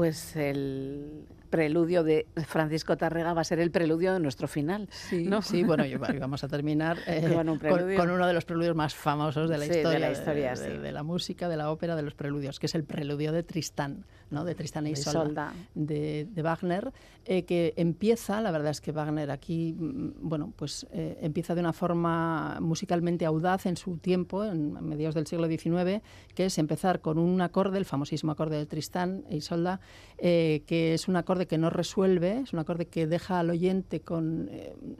Pues 0.05 0.35
el 0.35 1.23
preludio 1.49 2.03
de 2.03 2.27
Francisco 2.45 2.95
Tarrega 2.95 3.33
va 3.33 3.41
a 3.41 3.43
ser 3.43 3.57
el 3.57 3.71
preludio 3.71 4.13
de 4.13 4.19
nuestro 4.19 4.47
final. 4.47 4.87
Sí, 4.91 5.23
¿no? 5.23 5.41
sí 5.41 5.63
bueno, 5.63 5.83
vamos 6.19 6.43
a 6.43 6.47
terminar 6.47 6.99
eh, 7.07 7.21
Con 7.33 7.49
un 7.49 7.57
con, 7.57 7.69
preludio. 7.71 7.97
con 7.97 8.11
uno 8.11 8.27
de 8.27 8.33
los 8.33 8.45
preludios 8.45 8.75
más 8.75 8.93
famosos 8.93 9.49
de 9.49 9.57
la 9.57 9.63
Sí, 9.65 9.71
de 9.71 9.77
historia, 9.77 9.99
la 9.99 10.11
historia, 10.11 10.49
de, 10.51 10.57
sí. 10.57 10.77
de 10.77 10.91
la 10.91 11.01
música, 11.01 11.49
de 11.49 11.57
la 11.57 11.71
ópera, 11.71 11.95
de 11.95 12.03
los 12.03 12.13
preludios, 12.13 12.59
que 12.59 12.67
es 12.67 12.75
el 12.75 12.83
preludio 12.83 13.31
de 13.31 13.41
Tristán, 13.41 14.05
¿no? 14.35 14.43
de 14.43 14.53
Tristán 14.53 14.85
e 14.85 14.91
De 14.91 14.99
Isolda, 14.99 15.53
de, 15.73 16.27
de 16.29 16.41
Wagner, 16.43 16.91
eh, 17.23 17.45
que 17.45 17.73
empieza, 17.77 18.41
la 18.41 18.51
verdad 18.51 18.71
es 18.71 18.81
que 18.81 18.91
Wagner 18.91 19.31
aquí, 19.31 19.73
mm, 19.73 20.11
bueno, 20.19 20.53
pues 20.55 20.85
eh, 20.91 21.17
empieza 21.21 21.55
de 21.55 21.61
una 21.61 21.71
forma 21.71 22.59
musicalmente 22.59 23.25
audaz 23.25 23.65
en 23.65 23.77
su 23.77 23.97
tiempo, 23.97 24.43
en 24.43 24.73
mediados 24.83 25.15
del 25.15 25.25
siglo 25.25 25.47
XIX, 25.47 26.03
que 26.35 26.45
es 26.45 26.57
empezar 26.57 26.99
con 26.99 27.17
un 27.17 27.39
acorde, 27.39 27.77
el 27.77 27.85
famosísimo 27.85 28.33
acorde 28.33 28.57
de 28.57 28.65
Tristán 28.65 29.23
e 29.29 29.37
Isolda, 29.37 29.79
eh, 30.17 30.63
que 30.67 30.93
es 30.93 31.07
un 31.07 31.15
acorde 31.15 31.47
que 31.47 31.57
no 31.57 31.69
resuelve, 31.69 32.41
es 32.41 32.51
un 32.51 32.59
acorde 32.59 32.87
que 32.87 33.07
deja 33.07 33.39
al 33.39 33.49
oyente 33.49 34.01
con, 34.01 34.49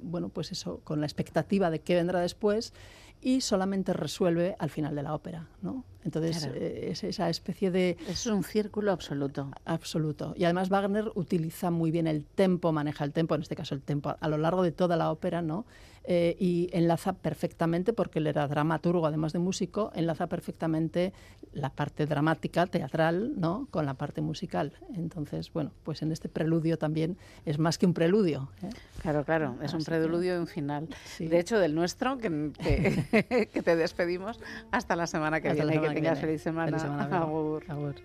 bueno, 0.02 0.30
pues 0.30 0.54
eso, 0.54 0.80
con 0.86 1.02
la 1.02 1.06
expectativa 1.06 1.70
de 1.70 1.80
qué 1.82 1.96
vendrá 1.96 2.22
después 2.22 2.74
y 3.22 3.42
solamente 3.42 3.92
resuelve 3.92 4.56
al 4.60 4.70
final 4.70 4.96
de 4.96 5.04
la 5.04 5.14
ópera, 5.14 5.50
¿no? 5.62 5.84
Entonces 6.06 6.38
Claro. 6.38 6.54
eh, 6.56 6.90
es 6.92 7.04
esa 7.04 7.30
especie 7.30 7.72
de 7.72 7.98
Es 8.08 8.26
un 8.28 8.44
círculo 8.44 8.92
absoluto. 8.92 9.52
absoluto. 9.66 10.34
Y 10.38 10.44
además 10.46 10.70
Wagner 10.70 11.12
utiliza 11.16 11.72
muy 11.72 11.92
bien 11.92 12.08
el 12.08 12.26
tempo, 12.26 12.72
maneja 12.72 13.04
el 13.04 13.12
tempo, 13.12 13.36
en 13.36 13.42
este 13.42 13.56
caso 13.56 13.76
el 13.76 13.82
tempo 13.82 14.16
a, 14.20 14.28
lo 14.30 14.38
largo 14.38 14.62
de 14.64 14.72
toda 14.72 14.96
la 14.96 15.12
ópera, 15.12 15.42
¿no? 15.42 15.66
Eh, 16.08 16.36
y 16.40 16.70
enlaza 16.72 17.14
perfectamente, 17.14 17.92
porque 17.92 18.20
él 18.20 18.28
era 18.28 18.48
dramaturgo 18.48 19.08
además 19.08 19.34
de 19.34 19.40
músico, 19.40 19.92
enlaza 19.96 20.28
perfectamente 20.28 21.14
la 21.52 21.72
parte 21.72 22.06
dramática, 22.06 22.68
teatral, 22.68 23.34
¿no? 23.40 23.68
Con 23.72 23.88
la 23.88 23.96
parte 23.96 24.22
musical. 24.22 24.74
Entonces, 24.94 25.52
bueno, 25.52 25.72
pues 25.84 26.04
en 26.04 26.12
este 26.12 26.30
preludio 26.30 26.78
también 26.78 27.18
es 27.46 27.58
más 27.58 27.80
que 27.80 27.88
un 27.88 27.96
preludio. 27.96 28.52
¿eh? 28.62 28.70
Claro, 29.02 29.24
claro, 29.26 29.56
es 29.64 29.74
un 29.74 29.80
que- 29.80 29.86
preludio 29.86 30.36
y 30.36 30.38
un 30.38 30.46
final. 30.46 30.88
Sí. 31.06 31.26
De 31.28 31.40
hecho, 31.40 31.58
del 31.58 31.74
nuestro, 31.74 32.20
que, 32.20 32.52
que, 32.62 33.50
que 33.52 33.62
te 33.64 33.76
despedimos 33.76 34.40
hasta 34.70 34.96
la 34.96 35.08
semana 35.08 35.42
que 35.42 35.50
Hasta 35.50 35.64
viene. 35.66 35.95
Semana 36.02 36.16
que 36.16 36.16
viene. 36.16 36.22
feliz 36.22 36.42
semana. 36.42 36.66
Feliz 36.68 36.82
semana. 36.82 37.18
Agur. 37.24 37.64
Agur. 37.68 37.96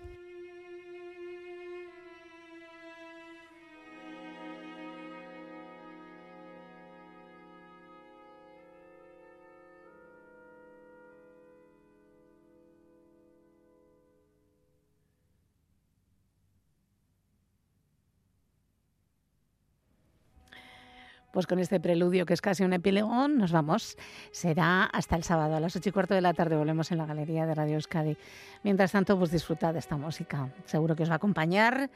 Pues 21.31 21.47
con 21.47 21.59
este 21.59 21.79
preludio, 21.79 22.25
que 22.25 22.33
es 22.33 22.41
casi 22.41 22.63
un 22.63 22.73
epílogo, 22.73 23.27
nos 23.29 23.51
vamos. 23.53 23.97
Será 24.31 24.83
hasta 24.83 25.15
el 25.15 25.23
sábado 25.23 25.55
a 25.55 25.59
las 25.61 25.75
ocho 25.75 25.89
y 25.89 25.91
cuarto 25.91 26.13
de 26.13 26.21
la 26.21 26.33
tarde. 26.33 26.57
Volvemos 26.57 26.91
en 26.91 26.97
la 26.97 27.05
Galería 27.05 27.45
de 27.45 27.55
Radio 27.55 27.75
Euskadi. 27.75 28.17
Mientras 28.63 28.91
tanto, 28.91 29.17
pues 29.17 29.31
disfrutad 29.31 29.73
de 29.73 29.79
esta 29.79 29.95
música. 29.95 30.49
Seguro 30.65 30.95
que 30.95 31.03
os 31.03 31.09
va 31.09 31.13
a 31.13 31.17
acompañar, 31.17 31.89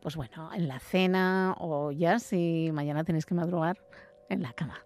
pues 0.00 0.16
bueno, 0.16 0.50
en 0.52 0.66
la 0.66 0.80
cena 0.80 1.54
o 1.58 1.92
ya 1.92 2.18
si 2.18 2.70
mañana 2.72 3.04
tenéis 3.04 3.24
que 3.24 3.34
madrugar 3.34 3.78
en 4.28 4.42
la 4.42 4.52
cama. 4.52 4.84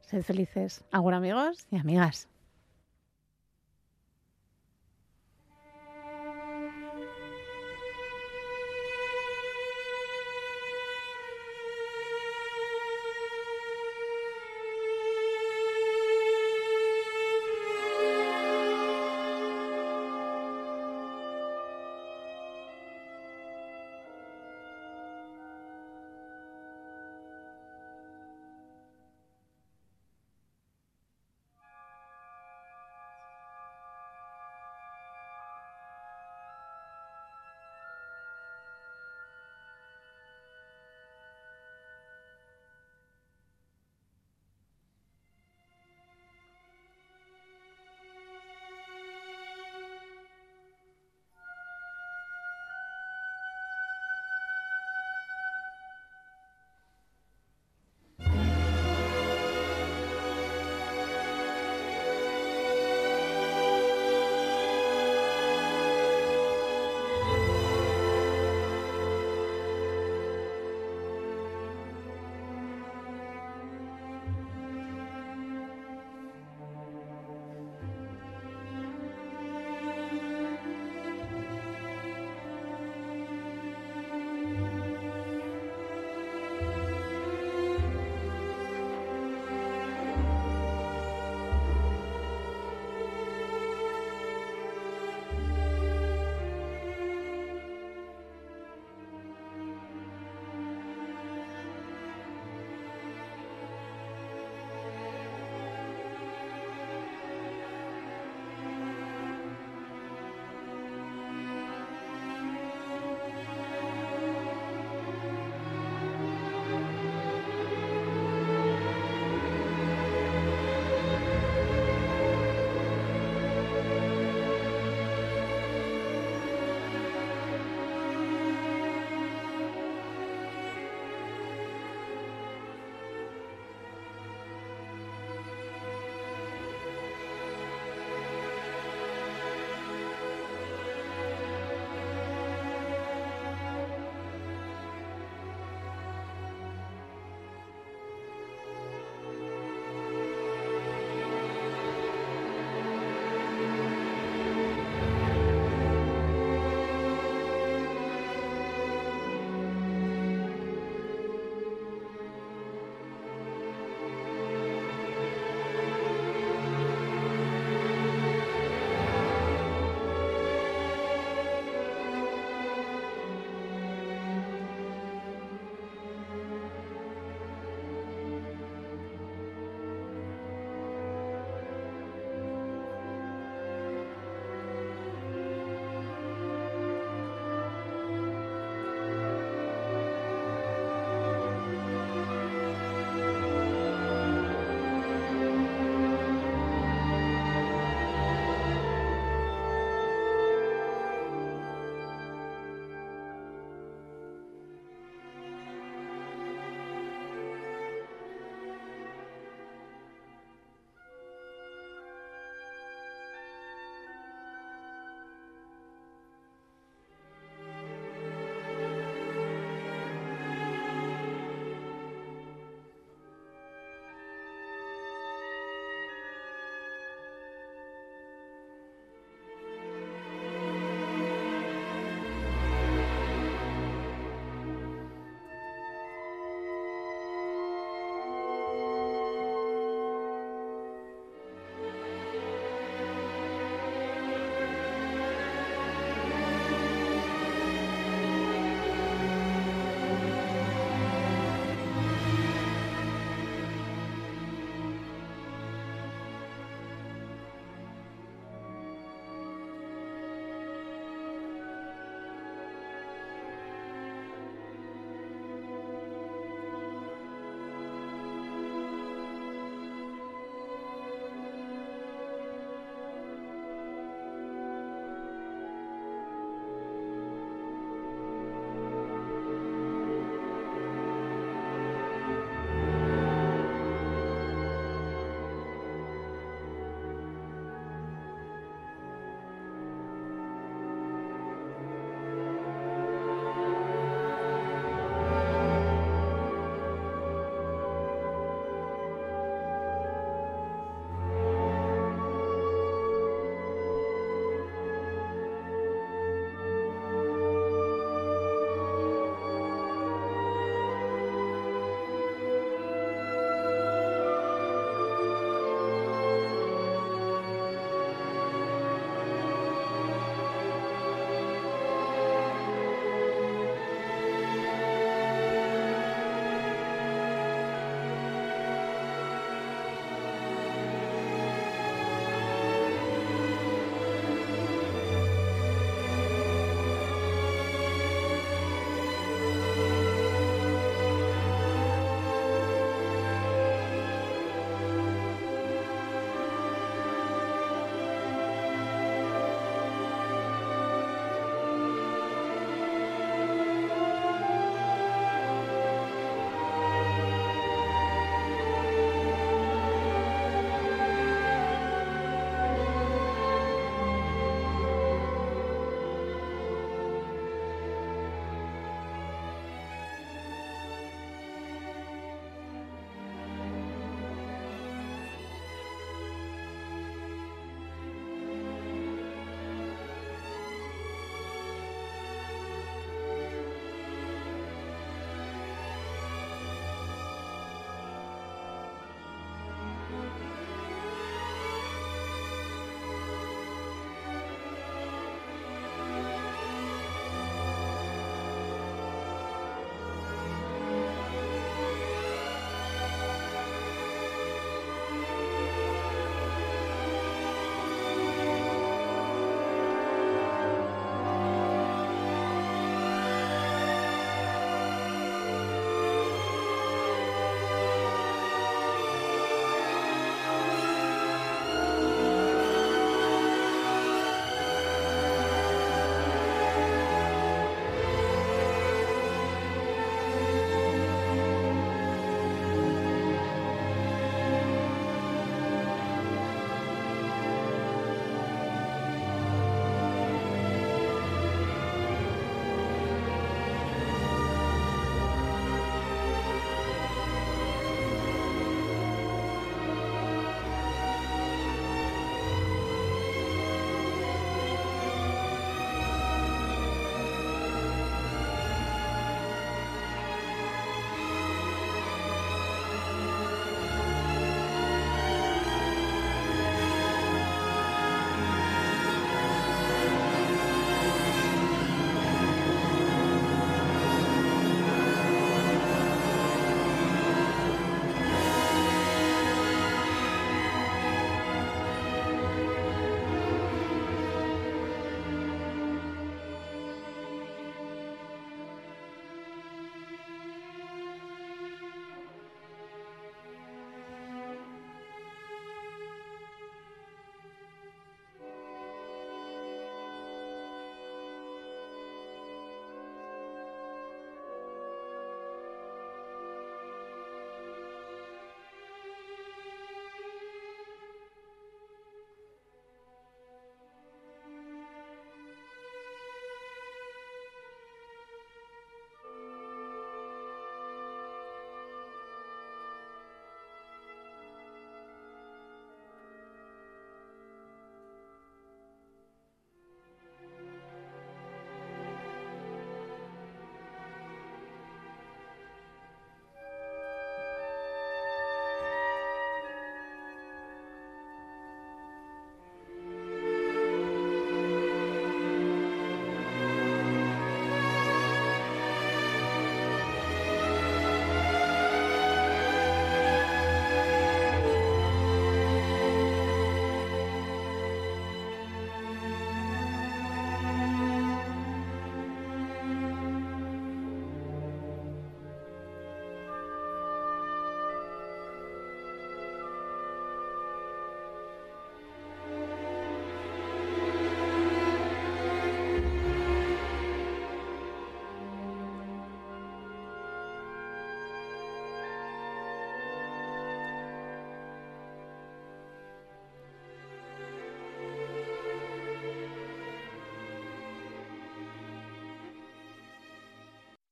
Sed 0.00 0.22
felices. 0.22 0.84
Agur 0.90 1.12
amigos 1.12 1.66
y 1.70 1.76
amigas. 1.76 2.28